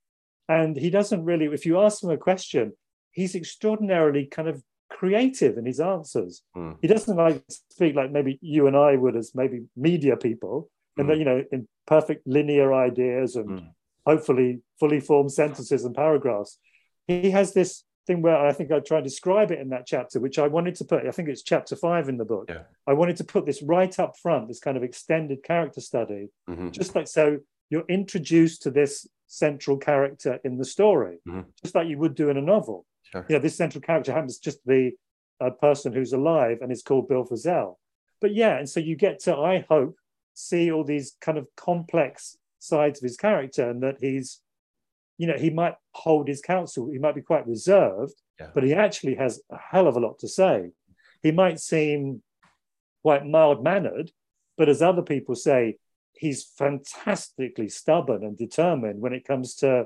and 0.48 0.76
he 0.78 0.90
doesn't 0.90 1.24
really, 1.24 1.46
if 1.46 1.66
you 1.66 1.80
ask 1.80 2.04
him 2.04 2.10
a 2.10 2.18
question, 2.18 2.74
he's 3.12 3.36
extraordinarily 3.36 4.26
kind 4.26 4.48
of 4.48 4.64
creative 4.90 5.58
in 5.58 5.66
his 5.66 5.80
answers. 5.80 6.44
Mm. 6.56 6.78
He 6.82 6.88
doesn't 6.88 7.16
like 7.16 7.42
speak 7.50 7.96
like 7.96 8.12
maybe 8.12 8.38
you 8.42 8.68
and 8.68 8.76
I 8.76 8.96
would 8.98 9.16
as 9.16 9.34
maybe 9.34 9.66
media 9.76 10.16
people, 10.18 10.70
and 10.98 11.08
Mm. 11.10 11.18
you 11.18 11.26
know, 11.26 11.44
in 11.52 11.68
perfect 11.88 12.28
linear 12.28 12.74
ideas 12.74 13.36
and 13.36 13.50
Mm. 13.50 13.74
hopefully 14.06 14.62
fully 14.80 15.00
formed 15.00 15.32
sentences 15.32 15.86
and 15.86 15.96
paragraphs. 15.96 16.60
He 17.08 17.32
has 17.32 17.54
this 17.54 17.84
thing 18.08 18.22
where 18.22 18.36
I 18.38 18.52
think 18.54 18.72
I 18.72 18.80
try 18.80 18.98
and 18.98 19.04
describe 19.04 19.52
it 19.52 19.60
in 19.60 19.70
that 19.70 19.86
chapter, 19.86 20.20
which 20.20 20.40
I 20.40 20.48
wanted 20.48 20.76
to 20.76 20.86
put, 20.86 21.06
I 21.06 21.12
think 21.12 21.30
it's 21.30 21.44
chapter 21.44 21.76
five 21.76 22.10
in 22.10 22.18
the 22.18 22.26
book. 22.26 22.46
Yeah. 22.50 22.64
I 22.88 22.94
wanted 22.94 23.18
to 23.18 23.24
put 23.24 23.46
this 23.46 23.62
right 23.62 23.98
up 24.00 24.18
front, 24.18 24.48
this 24.48 24.60
kind 24.60 24.78
of 24.78 24.84
extended 24.84 25.44
character 25.44 25.82
study, 25.82 26.30
Mhm. 26.50 26.72
just 26.72 26.96
like 26.96 27.08
so 27.08 27.40
you're 27.70 27.86
introduced 27.88 28.64
to 28.64 28.72
this 28.72 29.08
central 29.28 29.78
character 29.78 30.40
in 30.44 30.58
the 30.58 30.66
story, 30.66 31.20
Mhm. 31.28 31.46
just 31.64 31.76
like 31.76 31.88
you 31.88 31.98
would 32.00 32.16
do 32.16 32.30
in 32.30 32.38
a 32.38 32.42
novel 32.42 32.86
Sure. 33.04 33.26
you 33.30 33.36
know, 33.36 33.42
this 33.42 33.56
central 33.56 33.82
character 33.82 34.12
happens 34.12 34.38
just 34.40 34.62
to 34.64 34.68
be 34.68 34.98
a 35.40 35.52
person 35.52 35.94
who's 35.94 36.14
alive 36.14 36.60
and 36.62 36.72
is 36.72 36.84
called 36.84 37.08
Bill 37.08 37.26
Frisell. 37.26 37.78
But 38.20 38.34
yeah, 38.34 38.58
and 38.58 38.70
so 38.70 38.80
you 38.80 38.96
get 38.96 39.20
to, 39.22 39.36
I 39.36 39.60
hope, 39.70 39.96
see 40.34 40.72
all 40.72 40.84
these 40.84 41.18
kind 41.22 41.38
of 41.38 41.48
complex 41.56 42.38
sides 42.60 43.00
of 43.00 43.04
his 43.04 43.18
character 43.18 43.70
and 43.70 43.82
that 43.84 43.98
he's, 44.02 44.42
you 45.22 45.28
know, 45.28 45.38
he 45.46 45.50
might 45.62 45.76
hold 46.04 46.28
his 46.28 46.42
counsel, 46.42 46.90
he 46.92 46.98
might 47.06 47.16
be 47.16 47.22
quite 47.32 47.46
reserved, 47.56 48.16
Yeah. 48.40 48.50
but 48.56 48.64
he 48.68 48.74
actually 48.74 49.16
has 49.24 49.34
a 49.52 49.58
hell 49.72 49.88
of 49.88 49.96
a 49.96 50.00
lot 50.06 50.16
to 50.20 50.28
say. 50.28 50.56
He 51.26 51.32
might 51.32 51.60
seem 51.60 52.24
quite 53.04 53.24
mild 53.26 53.60
mannered, 53.64 54.08
but 54.58 54.68
as 54.74 54.82
other 54.82 55.04
people 55.14 55.36
say, 55.36 55.78
he's 56.24 56.40
fantastically 56.64 57.70
stubborn 57.70 58.24
and 58.24 58.38
determined 58.46 59.00
when 59.02 59.14
it 59.14 59.26
comes 59.32 59.56
to 59.58 59.86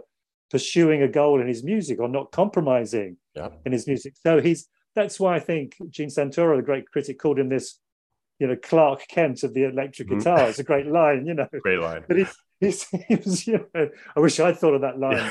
pursuing 0.52 1.02
a 1.02 1.08
goal 1.20 1.42
in 1.42 1.48
his 1.48 1.64
music 1.64 2.00
or 2.00 2.08
not 2.18 2.32
compromising 2.32 3.18
Yeah. 3.36 3.50
in 3.66 3.72
his 3.72 3.86
music. 3.88 4.14
So 4.26 4.40
he's 4.42 4.62
that's 4.96 5.20
why 5.20 5.36
I 5.36 5.40
think 5.40 5.76
Gene 5.90 6.08
Santoro, 6.10 6.56
the 6.56 6.62
great 6.72 6.90
critic, 6.90 7.20
called 7.20 7.38
him 7.40 7.50
this, 7.50 7.68
you 8.40 8.48
know, 8.48 8.56
Clark 8.56 9.00
Kent 9.10 9.44
of 9.44 9.54
the 9.54 9.64
electric 9.66 10.08
Mhm. 10.08 10.18
guitar. 10.20 10.48
It's 10.50 10.60
a 10.60 10.64
great 10.72 10.88
line, 10.88 11.26
you 11.26 11.34
know. 11.34 11.50
Great 11.68 11.80
line. 11.80 12.04
But 12.08 12.18
he's, 12.20 12.34
he 12.62 12.72
seems, 12.72 13.48
you 13.48 13.68
know, 13.76 13.90
I 14.16 14.20
wish 14.20 14.40
I'd 14.40 14.58
thought 14.58 14.76
of 14.76 14.82
that 14.82 14.98
line. 15.00 15.30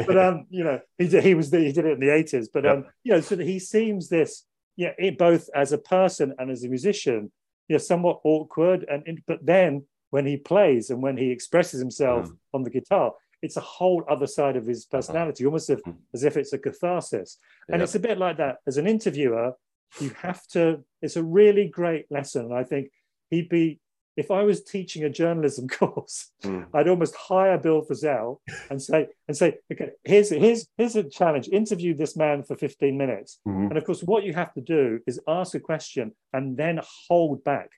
But 0.06 0.16
um, 0.18 0.46
you 0.50 0.64
know, 0.64 0.80
he 0.98 1.08
did, 1.08 1.22
he 1.24 1.34
was 1.34 1.50
the, 1.50 1.60
he 1.60 1.72
did 1.72 1.84
it 1.86 1.92
in 1.92 2.00
the 2.00 2.12
eighties. 2.12 2.48
But 2.48 2.66
um, 2.66 2.86
you 3.04 3.12
know, 3.12 3.20
so 3.20 3.36
he 3.36 3.58
seems 3.58 4.08
this, 4.08 4.44
yeah, 4.76 4.92
it, 4.98 5.16
both 5.18 5.48
as 5.54 5.72
a 5.72 5.78
person 5.78 6.34
and 6.38 6.50
as 6.50 6.64
a 6.64 6.68
musician, 6.68 7.30
you 7.68 7.74
know, 7.74 7.78
somewhat 7.78 8.20
awkward. 8.24 8.84
And 8.88 9.20
but 9.26 9.44
then 9.46 9.84
when 10.10 10.26
he 10.26 10.36
plays 10.36 10.90
and 10.90 11.02
when 11.02 11.16
he 11.16 11.30
expresses 11.30 11.80
himself 11.80 12.28
Mm. 12.28 12.36
on 12.54 12.62
the 12.64 12.70
guitar, 12.70 13.12
it's 13.42 13.56
a 13.56 13.60
whole 13.60 14.02
other 14.08 14.26
side 14.26 14.56
of 14.56 14.66
his 14.66 14.86
personality, 14.86 15.44
almost 15.44 15.68
as, 15.70 15.80
Mhm. 15.82 15.96
as 16.14 16.24
if 16.24 16.36
it's 16.36 16.52
a 16.52 16.58
catharsis. 16.58 17.38
And 17.68 17.82
it's 17.82 17.94
a 17.94 18.00
bit 18.00 18.18
like 18.18 18.36
that. 18.38 18.56
As 18.66 18.76
an 18.76 18.86
interviewer, 18.86 19.52
you 20.00 20.10
have 20.20 20.46
to, 20.48 20.84
it's 21.02 21.16
a 21.16 21.22
really 21.22 21.68
great 21.68 22.06
lesson. 22.10 22.46
And 22.46 22.54
I 22.54 22.64
think 22.64 22.90
he'd 23.30 23.48
be, 23.48 23.80
if 24.16 24.30
I 24.30 24.42
was 24.44 24.64
teaching 24.64 25.04
a 25.04 25.10
journalism 25.10 25.68
course, 25.78 26.30
Mm. 26.42 26.66
I'd 26.74 26.88
almost 26.88 27.14
hire 27.14 27.58
Bill 27.58 27.82
Frisell 27.84 28.38
and 28.70 28.80
say, 28.80 29.08
and 29.28 29.36
say, 29.36 29.58
okay, 29.72 29.90
here's 30.04 30.30
here's 30.30 30.66
here's 30.76 30.96
a 30.96 31.02
challenge. 31.04 31.48
Interview 31.48 31.94
this 31.94 32.16
man 32.16 32.42
for 32.42 32.56
15 32.56 32.96
minutes. 32.96 33.40
Mhm. 33.46 33.68
And 33.68 33.76
of 33.78 33.84
course, 33.84 34.02
what 34.02 34.24
you 34.24 34.32
have 34.34 34.52
to 34.54 34.60
do 34.60 35.00
is 35.06 35.20
ask 35.28 35.54
a 35.54 35.60
question 35.60 36.12
and 36.32 36.56
then 36.56 36.80
hold 37.08 37.44
back. 37.44 37.70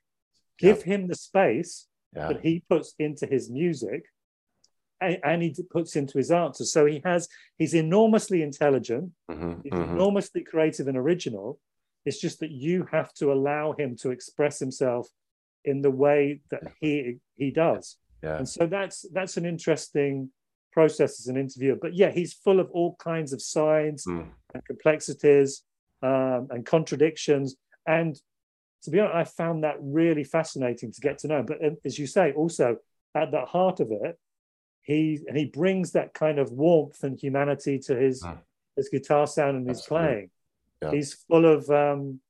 Give 0.58 0.82
him 0.82 1.06
the 1.08 1.14
space 1.14 1.86
Yeah. 2.16 2.28
that 2.28 2.40
he 2.40 2.62
puts 2.68 2.94
into 2.98 3.26
his 3.26 3.50
music 3.50 4.02
and, 5.00 5.18
and 5.24 5.42
he 5.42 5.54
puts 5.70 5.94
into 5.96 6.18
his 6.18 6.30
answers. 6.30 6.72
So 6.72 6.86
he 6.86 7.00
has, 7.04 7.28
he's 7.58 7.74
enormously 7.74 8.42
intelligent, 8.42 9.12
Mhm. 9.30 9.62
he's 9.64 9.72
Mhm. 9.72 9.92
enormously 9.92 10.42
creative 10.42 10.86
and 10.88 10.96
original. 10.96 11.60
It's 12.04 12.20
just 12.20 12.40
that 12.40 12.50
you 12.50 12.86
have 12.90 13.12
to 13.14 13.32
allow 13.32 13.72
him 13.72 13.96
to 14.02 14.10
express 14.10 14.58
himself 14.58 15.08
in 15.64 15.82
the 15.82 15.90
way 15.90 16.40
that 16.50 16.62
he 16.80 17.18
he 17.36 17.50
does. 17.50 17.96
Yeah. 18.22 18.38
And 18.38 18.48
so 18.48 18.66
that's 18.66 19.04
that's 19.12 19.36
an 19.36 19.46
interesting 19.46 20.30
process 20.72 21.20
as 21.20 21.26
an 21.26 21.36
interviewer. 21.36 21.76
But 21.80 21.94
yeah, 21.94 22.10
he's 22.10 22.32
full 22.32 22.60
of 22.60 22.70
all 22.70 22.96
kinds 22.96 23.32
of 23.32 23.40
signs 23.42 24.04
Mm. 24.06 24.28
and 24.54 24.64
complexities 24.64 25.62
um, 26.02 26.48
and 26.50 26.64
contradictions. 26.64 27.56
And 27.86 28.14
to 28.82 28.90
be 28.90 29.00
honest, 29.00 29.16
I 29.16 29.24
found 29.24 29.64
that 29.64 29.76
really 29.80 30.24
fascinating 30.24 30.92
to 30.92 31.00
get 31.00 31.18
to 31.18 31.28
know. 31.28 31.42
But 31.42 31.64
um, 31.64 31.76
as 31.84 31.98
you 31.98 32.06
say, 32.06 32.32
also 32.32 32.76
at 33.14 33.30
the 33.32 33.44
heart 33.44 33.80
of 33.80 33.90
it, 33.90 34.18
he 34.82 35.20
and 35.26 35.36
he 35.36 35.46
brings 35.46 35.92
that 35.92 36.14
kind 36.14 36.38
of 36.38 36.50
warmth 36.52 37.02
and 37.02 37.18
humanity 37.18 37.78
to 37.80 37.96
his 37.96 38.22
Mm. 38.22 38.38
his 38.76 38.88
guitar 38.88 39.26
sound 39.26 39.56
and 39.56 39.68
his 39.68 39.82
playing. 39.82 40.30
Yeah. 40.82 40.92
He's 40.92 41.12
full 41.14 41.44
of 41.44 41.68
um, 41.70 42.20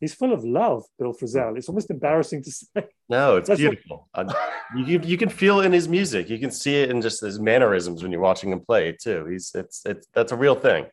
he's 0.00 0.14
full 0.14 0.32
of 0.32 0.44
love, 0.44 0.84
Bill 0.98 1.12
Frisell. 1.12 1.56
It's 1.56 1.68
almost 1.68 1.90
embarrassing 1.90 2.42
to 2.44 2.50
say. 2.50 2.86
No, 3.08 3.36
it's 3.36 3.48
That's 3.48 3.60
beautiful. 3.60 4.08
Uh, 4.14 4.32
you, 4.76 5.00
you 5.02 5.16
can 5.16 5.28
feel 5.28 5.60
in 5.60 5.72
his 5.72 5.88
music. 5.88 6.28
You 6.30 6.38
can 6.38 6.50
see 6.50 6.76
it 6.82 6.90
in 6.90 7.00
just 7.02 7.20
his 7.20 7.38
mannerisms 7.38 8.02
when 8.02 8.10
you're 8.12 8.20
watching 8.20 8.50
him 8.52 8.60
play 8.60 8.92
too. 8.92 9.26
He's 9.26 9.52
it's 9.54 9.82
it's 9.84 10.06
that's 10.14 10.32
a 10.32 10.36
real 10.36 10.54
thing. 10.54 10.86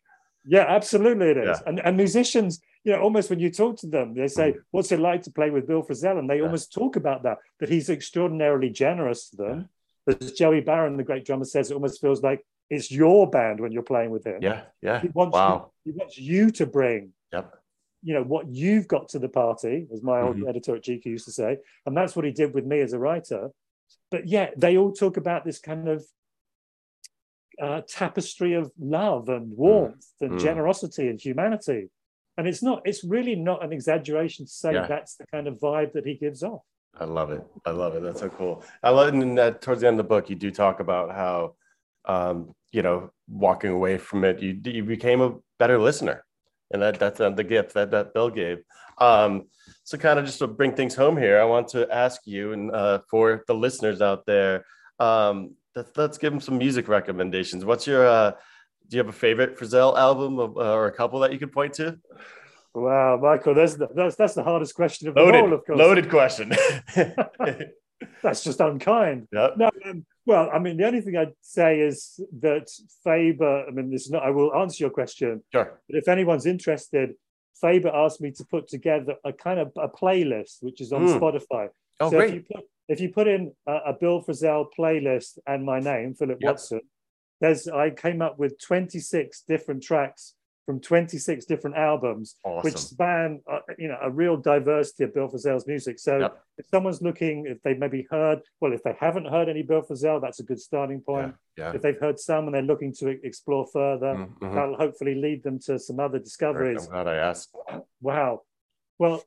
Yeah, 0.45 0.65
absolutely 0.67 1.29
it 1.31 1.37
is. 1.37 1.45
Yeah. 1.59 1.59
And 1.67 1.79
and 1.85 1.97
musicians, 1.97 2.59
you 2.83 2.93
know, 2.93 2.99
almost 3.01 3.29
when 3.29 3.39
you 3.39 3.49
talk 3.51 3.77
to 3.79 3.87
them, 3.87 4.13
they 4.13 4.27
say, 4.27 4.55
"What's 4.71 4.91
it 4.91 4.99
like 4.99 5.21
to 5.23 5.31
play 5.31 5.49
with 5.49 5.67
Bill 5.67 5.83
Frisell?" 5.83 6.17
And 6.19 6.29
they 6.29 6.35
Mm. 6.35 6.39
Yeah. 6.39 6.45
almost 6.45 6.73
talk 6.73 6.95
about 6.95 7.23
that. 7.23 7.37
That 7.59 7.69
he's 7.69 7.89
extraordinarily 7.89 8.69
generous 8.69 9.29
to 9.29 9.35
them. 9.37 9.69
As 10.07 10.31
Joey 10.31 10.61
Baron, 10.61 10.95
the 10.95 11.03
great 11.03 11.25
drummer, 11.25 11.43
says, 11.43 11.69
it 11.69 11.73
almost 11.73 11.99
feels 11.99 12.23
like 12.23 12.45
it's 12.69 12.89
your 12.89 13.29
band 13.29 13.59
when 13.59 13.73
you're 13.73 13.83
playing 13.83 14.09
with 14.09 14.25
him. 14.25 14.39
Yeah, 14.41 14.61
yeah. 14.81 15.01
He 15.01 15.09
wants 15.09 15.33
Wow. 15.35 15.71
you, 15.83 15.91
he 15.91 15.97
wants 15.99 16.17
you 16.17 16.49
to 16.51 16.65
bring, 16.65 17.11
Yep. 17.33 17.56
You 18.03 18.13
know, 18.13 18.23
what 18.23 18.47
you've 18.49 18.87
got 18.87 19.09
to 19.09 19.19
the 19.19 19.29
party, 19.29 19.87
as 19.93 20.01
my 20.03 20.21
old 20.21 20.37
Mhm. 20.37 20.49
editor 20.49 20.75
at 20.75 20.83
GQ 20.83 21.05
used 21.05 21.25
to 21.25 21.31
say, 21.31 21.57
and 21.85 21.95
that's 21.97 22.15
what 22.15 22.25
he 22.25 22.31
did 22.31 22.53
with 22.53 22.65
me 22.65 22.79
as 22.81 22.93
a 22.93 22.99
writer. 22.99 23.51
But 24.11 24.27
yeah, 24.27 24.51
they 24.55 24.77
all 24.77 24.91
talk 24.91 25.17
about 25.17 25.45
this 25.45 25.59
kind 25.59 25.87
of 25.87 26.05
uh, 27.59 27.81
tapestry 27.87 28.53
of 28.53 28.71
love 28.79 29.29
and 29.29 29.51
warmth 29.57 30.05
and 30.21 30.31
Mm. 30.33 30.39
generosity 30.39 31.07
and 31.07 31.19
humanity. 31.19 31.89
And 32.37 32.47
it's 32.47 32.61
not, 32.61 32.83
it's 32.85 33.03
really 33.03 33.35
not 33.35 33.63
an 33.63 33.73
exaggeration 33.73 34.45
to 34.45 34.51
say 34.51 34.73
Yeah. 34.73 34.85
that's 34.87 35.15
the 35.15 35.25
kind 35.25 35.47
of 35.47 35.55
vibe 35.59 35.93
that 35.93 36.05
he 36.05 36.13
gives 36.13 36.43
off. 36.43 36.61
I 36.99 37.05
love 37.05 37.31
it. 37.31 37.43
I 37.65 37.71
love 37.71 37.95
it. 37.95 38.03
That's 38.03 38.19
so 38.19 38.29
cool. 38.29 38.63
I 38.83 38.91
love 38.91 39.11
and 39.13 39.39
uh, 39.39 39.51
towards 39.51 39.81
the 39.81 39.87
end 39.87 39.99
of 39.99 40.05
the 40.05 40.09
book, 40.09 40.29
you 40.29 40.35
do 40.35 40.51
talk 40.51 40.79
about 40.79 41.11
how, 41.11 41.55
um, 42.05 42.53
you 42.71 42.83
know, 42.83 43.09
walking 43.27 43.71
away 43.71 43.97
from 43.97 44.23
it, 44.23 44.39
you 44.39 44.59
you 44.65 44.83
became 44.83 45.21
a 45.21 45.35
better 45.57 45.79
listener, 45.79 46.23
and 46.71 46.81
that 46.81 46.99
that's 46.99 47.19
uh, 47.19 47.29
the 47.29 47.43
gift 47.43 47.73
that 47.73 47.91
that 47.91 48.13
Bill 48.13 48.29
gave. 48.29 48.59
Um, 48.99 49.45
so, 49.83 49.97
kind 49.97 50.19
of 50.19 50.25
just 50.25 50.39
to 50.39 50.47
bring 50.47 50.73
things 50.73 50.95
home 50.95 51.17
here, 51.17 51.39
I 51.39 51.45
want 51.45 51.67
to 51.69 51.87
ask 51.93 52.21
you, 52.25 52.53
and 52.53 52.71
uh, 52.71 52.99
for 53.09 53.43
the 53.47 53.53
listeners 53.53 54.01
out 54.01 54.25
there, 54.25 54.65
um, 54.99 55.55
let's, 55.75 55.91
let's 55.95 56.17
give 56.17 56.31
them 56.31 56.41
some 56.41 56.57
music 56.57 56.87
recommendations. 56.87 57.63
What's 57.63 57.87
your 57.87 58.05
uh, 58.07 58.31
do 58.89 58.95
you 58.95 58.99
have 58.99 59.09
a 59.09 59.17
favorite 59.17 59.57
Frisell 59.57 59.97
album 59.97 60.39
of, 60.39 60.57
uh, 60.57 60.73
or 60.73 60.87
a 60.87 60.91
couple 60.91 61.19
that 61.19 61.31
you 61.33 61.39
could 61.39 61.51
point 61.51 61.73
to? 61.73 61.97
Wow, 62.73 63.17
Michael, 63.21 63.55
that's 63.55 63.75
the, 63.75 63.87
that's, 63.93 64.15
that's 64.15 64.33
the 64.35 64.43
hardest 64.43 64.75
question 64.75 65.07
of 65.07 65.15
them 65.15 65.23
all, 65.25 65.31
Loaded, 65.31 65.53
of 65.53 65.65
course. 65.65 65.77
loaded 65.79 66.09
question. 66.09 66.53
That's 68.21 68.43
just 68.43 68.59
unkind. 68.59 69.27
yep. 69.31 69.55
No, 69.57 69.71
um, 69.85 70.05
well, 70.27 70.49
I 70.53 70.59
mean, 70.59 70.75
the 70.77 70.85
only 70.85 71.01
thing 71.01 71.15
I'd 71.15 71.33
say 71.41 71.79
is 71.79 72.19
that 72.41 72.69
Faber, 73.03 73.65
I 73.67 73.71
mean, 73.71 73.89
this 73.89 74.03
is 74.05 74.11
not, 74.11 74.23
I 74.23 74.29
will 74.29 74.53
answer 74.53 74.83
your 74.83 74.89
question, 74.91 75.41
Sure. 75.53 75.79
but 75.89 75.97
if 75.97 76.07
anyone's 76.09 76.45
interested, 76.45 77.13
Faber 77.61 77.89
asked 77.89 78.21
me 78.21 78.31
to 78.31 78.43
put 78.45 78.67
together 78.67 79.15
a 79.23 79.31
kind 79.33 79.59
of 79.59 79.71
a 79.77 79.87
playlist, 79.87 80.57
which 80.61 80.81
is 80.81 80.91
on 80.91 81.01
Hmm. 81.07 81.13
Spotify. 81.17 81.69
Oh, 82.01 82.11
so 82.11 82.17
great. 82.17 82.29
if 82.29 82.35
you 82.35 82.43
put 82.53 82.63
if 82.89 82.99
you 83.01 83.09
put 83.09 83.27
in 83.27 83.51
a, 83.67 83.73
a 83.87 83.93
Bill 83.99 84.21
Frisell 84.23 84.67
playlist 84.77 85.39
and 85.47 85.65
my 85.65 85.79
name, 85.79 86.13
Philip 86.13 86.37
Yep. 86.41 86.49
Watson, 86.51 86.81
there's 87.41 87.67
I 87.67 87.89
came 87.89 88.21
up 88.21 88.37
with 88.37 88.59
26 88.59 89.41
different 89.47 89.81
tracks 89.83 90.35
from 90.67 90.81
26 90.81 91.45
different 91.45 91.77
albums, 91.77 92.35
which 92.61 92.75
span 92.77 93.39
uh, 93.49 93.59
you 93.79 93.87
know 93.87 93.97
a 94.01 94.11
real 94.11 94.35
diversity 94.35 95.05
of 95.05 95.13
Bill 95.13 95.29
Frisell's 95.29 95.65
music. 95.65 95.97
So 95.97 96.19
Yep. 96.19 96.43
if 96.57 96.65
someone's 96.67 97.01
looking, 97.01 97.45
if 97.47 97.63
they've 97.63 97.79
maybe 97.79 98.05
heard, 98.11 98.41
well, 98.59 98.73
if 98.73 98.83
they 98.83 98.93
haven't 98.99 99.25
heard 99.29 99.47
any 99.47 99.63
Bill 99.63 99.81
Frisell, 99.81 100.19
that's 100.21 100.41
a 100.41 100.43
good 100.43 100.59
starting 100.59 100.99
point. 100.99 101.33
Yeah. 101.57 101.71
If 101.73 101.81
they've 101.81 101.97
heard 101.97 102.19
some 102.19 102.45
and 102.47 102.53
they're 102.53 102.61
looking 102.73 102.93
to 102.95 103.07
explore 103.25 103.65
further, 103.65 104.07
Mm, 104.15 104.39
mhm. 104.39 104.55
that'll 104.55 104.75
hopefully 104.75 105.15
lead 105.15 105.41
them 105.41 105.57
to 105.59 105.79
some 105.79 106.01
other 106.01 106.19
discoveries. 106.19 106.85
I'm 106.85 106.91
glad 106.91 107.07
I 107.07 107.15
asked. 107.15 107.55
Wow. 108.01 108.41
Well, 108.99 109.23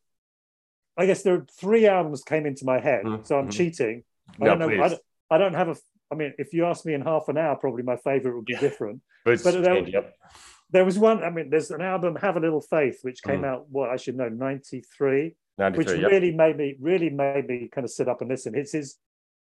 I 0.99 1.07
guess 1.07 1.23
there 1.23 1.35
are 1.37 1.47
three 1.59 1.87
albums 1.87 2.23
came 2.23 2.45
into 2.45 2.67
my 2.67 2.81
head, 2.81 3.07
Mhm, 3.07 3.27
so 3.27 3.39
I'm 3.39 3.49
mhm. 3.49 3.53
cheating. 3.53 4.05
I 4.39 4.45
No, 4.45 4.51
don't 4.51 4.59
know. 4.59 4.85
I 4.85 4.89
don't, 4.89 5.03
I 5.31 5.39
don't 5.39 5.55
have 5.55 5.69
a. 5.71 5.77
I 6.13 6.17
mean, 6.17 6.35
if 6.37 6.53
you 6.53 6.67
ask 6.67 6.85
me 6.85 6.93
in 6.93 7.01
half 7.01 7.29
an 7.29 7.39
hour, 7.39 7.57
probably 7.57 7.83
my 7.85 7.97
favorite 7.97 8.35
would 8.37 8.45
be 8.45 8.53
Yeah. 8.53 8.61
different. 8.61 9.01
But, 9.25 9.35
it's 9.35 9.43
but 9.45 9.55
there- 10.73 10.83
changed, 10.83 10.83
yep. 10.83 10.83
There 10.83 10.85
was 10.85 10.99
one. 10.99 11.23
I 11.25 11.31
mean, 11.31 11.51
there's 11.51 11.71
an 11.71 11.81
album, 11.83 12.17
"Have 12.17 12.37
a 12.37 12.41
Little 12.41 12.61
Faith," 12.61 12.99
which 13.03 13.23
came 13.23 13.43
Mm. 13.43 13.47
out 13.47 13.69
what 13.71 13.91
I 13.91 13.97
should 13.97 14.17
know, 14.17 14.29
'93, 14.29 15.37
93, 15.59 15.79
which 15.95 16.01
yep. 16.01 16.11
really 16.11 16.33
made 16.33 16.57
me 16.57 16.77
really 16.81 17.11
made 17.11 17.47
me 17.47 17.69
kind 17.69 17.85
of 17.85 17.91
sit 17.91 18.09
up 18.09 18.21
and 18.21 18.31
listen. 18.31 18.55
It's 18.55 18.73
his. 18.73 18.97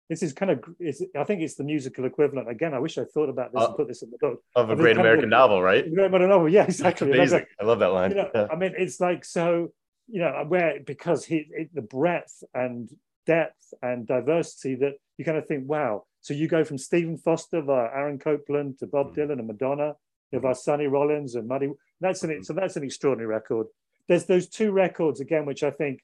This 0.09 0.23
is 0.23 0.33
kind 0.33 0.51
of. 0.51 0.63
It's, 0.81 1.01
I 1.17 1.25
think 1.25 1.41
it's 1.43 1.55
the 1.55 1.65
musical 1.65 2.05
equivalent. 2.05 2.49
Again, 2.51 2.75
I 2.75 2.81
wish 2.81 2.99
I 2.99 3.05
thought 3.05 3.29
about 3.29 3.53
this 3.53 3.63
Uh, 3.63 3.67
and 3.69 3.77
put 3.77 3.89
this 3.89 4.03
in 4.03 4.11
the 4.11 4.19
book. 4.19 4.43
of 4.57 4.69
a 4.71 4.77
great 4.77 4.97
kind 4.97 4.99
of 4.99 5.05
American 5.07 5.31
novel, 5.31 5.63
right? 5.63 5.85
Great 5.95 6.11
Modern 6.11 6.29
Novel. 6.29 6.49
Yeah, 6.49 6.65
exactly. 6.65 7.11
I 7.13 7.15
amazing. 7.17 7.39
like, 7.41 7.49
I 7.61 7.65
love 7.65 7.79
that 7.79 7.93
line. 7.93 8.11
you 8.11 8.17
know, 8.17 8.31
Yeah. 8.35 8.49
I 8.51 8.57
mean, 8.57 8.75
it's 8.77 9.01
like 9.01 9.25
so, 9.25 9.73
you 10.09 10.21
know, 10.21 10.45
where 10.49 10.81
because 10.85 11.25
he 11.25 11.47
it, 11.51 11.71
the 11.73 11.83
breadth 11.83 12.43
and 12.53 12.91
depth 13.27 13.73
and 13.81 14.07
diversity 14.07 14.75
that 14.75 14.95
you 15.17 15.25
kind 15.25 15.39
of 15.39 15.47
think, 15.47 15.69
wow. 15.69 16.05
So 16.21 16.35
you 16.35 16.47
go 16.49 16.63
from 16.65 16.79
Stephen 16.79 17.17
Foster 17.17 17.63
via 17.63 17.89
Aaron 17.95 18.19
Copland 18.19 18.79
to 18.81 18.87
Bob 18.87 19.15
Mm. 19.15 19.17
Dylan 19.17 19.39
and 19.39 19.47
Madonna, 19.47 19.95
know, 20.39 20.43
via 20.43 20.55
Sonny 20.55 20.87
Rollins 20.87 21.35
and 21.35 21.47
Muddy. 21.49 21.71
That's 22.01 22.23
an 22.25 22.31
Mhm. 22.31 22.45
so 22.45 22.53
that's 22.53 22.77
an 22.77 22.85
extraordinary 22.85 23.29
record. 23.29 23.67
There's 24.09 24.27
those 24.27 24.49
two 24.49 24.73
records 24.73 25.21
again, 25.21 25.47
which 25.47 25.63
I 25.63 25.71
think 25.71 26.01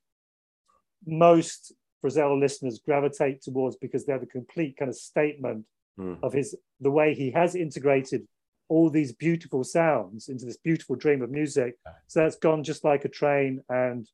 most 1.07 1.73
Frisell 2.03 2.39
listeners 2.39 2.79
gravitate 2.79 3.43
towards 3.43 3.77
because 3.77 4.05
they're 4.07 4.19
the 4.19 4.27
complete 4.27 4.77
kind 4.77 4.89
of 4.89 4.97
statement 4.97 5.67
Mm. 5.99 6.23
of 6.23 6.33
his 6.33 6.55
the 6.79 6.93
way 6.93 7.13
he 7.13 7.33
has 7.33 7.57
integrated 7.57 8.29
all 8.69 8.89
these 8.89 9.13
beautiful 9.13 9.65
sounds 9.65 10.29
into 10.29 10.45
this 10.45 10.57
beautiful 10.59 10.95
dream 10.95 11.23
of 11.23 11.31
music. 11.31 11.77
So 12.07 12.21
that's 12.21 12.37
gone 12.37 12.63
just 12.63 12.85
like 12.85 13.05
a 13.05 13.09
train 13.09 13.65
and 13.69 14.09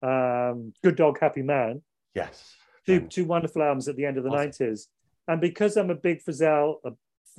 um, 0.00 0.72
Good 0.82 0.94
Dog, 0.96 1.18
Happy 1.18 1.42
Man, 1.42 1.82
Yes. 2.14 2.54
two, 2.86 3.08
two 3.08 3.24
wonderful 3.26 3.62
albums 3.62 3.88
at 3.88 3.96
the 3.96 4.06
end 4.06 4.16
of 4.16 4.22
the 4.24 4.30
Awesome. 4.30 4.52
90s. 4.52 4.88
And 5.26 5.40
because 5.40 5.76
I'm 5.76 5.90
a 5.90 5.94
big 5.96 6.22
Frisell, 6.22 6.76
a, 6.84 6.92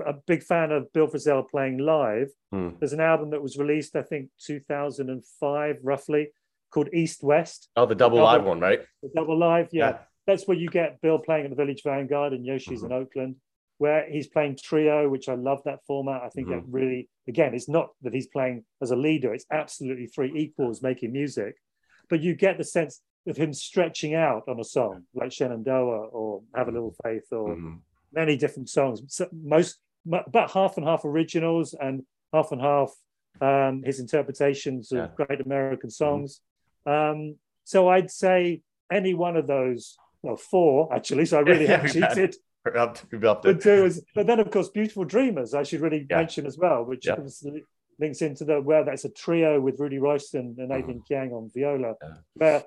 a 0.06 0.14
big 0.28 0.44
fan 0.44 0.72
of 0.72 0.92
Bill 0.94 1.08
Frisell 1.08 1.48
playing 1.50 1.78
live, 1.80 2.30
Mm. 2.54 2.80
there's 2.80 2.94
an 2.94 3.00
album 3.02 3.30
that 3.32 3.42
was 3.42 3.58
released, 3.58 3.96
I 3.96 4.02
think, 4.02 4.30
2005 4.40 5.80
roughly, 5.84 6.32
called 6.72 6.90
East 6.94 7.24
West, 7.24 7.70
Oh, 7.76 7.86
the 7.86 7.96
double 7.96 8.18
Double- 8.18 8.28
live 8.28 8.46
one, 8.46 8.60
right? 8.60 8.82
the 9.02 9.10
double 9.16 9.38
live. 9.38 9.70
Yeah, 9.72 9.90
Yeah. 9.90 10.00
that's 10.28 10.48
where 10.48 10.58
you 10.58 10.70
get 10.70 11.02
Bill 11.02 11.20
playing 11.20 11.46
at 11.46 11.50
the 11.50 11.56
Village 11.56 11.82
Vanguard 11.84 12.34
and 12.34 12.46
Yoshi's 12.46 12.84
in 12.84 12.92
Oakland, 12.92 13.38
where 13.80 14.08
he's 14.10 14.28
playing 14.28 14.58
trio, 14.62 15.10
which 15.10 15.28
I 15.30 15.36
love 15.36 15.64
that 15.64 15.84
format. 15.86 16.22
I 16.22 16.30
think 16.30 16.50
that 16.50 16.64
really, 16.68 17.10
again, 17.28 17.54
it's 17.56 17.70
not 17.70 17.92
that 18.02 18.14
he's 18.14 18.28
playing 18.28 18.66
as 18.82 18.92
a 18.92 18.96
leader, 18.96 19.34
it's 19.34 19.46
absolutely 19.52 20.06
three 20.08 20.32
equals 20.36 20.82
making 20.84 21.12
music, 21.12 21.56
but 22.10 22.22
you 22.22 22.36
get 22.36 22.58
the 22.58 22.64
sense 22.64 23.02
of 23.28 23.38
him 23.38 23.54
stretching 23.54 24.14
out 24.16 24.44
on 24.48 24.60
a 24.60 24.64
song 24.64 25.06
like 25.14 25.32
Shenandoah 25.32 26.08
or 26.10 26.42
Have 26.56 26.68
a 26.68 26.72
Little 26.72 26.96
Faith 27.04 27.32
or 27.32 27.56
Mhm. 27.56 27.80
many 28.12 28.38
different 28.38 28.70
songs. 28.70 29.02
So 29.08 29.28
most, 29.32 29.80
about 30.12 30.52
half 30.52 30.78
and 30.78 30.86
half 30.86 31.06
originals 31.06 31.74
and 31.80 32.04
half 32.34 32.52
and 32.52 32.62
half 32.62 32.92
um, 33.42 33.84
his 33.84 34.00
interpretations 34.00 34.92
of 34.92 34.98
Yeah. 34.98 35.08
great 35.26 35.42
American 35.42 35.90
songs. 35.90 36.42
Um, 36.86 37.36
so 37.64 37.88
I'd 37.90 38.12
say 38.12 38.62
any 38.92 39.14
one 39.14 39.38
of 39.38 39.48
those, 39.48 39.98
well, 40.24 40.36
four 40.36 40.94
actually. 40.94 41.26
So 41.26 41.38
I 41.38 41.42
really 41.42 41.68
have 41.74 41.84
We've 41.84 41.94
cheated. 41.94 42.36
Up 42.76 42.98
up 43.24 43.42
but, 43.42 43.44
to, 43.44 43.54
two 43.56 43.86
is, 43.86 44.04
but 44.14 44.28
then 44.28 44.40
of 44.40 44.52
course 44.52 44.68
beautiful 44.70 45.06
dreamers 45.06 45.54
i 45.54 45.64
should 45.64 45.80
really 45.80 46.06
Yeah. 46.10 46.18
mention 46.18 46.46
as 46.46 46.58
well 46.58 46.84
which 46.84 47.08
Yeah. 47.08 47.14
obviously 47.14 47.64
links 48.00 48.22
into 48.22 48.44
the 48.44 48.60
where 48.62 48.84
that's 48.84 49.06
a 49.06 49.10
trio 49.10 49.62
with 49.62 49.80
rudy 49.80 49.98
royston 49.98 50.56
and 50.60 50.70
Eyvind 50.70 51.08
Kang 51.08 51.32
on 51.32 51.50
viola 51.56 51.96
Yeah. 52.02 52.14
where 52.34 52.64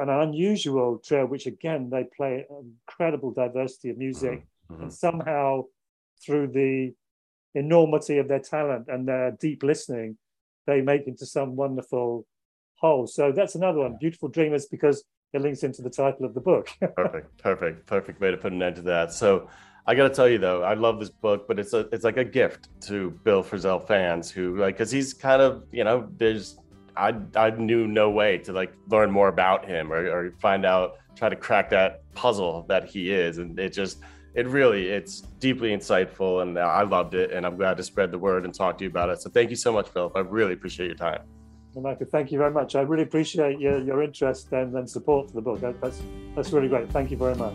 an 0.00 0.08
unusual 0.08 0.98
trio 1.04 1.26
which 1.26 1.46
again 1.46 1.90
they 1.90 2.04
play 2.16 2.46
incredible 2.48 3.32
diversity 3.32 3.90
of 3.90 3.98
music 3.98 4.46
Mhm. 4.70 4.82
and 4.82 4.92
somehow 4.94 5.64
through 6.24 6.48
the 6.48 6.92
enormity 7.54 8.18
of 8.18 8.28
their 8.28 8.40
talent 8.40 8.86
and 8.88 9.06
their 9.06 9.32
deep 9.32 9.62
listening 9.62 10.16
they 10.66 10.80
make 10.80 11.06
into 11.06 11.26
some 11.26 11.56
wonderful 11.56 12.26
whole. 12.76 13.06
So 13.06 13.32
that's 13.32 13.54
another 13.54 13.80
one 13.80 13.96
beautiful 14.00 14.28
dreamers 14.28 14.66
because 14.66 15.04
it 15.32 15.40
links 15.40 15.62
into 15.62 15.82
the 15.82 15.90
title 15.90 16.24
of 16.24 16.34
the 16.34 16.40
book. 16.40 16.68
Perfect, 16.96 17.36
perfect, 17.38 17.86
perfect 17.86 18.20
way 18.20 18.30
to 18.30 18.36
put 18.36 18.52
an 18.52 18.62
end 18.62 18.76
to 18.76 18.82
that. 18.82 19.12
So 19.12 19.48
I 19.86 19.94
got 19.94 20.08
to 20.08 20.14
tell 20.14 20.28
you 20.28 20.38
though, 20.38 20.62
I 20.62 20.74
love 20.74 21.00
this 21.00 21.10
book, 21.10 21.48
but 21.48 21.58
it's 21.58 21.72
a 21.72 21.80
it's 21.92 22.04
like 22.04 22.16
a 22.16 22.24
gift 22.24 22.68
to 22.82 23.10
Bill 23.24 23.42
Frisell 23.42 23.84
fans 23.86 24.30
who 24.30 24.56
like 24.56 24.76
because 24.76 24.90
he's 24.90 25.12
kind 25.12 25.42
of 25.42 25.64
you 25.72 25.84
know 25.84 26.08
there's 26.16 26.56
I 26.96 27.14
I 27.34 27.50
knew 27.50 27.86
no 27.86 28.10
way 28.10 28.38
to 28.38 28.52
like 28.52 28.72
learn 28.88 29.10
more 29.10 29.28
about 29.28 29.66
him 29.66 29.92
or, 29.92 30.06
or 30.08 30.32
find 30.40 30.64
out 30.64 30.98
try 31.16 31.28
to 31.28 31.36
crack 31.36 31.70
that 31.70 32.10
puzzle 32.14 32.64
that 32.68 32.84
he 32.84 33.10
is, 33.10 33.38
and 33.38 33.58
it 33.58 33.72
just 33.72 33.98
it 34.34 34.46
really 34.48 34.88
it's 34.88 35.20
deeply 35.38 35.70
insightful 35.70 36.42
and 36.42 36.58
I 36.58 36.82
loved 36.82 37.14
it, 37.14 37.30
and 37.32 37.46
I'm 37.46 37.56
glad 37.56 37.76
to 37.76 37.82
spread 37.82 38.10
the 38.10 38.18
word 38.18 38.44
and 38.44 38.54
talk 38.54 38.78
to 38.78 38.84
you 38.84 38.90
about 38.90 39.10
it. 39.10 39.22
So 39.22 39.30
thank 39.30 39.50
you 39.50 39.56
so 39.56 39.72
much, 39.72 39.88
Philip. 39.88 40.12
I 40.16 40.20
really 40.20 40.52
appreciate 40.52 40.86
your 40.86 40.96
time. 40.96 41.22
Well, 41.74 41.82
Michael, 41.82 42.06
thank 42.06 42.30
you 42.30 42.38
very 42.38 42.52
much. 42.52 42.76
I 42.76 42.82
really 42.82 43.02
appreciate 43.02 43.58
your, 43.58 43.82
your 43.82 44.02
interest 44.02 44.52
and, 44.52 44.74
and 44.76 44.88
support 44.88 45.28
for 45.28 45.34
the 45.34 45.42
book. 45.42 45.60
That, 45.60 45.80
that's 45.80 46.02
that's 46.34 46.52
really 46.52 46.68
great. 46.68 46.90
Thank 46.90 47.10
you 47.10 47.16
very 47.16 47.34
much. 47.34 47.54